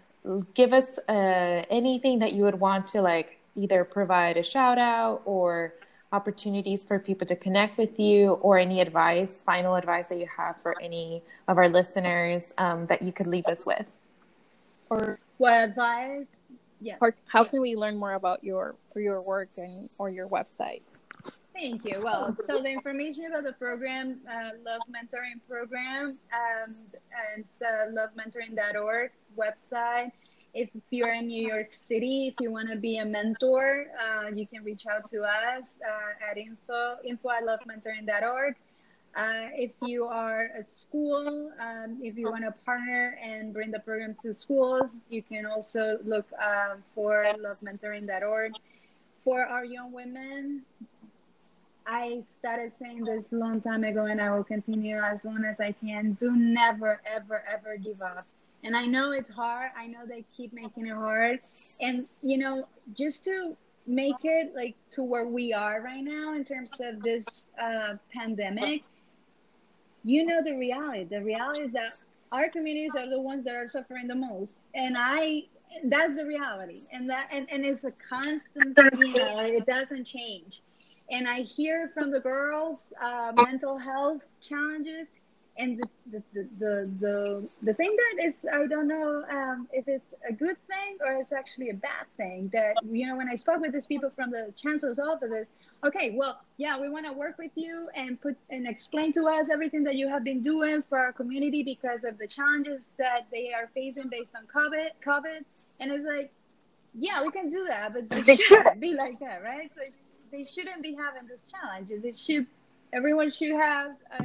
give 0.52 0.74
us 0.74 0.88
uh, 1.08 1.64
anything 1.80 2.18
that 2.18 2.34
you 2.34 2.42
would 2.42 2.60
want 2.60 2.86
to 2.88 3.00
like 3.00 3.38
either 3.54 3.84
provide 3.84 4.36
a 4.36 4.42
shout 4.42 4.78
out 4.78 5.22
or 5.24 5.74
opportunities 6.12 6.84
for 6.84 6.98
people 6.98 7.26
to 7.26 7.34
connect 7.34 7.76
with 7.76 7.98
you 7.98 8.34
or 8.34 8.56
any 8.56 8.80
advice 8.80 9.42
final 9.42 9.74
advice 9.74 10.08
that 10.08 10.18
you 10.18 10.28
have 10.36 10.54
for 10.62 10.80
any 10.80 11.22
of 11.48 11.58
our 11.58 11.68
listeners 11.68 12.52
um, 12.58 12.86
that 12.86 13.02
you 13.02 13.12
could 13.12 13.26
leave 13.26 13.46
us 13.46 13.66
with 13.66 13.86
or 14.90 15.18
what 15.38 15.52
advice 15.52 16.26
yeah 16.80 16.96
or 17.00 17.14
how 17.26 17.42
can 17.42 17.60
we 17.60 17.74
learn 17.74 17.96
more 17.96 18.14
about 18.14 18.44
your 18.44 18.76
your 18.94 19.26
work 19.26 19.48
and 19.56 19.88
or 19.98 20.08
your 20.08 20.28
website 20.28 20.82
Thank 21.54 21.84
you. 21.84 22.00
Well, 22.02 22.36
so 22.48 22.60
the 22.60 22.68
information 22.68 23.26
about 23.26 23.44
the 23.44 23.52
program, 23.52 24.18
uh, 24.28 24.50
Love 24.64 24.82
Mentoring 24.90 25.40
Program, 25.48 26.06
um, 26.06 26.74
and 27.32 27.44
it's 27.44 27.62
uh, 27.62 27.92
lovementoring.org 27.92 29.12
website. 29.38 30.10
If 30.54 30.70
you're 30.90 31.12
in 31.12 31.26
New 31.26 31.48
York 31.48 31.72
City, 31.72 32.28
if 32.28 32.34
you 32.40 32.52
want 32.52 32.68
to 32.70 32.76
be 32.76 32.98
a 32.98 33.04
mentor, 33.04 33.86
uh, 33.98 34.28
you 34.28 34.46
can 34.46 34.62
reach 34.62 34.86
out 34.86 35.10
to 35.10 35.22
us 35.22 35.80
uh, 35.84 36.30
at 36.30 36.38
info, 36.38 36.96
info 37.04 37.30
at 37.30 37.42
lovementoring.org. 37.42 38.54
Uh, 39.16 39.48
if 39.54 39.72
you 39.82 40.04
are 40.04 40.50
a 40.56 40.64
school, 40.64 41.50
um, 41.60 41.98
if 42.02 42.16
you 42.16 42.30
want 42.30 42.44
to 42.44 42.52
partner 42.64 43.18
and 43.20 43.52
bring 43.52 43.72
the 43.72 43.80
program 43.80 44.14
to 44.22 44.32
schools, 44.32 45.00
you 45.08 45.22
can 45.22 45.44
also 45.44 45.98
look 46.04 46.26
uh, 46.40 46.74
for 46.94 47.24
lovementoring.org. 47.38 48.52
For 49.24 49.44
our 49.44 49.64
young 49.64 49.92
women, 49.92 50.62
I 51.86 52.22
started 52.22 52.72
saying 52.72 53.04
this 53.04 53.32
a 53.32 53.36
long 53.36 53.60
time 53.60 53.82
ago, 53.82 54.06
and 54.06 54.20
I 54.20 54.34
will 54.34 54.44
continue 54.44 54.96
as 54.98 55.24
long 55.24 55.44
as 55.44 55.60
I 55.60 55.72
can. 55.72 56.12
Do 56.12 56.34
never, 56.36 57.00
ever, 57.04 57.42
ever 57.48 57.76
give 57.76 58.02
up. 58.02 58.26
And 58.64 58.76
I 58.76 58.86
know 58.86 59.12
it's 59.12 59.30
hard. 59.30 59.70
I 59.76 59.86
know 59.86 60.00
they 60.06 60.24
keep 60.36 60.52
making 60.52 60.86
it 60.86 60.94
hard. 60.94 61.40
And, 61.80 62.02
you 62.22 62.38
know, 62.38 62.66
just 62.94 63.24
to 63.24 63.56
make 63.86 64.14
it 64.24 64.54
like 64.56 64.74
to 64.92 65.04
where 65.04 65.26
we 65.26 65.52
are 65.52 65.82
right 65.82 66.02
now 66.02 66.34
in 66.34 66.44
terms 66.44 66.72
of 66.80 67.02
this 67.02 67.48
uh, 67.60 67.94
pandemic, 68.12 68.82
you 70.04 70.24
know 70.24 70.42
the 70.42 70.54
reality. 70.54 71.04
The 71.04 71.22
reality 71.22 71.60
is 71.60 71.72
that 71.72 71.90
our 72.32 72.48
communities 72.48 72.96
are 72.96 73.08
the 73.08 73.20
ones 73.20 73.44
that 73.44 73.54
are 73.54 73.68
suffering 73.68 74.08
the 74.08 74.14
most. 74.14 74.60
And 74.74 74.96
I, 74.98 75.44
that's 75.84 76.16
the 76.16 76.24
reality. 76.24 76.80
And 76.92 77.08
that, 77.10 77.28
and, 77.30 77.46
and 77.52 77.64
it's 77.64 77.84
a 77.84 77.92
constant, 77.92 78.76
you 78.98 79.14
know, 79.14 79.40
it 79.40 79.66
doesn't 79.66 80.04
change 80.04 80.62
and 81.10 81.28
I 81.28 81.40
hear 81.42 81.90
from 81.92 82.10
the 82.10 82.20
girls 82.20 82.92
uh, 83.02 83.32
mental 83.36 83.78
health 83.78 84.26
challenges. 84.40 85.06
And 85.56 85.78
the 85.78 85.88
the, 86.10 86.22
the, 86.58 86.92
the, 87.00 87.48
the, 87.62 87.74
thing 87.74 87.96
that 87.96 88.26
is, 88.26 88.44
I 88.52 88.66
don't 88.66 88.88
know 88.88 89.24
um, 89.30 89.68
if 89.72 89.88
it's 89.88 90.12
a 90.28 90.32
good 90.32 90.56
thing 90.66 90.98
or 91.00 91.14
it's 91.14 91.32
actually 91.32 91.70
a 91.70 91.74
bad 91.74 92.06
thing. 92.16 92.50
That, 92.52 92.74
you 92.84 93.06
know, 93.06 93.16
when 93.16 93.28
I 93.28 93.36
spoke 93.36 93.60
with 93.60 93.72
these 93.72 93.86
people 93.86 94.10
from 94.10 94.30
the 94.30 94.52
chancellor's 94.56 94.98
office, 94.98 95.48
okay, 95.84 96.14
well, 96.16 96.40
yeah, 96.56 96.78
we 96.80 96.88
want 96.88 97.06
to 97.06 97.12
work 97.12 97.38
with 97.38 97.52
you 97.54 97.88
and 97.94 98.20
put 98.20 98.36
and 98.50 98.66
explain 98.66 99.12
to 99.12 99.28
us 99.28 99.48
everything 99.48 99.84
that 99.84 99.94
you 99.94 100.08
have 100.08 100.24
been 100.24 100.42
doing 100.42 100.82
for 100.88 100.98
our 100.98 101.12
community 101.12 101.62
because 101.62 102.04
of 102.04 102.18
the 102.18 102.26
challenges 102.26 102.94
that 102.98 103.26
they 103.32 103.52
are 103.52 103.70
facing 103.74 104.08
based 104.08 104.34
on 104.36 104.46
COVID. 104.46 104.88
COVID, 105.06 105.44
and 105.80 105.92
it's 105.92 106.04
like, 106.04 106.32
yeah, 106.94 107.22
we 107.22 107.30
can 107.30 107.48
do 107.48 107.64
that, 107.68 107.92
but 107.92 108.08
they 108.24 108.36
shouldn't 108.36 108.80
be 108.80 108.94
like 108.94 109.18
that, 109.20 109.42
right? 109.42 109.70
So 109.74 109.82
they 110.30 110.44
shouldn't 110.44 110.82
be 110.82 110.94
having 110.94 111.28
these 111.28 111.50
challenges. 111.50 112.04
It 112.04 112.16
should 112.16 112.46
everyone 112.92 113.30
should 113.30 113.52
have 113.52 113.92
uh, 114.18 114.24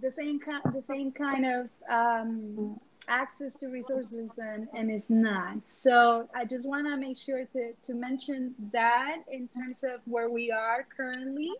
the 0.00 0.10
same 0.10 0.38
kind 0.38 0.62
the 0.74 0.82
same 0.82 1.12
kind 1.12 1.44
of 1.46 1.68
um, 1.90 2.78
access 3.08 3.58
to 3.60 3.68
resources, 3.68 4.38
and 4.38 4.68
and 4.74 4.90
it's 4.90 5.10
not. 5.10 5.56
So 5.66 6.28
I 6.34 6.44
just 6.44 6.68
want 6.68 6.86
to 6.86 6.96
make 6.96 7.16
sure 7.16 7.44
to 7.44 7.72
to 7.82 7.94
mention 7.94 8.54
that 8.72 9.18
in 9.30 9.48
terms 9.48 9.84
of 9.84 10.00
where 10.04 10.30
we 10.30 10.50
are 10.50 10.86
currently, 10.96 11.50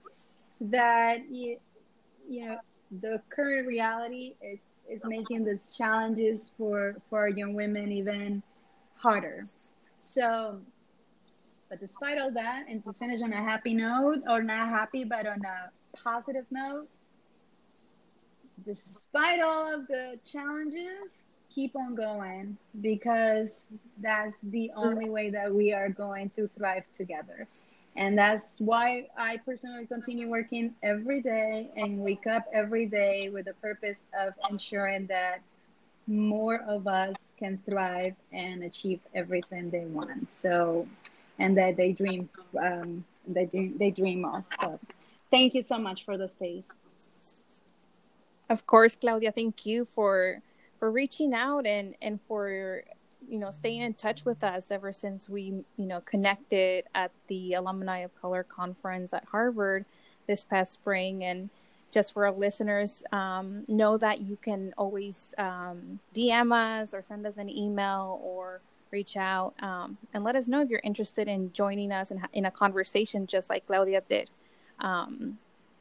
that 0.61 1.28
you, 1.31 1.59
you 2.28 2.47
know 2.47 2.59
the 3.01 3.20
current 3.31 3.66
reality 3.66 4.35
is 4.43 4.59
is 4.89 5.03
making 5.05 5.45
these 5.45 5.74
challenges 5.76 6.51
for 6.57 6.97
for 7.09 7.28
young 7.28 7.55
women 7.55 7.93
even 7.93 8.43
harder. 8.97 9.47
So 10.01 10.61
but 11.70 11.78
despite 11.78 12.18
all 12.18 12.33
that, 12.33 12.64
and 12.68 12.83
to 12.83 12.93
finish 12.93 13.22
on 13.22 13.33
a 13.33 13.37
happy 13.37 13.74
note, 13.74 14.24
or 14.28 14.43
not 14.43 14.68
happy, 14.68 15.05
but 15.05 15.24
on 15.24 15.41
a 15.45 15.70
positive 15.97 16.45
note, 16.51 16.89
despite 18.65 19.41
all 19.41 19.73
of 19.73 19.87
the 19.89 20.19
challenges, 20.25 21.25
keep 21.55 21.75
on 21.77 21.95
going 21.95 22.57
because 22.81 23.73
that's 23.99 24.41
the 24.41 24.71
only 24.77 25.09
way 25.09 25.31
that 25.31 25.53
we 25.53 25.73
are 25.73 25.89
going 25.89 26.31
to 26.31 26.49
thrive 26.49 26.85
together. 26.95 27.47
And 27.97 28.17
that's 28.17 28.59
why 28.59 29.09
I 29.17 29.39
personally 29.39 29.87
continue 29.87 30.29
working 30.29 30.75
every 30.83 31.21
day 31.21 31.71
and 31.77 31.99
wake 31.99 32.27
up 32.27 32.45
every 32.53 32.87
day 32.87 33.29
with 33.29 33.47
the 33.47 33.55
purpose 33.55 34.05
of 34.19 34.35
ensuring 34.51 35.07
that 35.07 35.41
more 36.07 36.61
of 36.67 36.87
us 36.87 37.33
can 37.39 37.59
thrive 37.69 38.15
and 38.33 38.63
achieve 38.63 39.01
everything 39.15 39.71
they 39.71 39.85
want. 39.87 40.29
So 40.39 40.87
and 41.39 41.57
that 41.57 41.77
they 41.77 41.93
dream 41.93 42.29
um, 42.61 43.05
they, 43.27 43.47
dream, 43.47 43.77
they 43.79 43.91
dream 43.91 44.25
of. 44.25 44.45
So 44.61 44.79
thank 45.31 45.55
you 45.55 45.63
so 45.63 45.79
much 45.79 46.05
for 46.05 46.17
the 46.17 46.29
space. 46.29 46.71
Of 48.51 48.66
course, 48.66 48.96
Claudia, 48.96 49.32
thank 49.32 49.66
you 49.66 49.86
for 49.86 50.42
for 50.78 50.92
reaching 50.92 51.34
out 51.34 51.66
and 51.66 51.96
and 52.03 52.20
for 52.20 52.84
you 53.30 53.38
know, 53.38 53.53
stay 53.53 53.78
in 53.78 53.94
touch 53.94 54.24
with 54.24 54.42
us 54.44 54.72
ever 54.72 54.92
since 54.92 55.28
we, 55.28 55.64
you 55.78 55.86
know, 55.86 56.01
connected 56.03 56.84
at 56.94 57.12
the 57.28 57.55
Alumni 57.55 58.01
of 58.01 58.14
Color 58.16 58.44
conference 58.44 59.14
at 59.14 59.26
Harvard 59.26 59.86
this 60.28 60.44
past 60.44 60.72
spring. 60.72 61.24
And 61.24 61.51
just 61.92 62.14
for 62.14 62.26
our 62.26 62.32
listeners, 62.32 63.05
um, 63.12 63.64
know 63.68 63.98
that 63.98 64.20
you 64.22 64.36
can 64.36 64.74
always 64.78 65.34
um, 65.38 66.01
DM 66.14 66.53
us 66.53 66.94
or 66.94 67.03
send 67.03 67.26
us 67.26 67.38
an 67.38 67.51
email 67.51 68.20
or 68.24 68.62
reach 68.90 69.16
out 69.16 69.55
um, 69.62 69.98
and 70.14 70.24
let 70.24 70.36
us 70.36 70.48
know 70.48 70.62
if 70.62 70.70
you're 70.70 70.80
interested 70.84 71.28
in 71.28 71.53
joining 71.53 71.92
us 71.92 72.11
in, 72.11 72.22
in 72.32 72.46
a 72.46 72.51
conversation 72.53 73.26
just 73.26 73.51
like 73.51 73.66
Claudia 73.66 74.03
did. 74.09 74.30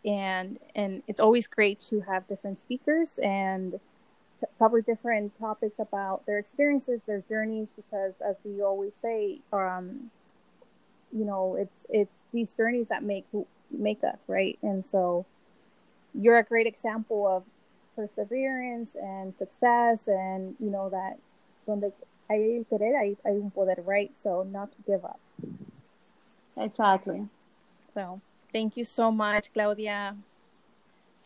And 0.06 0.60
and 0.76 1.04
it's 1.08 1.20
always 1.20 1.47
great 1.47 1.80
to 1.82 2.02
have 2.02 2.28
different 2.28 2.60
speakers 2.60 3.20
and 3.20 3.80
to 4.39 4.47
cover 4.58 4.82
different 4.82 5.38
topics 5.38 5.80
about 5.80 6.26
their 6.26 6.39
experiences, 6.39 7.02
their 7.06 7.22
journeys, 7.28 7.74
because 7.74 8.14
as 8.22 8.39
we 8.45 8.62
always 8.62 8.95
say, 8.95 9.39
um, 9.52 10.12
you 11.12 11.26
know, 11.26 11.56
it's 11.56 11.86
it's 11.89 12.16
these 12.32 12.54
journeys 12.54 12.88
that 12.88 13.04
make 13.04 13.26
make 13.72 14.04
us 14.04 14.24
right, 14.28 14.58
and 14.62 14.86
so 14.86 15.26
you're 16.14 16.38
a 16.38 16.43
great 16.43 16.68
example 16.68 17.28
of 17.28 17.43
perseverance 17.95 18.95
and 18.95 19.36
success, 19.38 20.08
and 20.08 20.56
you 20.60 20.70
know 20.70 20.89
that 20.89 21.18
donde 21.66 21.91
hay 22.30 22.64
querer 22.70 22.97
hay, 22.97 23.18
hay 23.26 23.36
un 23.36 23.52
poder, 23.52 23.82
right? 23.86 24.12
So 24.18 24.43
not 24.43 24.72
to 24.72 24.78
give 24.88 25.04
up. 25.04 25.20
Exactly. 26.58 27.28
So 27.93 28.22
thank 28.52 28.78
you 28.78 28.84
so 28.84 29.12
much, 29.12 29.52
Claudia. 29.54 30.16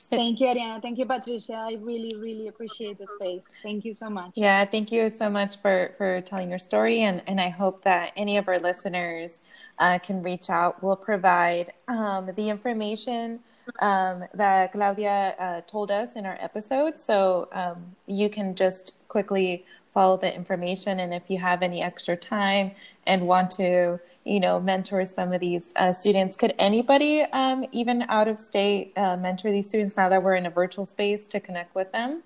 Thank 0.10 0.40
you, 0.40 0.48
Ariana. 0.48 0.82
Thank 0.82 1.00
you, 1.00 1.06
Patricia. 1.06 1.54
I 1.54 1.78
really, 1.82 2.16
really 2.16 2.48
appreciate 2.48 3.00
the 3.00 3.08
space. 3.08 3.42
Thank 3.64 3.84
you 3.84 3.94
so 3.94 4.10
much. 4.10 4.32
Yeah, 4.36 4.64
thank 4.66 4.92
you 4.92 5.12
so 5.18 5.30
much 5.30 5.60
for, 5.62 5.94
for 5.98 6.22
telling 6.22 6.50
your 6.50 6.60
story. 6.60 7.02
And, 7.02 7.22
and 7.26 7.42
I 7.42 7.50
hope 7.50 7.84
that 7.84 8.12
any 8.16 8.38
of 8.38 8.48
our 8.48 8.60
listeners 8.60 9.32
uh, 9.80 9.98
can 10.00 10.22
reach 10.22 10.50
out. 10.50 10.84
We'll 10.84 10.96
provide 10.96 11.74
um, 11.88 12.30
the 12.36 12.50
information 12.50 13.40
um, 13.80 14.26
that 14.34 14.74
Claudia 14.74 15.36
uh, 15.40 15.62
told 15.62 15.90
us 15.90 16.16
in 16.16 16.26
our 16.26 16.38
episode. 16.40 17.00
So 17.00 17.50
um, 17.52 17.96
you 18.06 18.30
can 18.30 18.56
just 18.56 18.98
quickly 19.08 19.66
follow 19.94 20.18
the 20.18 20.34
information. 20.34 21.00
And 21.00 21.14
if 21.14 21.24
you 21.28 21.40
have 21.40 21.64
any 21.64 21.82
extra 21.82 22.16
time 22.16 22.72
and 23.08 23.28
want 23.28 23.52
to, 23.52 24.00
you 24.26 24.40
know, 24.40 24.60
mentor 24.60 25.06
some 25.06 25.34
of 25.34 25.42
these 25.42 25.66
uh, 25.76 25.94
students. 25.94 26.36
Could 26.36 26.54
anybody, 26.58 27.22
um, 27.34 27.66
even 27.72 28.04
out 28.04 28.28
of 28.28 28.40
state, 28.40 28.94
uh, 28.96 29.18
mentor 29.18 29.52
these 29.52 29.68
students 29.68 29.98
now 29.98 30.10
that 30.10 30.24
we're 30.24 30.36
in 30.36 30.46
a 30.46 30.50
virtual 30.50 30.86
space 30.86 31.26
to 31.28 31.40
connect 31.40 31.76
with 31.76 31.92
them? 31.92 32.24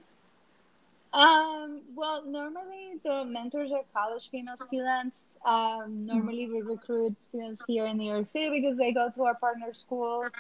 Um, 1.13 1.81
well, 1.95 2.23
normally 2.25 2.99
the 3.03 3.23
mentors 3.25 3.71
are 3.71 3.81
college 3.93 4.29
female 4.29 4.57
students. 4.57 5.35
Um, 5.45 6.05
normally 6.05 6.47
we 6.47 6.61
recruit 6.61 7.15
students 7.23 7.63
here 7.65 7.85
in 7.85 7.97
New 7.97 8.11
York 8.11 8.27
City 8.27 8.49
because 8.49 8.77
they 8.77 8.91
go 8.91 9.09
to 9.15 9.23
our 9.23 9.35
partner 9.35 9.73
schools. 9.73 10.33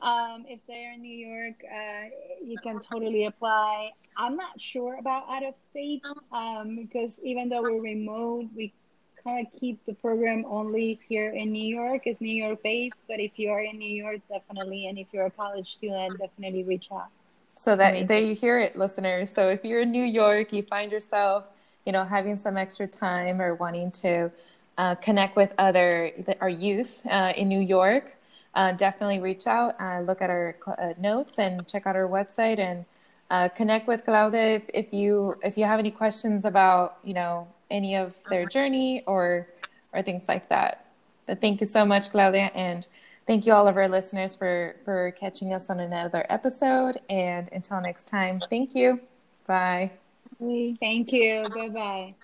Um, 0.00 0.44
if 0.48 0.60
they're 0.66 0.92
in 0.92 1.02
New 1.02 1.16
York, 1.16 1.54
uh, 1.64 2.08
you 2.44 2.58
can 2.62 2.80
totally 2.80 3.24
apply. 3.24 3.90
I'm 4.16 4.36
not 4.36 4.60
sure 4.60 4.98
about 4.98 5.24
out 5.28 5.44
of 5.44 5.56
state 5.56 6.02
um, 6.32 6.76
because 6.76 7.20
even 7.22 7.48
though 7.48 7.62
we're 7.62 7.80
remote, 7.80 8.48
we 8.54 8.72
kind 9.24 9.46
of 9.46 9.60
keep 9.60 9.84
the 9.86 9.94
program 9.94 10.44
only 10.46 11.00
here 11.08 11.32
in 11.34 11.50
New 11.50 11.66
York. 11.66 12.02
It's 12.04 12.20
New 12.20 12.34
York 12.44 12.62
based, 12.62 13.00
but 13.08 13.20
if 13.20 13.32
you 13.36 13.50
are 13.50 13.60
in 13.60 13.78
New 13.78 13.90
York, 13.90 14.20
definitely, 14.28 14.86
and 14.86 14.98
if 14.98 15.06
you're 15.12 15.26
a 15.26 15.30
college 15.30 15.72
student, 15.72 16.18
definitely 16.18 16.62
reach 16.62 16.88
out. 16.92 17.08
So 17.56 17.74
that 17.76 17.90
Amazing. 17.90 18.06
there 18.08 18.20
you 18.20 18.34
hear 18.34 18.60
it, 18.60 18.76
listeners. 18.76 19.30
So 19.34 19.48
if 19.48 19.64
you're 19.64 19.80
in 19.80 19.92
New 19.92 20.04
York, 20.04 20.52
you 20.52 20.62
find 20.62 20.92
yourself, 20.92 21.44
you 21.86 21.92
know, 21.92 22.04
having 22.04 22.36
some 22.36 22.56
extra 22.56 22.86
time 22.86 23.40
or 23.40 23.54
wanting 23.54 23.90
to 23.92 24.30
uh, 24.76 24.96
connect 24.96 25.36
with 25.36 25.54
other 25.56 26.10
our 26.40 26.48
youth 26.48 27.00
uh, 27.06 27.32
in 27.34 27.48
New 27.48 27.60
York, 27.60 28.16
uh, 28.54 28.72
definitely 28.72 29.20
reach 29.20 29.46
out, 29.46 29.80
uh, 29.80 30.00
look 30.00 30.20
at 30.20 30.28
our 30.28 30.56
uh, 30.66 30.92
notes, 30.98 31.38
and 31.38 31.66
check 31.66 31.86
out 31.86 31.96
our 31.96 32.08
website 32.08 32.58
and. 32.58 32.84
Uh, 33.30 33.48
connect 33.48 33.88
with 33.88 34.04
Claudia 34.04 34.56
if, 34.56 34.62
if 34.74 34.92
you 34.92 35.34
if 35.42 35.56
you 35.56 35.64
have 35.64 35.78
any 35.78 35.90
questions 35.90 36.44
about 36.44 36.98
you 37.02 37.14
know 37.14 37.48
any 37.74 37.96
of 37.96 38.14
their 38.30 38.46
journey 38.46 39.02
or 39.06 39.48
or 39.92 40.02
things 40.02 40.24
like 40.28 40.48
that. 40.48 40.86
But 41.26 41.40
thank 41.40 41.60
you 41.60 41.66
so 41.66 41.84
much, 41.84 42.10
Claudia, 42.10 42.50
and 42.54 42.86
thank 43.26 43.46
you 43.46 43.52
all 43.52 43.66
of 43.66 43.76
our 43.76 43.88
listeners 43.88 44.34
for 44.34 44.76
for 44.84 45.10
catching 45.12 45.52
us 45.52 45.68
on 45.68 45.80
another 45.80 46.24
episode. 46.30 47.00
And 47.10 47.48
until 47.52 47.80
next 47.80 48.06
time, 48.06 48.40
thank 48.50 48.74
you. 48.74 49.00
Bye. 49.46 49.90
Thank 50.80 51.12
you. 51.12 51.46
Bye 51.54 51.68
bye. 51.68 52.14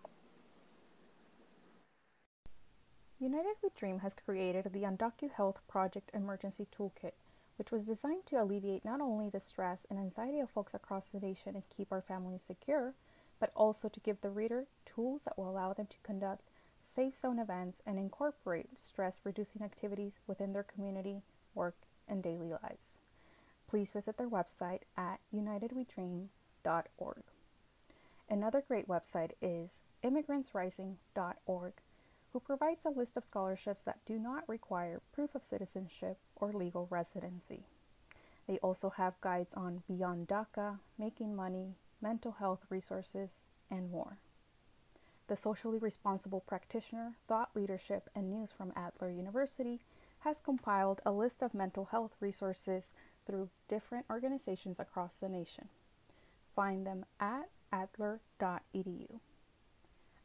United 3.22 3.57
We 3.62 3.68
Dream 3.76 3.98
has 3.98 4.14
created 4.14 4.72
the 4.72 4.84
Undocu 4.84 5.30
Health 5.30 5.61
Project 5.68 6.11
Emergency 6.14 6.66
Toolkit, 6.74 7.12
which 7.59 7.70
was 7.70 7.86
designed 7.86 8.24
to 8.26 8.42
alleviate 8.42 8.82
not 8.82 9.03
only 9.03 9.28
the 9.28 9.40
stress 9.40 9.86
and 9.90 9.98
anxiety 9.98 10.40
of 10.40 10.48
folks 10.48 10.72
across 10.72 11.07
the 11.07 11.20
nation 11.20 11.55
and 11.55 11.68
keep 11.68 11.92
our 11.92 12.01
families 12.01 12.40
secure, 12.40 12.94
but 13.41 13.51
also 13.57 13.88
to 13.88 14.01
give 14.01 14.20
the 14.20 14.30
reader 14.30 14.66
tools 14.84 15.22
that 15.22 15.36
will 15.36 15.51
allow 15.51 15.72
them 15.72 15.86
to 15.86 15.97
conduct 16.05 16.43
safe 16.82 17.14
zone 17.14 17.38
events 17.38 17.82
and 17.86 17.99
incorporate 17.99 18.78
stress 18.78 19.20
reducing 19.24 19.62
activities 19.62 20.20
within 20.26 20.53
their 20.53 20.62
community, 20.62 21.22
work, 21.55 21.76
and 22.07 22.22
daily 22.22 22.51
lives. 22.51 23.01
Please 23.66 23.93
visit 23.93 24.16
their 24.18 24.28
website 24.28 24.80
at 24.97 25.20
unitedwedream.org. 25.34 27.22
Another 28.28 28.62
great 28.66 28.86
website 28.86 29.32
is 29.41 29.82
immigrantsrising.org, 30.05 31.72
who 32.32 32.41
provides 32.41 32.86
a 32.86 32.91
list 32.91 33.16
of 33.16 33.24
scholarships 33.24 33.82
that 33.82 34.05
do 34.07 34.18
not 34.18 34.49
require 34.49 35.01
proof 35.12 35.34
of 35.34 35.43
citizenship 35.43 36.18
or 36.36 36.53
legal 36.53 36.86
residency. 36.91 37.64
They 38.47 38.59
also 38.59 38.91
have 38.91 39.20
guides 39.20 39.55
on 39.55 39.82
Beyond 39.88 40.28
DACA, 40.28 40.78
Making 40.99 41.34
Money, 41.34 41.74
mental 42.01 42.32
health 42.32 42.64
resources, 42.70 43.44
and 43.70 43.90
more. 43.90 44.18
The 45.28 45.36
socially 45.36 45.78
responsible 45.78 46.40
practitioner, 46.40 47.14
thought 47.28 47.51
leadership, 47.55 48.11
and 48.14 48.28
news 48.28 48.53
from 48.53 48.72
Adler 48.74 49.11
University 49.11 49.80
has 50.20 50.40
compiled 50.40 51.01
a 51.07 51.12
list 51.12 51.42
of 51.42 51.55
mental 51.55 51.86
health 51.86 52.16
resources 52.20 52.92
through 53.26 53.48
different 53.68 54.07
organizations 54.11 54.80
across 54.80 55.16
the 55.16 55.28
nation. 55.28 55.68
Find 56.55 56.86
them 56.86 57.05
at 57.20 57.48
adler.edu. 57.72 59.20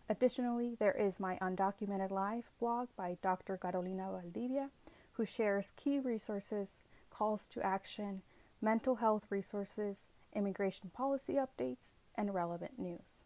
Additionally, 0.10 0.76
there 0.78 0.92
is 0.92 1.20
my 1.20 1.38
Undocumented 1.38 2.12
Life 2.12 2.52
blog 2.60 2.88
by 2.96 3.18
Dr. 3.22 3.58
Carolina 3.58 4.10
Valdivia, 4.12 4.70
who 5.14 5.26
shares 5.26 5.74
key 5.76 6.00
resources, 6.00 6.84
calls 7.10 7.48
to 7.48 7.62
action, 7.62 8.22
mental 8.62 8.96
health 8.96 9.26
resources, 9.30 10.08
immigration 10.36 10.92
policy 10.94 11.34
updates, 11.34 11.96
and 12.18 12.34
relevant 12.34 12.80
news. 12.80 13.22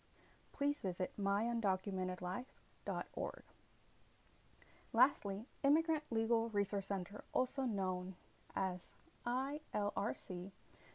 Please 0.53 0.81
visit 0.81 1.11
myundocumentedlife.org. 1.19 3.43
Lastly, 4.91 5.45
Immigrant 5.63 6.01
Legal 6.09 6.49
Resource 6.49 6.87
Center, 6.87 7.23
also 7.33 7.61
known 7.61 8.15
as 8.55 8.95
ILRC, 9.25 10.51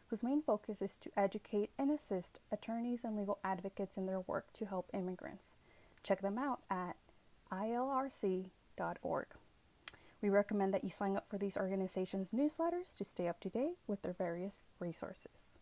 whose 0.09 0.25
main 0.25 0.43
focus 0.43 0.83
is 0.83 0.99
to 0.99 1.11
educate 1.17 1.71
and 1.79 1.91
assist 1.91 2.41
attorneys 2.53 3.05
and 3.05 3.17
legal 3.17 3.39
advocates 3.45 3.97
in 3.97 4.05
their 4.07 4.21
work 4.21 4.53
to 4.55 4.67
help 4.67 4.91
immigrants. 4.93 5.55
Check 6.03 6.21
them 6.21 6.37
out 6.37 6.61
at 6.71 6.97
ilrc.org. 7.51 9.27
We 10.21 10.29
recommend 10.29 10.75
that 10.75 10.85
you 10.85 10.91
sign 10.91 11.17
up 11.17 11.27
for 11.29 11.39
these 11.39 11.57
organizations' 11.57 12.33
newsletters 12.33 12.97
to 12.97 13.05
stay 13.05 13.29
up 13.29 13.41
to 13.41 13.49
date 13.49 13.77
with 13.87 14.03
their 14.03 14.13
various 14.13 14.59
resources. 14.81 15.54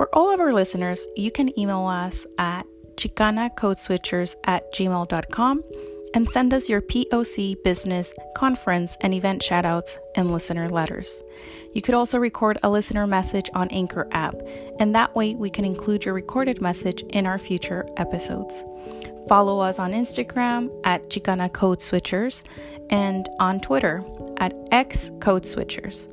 For 0.00 0.08
all 0.14 0.32
of 0.32 0.40
our 0.40 0.50
listeners, 0.50 1.06
you 1.14 1.30
can 1.30 1.52
email 1.60 1.84
us 1.84 2.26
at 2.38 2.64
chicanacodeswitchers 2.96 4.34
at 4.44 4.72
gmail.com 4.72 5.62
and 6.14 6.30
send 6.30 6.54
us 6.54 6.70
your 6.70 6.80
POC 6.80 7.62
business, 7.62 8.14
conference, 8.34 8.96
and 9.02 9.12
event 9.12 9.42
shoutouts 9.42 9.98
and 10.16 10.32
listener 10.32 10.66
letters. 10.68 11.22
You 11.74 11.82
could 11.82 11.94
also 11.94 12.18
record 12.18 12.56
a 12.62 12.70
listener 12.70 13.06
message 13.06 13.50
on 13.52 13.68
Anchor 13.68 14.08
app, 14.12 14.36
and 14.78 14.94
that 14.94 15.14
way 15.14 15.34
we 15.34 15.50
can 15.50 15.66
include 15.66 16.06
your 16.06 16.14
recorded 16.14 16.62
message 16.62 17.02
in 17.10 17.26
our 17.26 17.38
future 17.38 17.86
episodes. 17.98 18.64
Follow 19.28 19.60
us 19.60 19.78
on 19.78 19.92
Instagram 19.92 20.70
at 20.82 21.10
Chicana 21.10 21.52
Code 21.52 21.80
Switchers 21.80 22.42
and 22.88 23.28
on 23.38 23.60
Twitter 23.60 24.02
at 24.38 24.54
X 24.72 25.10
Code 25.20 25.42
Switchers. 25.42 26.08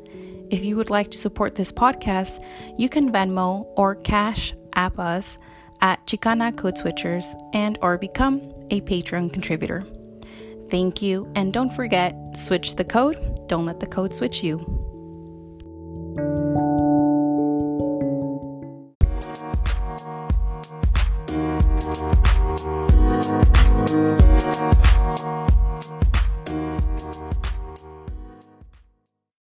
If 0.50 0.64
you 0.64 0.78
would 0.78 0.90
like 0.90 1.12
to 1.12 1.18
support 1.18 1.56
this 1.56 1.72
podcast, 1.72 2.44
you 2.78 2.88
can 2.88 3.12
Venmo 3.12 3.68
or 3.76 3.96
Cash 3.96 4.54
App 4.74 4.98
us 4.98 5.40
at 5.82 6.06
Chicana 6.08 6.56
Code 6.56 6.76
Switchers 6.76 7.26
and 7.54 7.78
or 7.82 7.98
become 7.98 8.54
a 8.70 8.82
Patreon 8.82 9.34
contributor. 9.34 9.86
Thank 10.70 11.02
you, 11.02 11.32
and 11.36 11.52
don't 11.52 11.74
forget, 11.74 12.16
switch 12.36 12.76
the 12.76 12.86
code, 12.86 13.48
don't 13.48 13.66
let 13.66 13.80
the 13.80 13.88
code 13.88 14.14
switch 14.14 14.44
you. 14.44 14.87